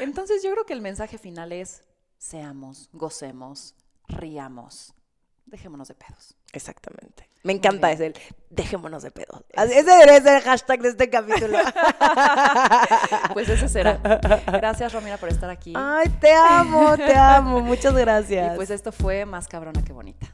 Entonces 0.01 0.43
yo 0.43 0.53
creo 0.53 0.66
que 0.66 0.74
el 0.74 0.82
mensaje 0.82 1.16
final 1.16 1.53
es 1.53 1.82
seamos, 2.18 2.91
gocemos, 2.93 3.74
riamos. 4.09 4.93
dejémonos 5.47 5.89
de 5.89 5.95
pedos. 5.95 6.37
Exactamente. 6.53 7.28
Me 7.43 7.53
encanta 7.53 7.93
ese, 7.93 8.07
el 8.07 8.14
dejémonos 8.49 9.03
de 9.03 9.11
pedos. 9.11 9.45
Ese 9.53 9.82
debería 9.82 10.20
ser 10.20 10.37
el 10.37 10.43
hashtag 10.43 10.80
de 10.80 10.89
este 10.89 11.11
capítulo. 11.11 11.59
Pues 13.35 13.49
ese 13.49 13.68
será. 13.68 13.99
Gracias, 14.47 14.93
Romina, 14.93 15.16
por 15.16 15.28
estar 15.28 15.51
aquí. 15.51 15.72
Ay, 15.76 16.09
te 16.20 16.32
amo, 16.32 16.97
te 16.97 17.14
amo. 17.14 17.61
Muchas 17.61 17.95
gracias. 17.95 18.53
Y 18.53 18.57
pues 18.57 18.70
esto 18.70 18.93
fue 18.93 19.26
más 19.26 19.49
cabrona 19.49 19.82
que 19.82 19.93
bonita. 19.93 20.34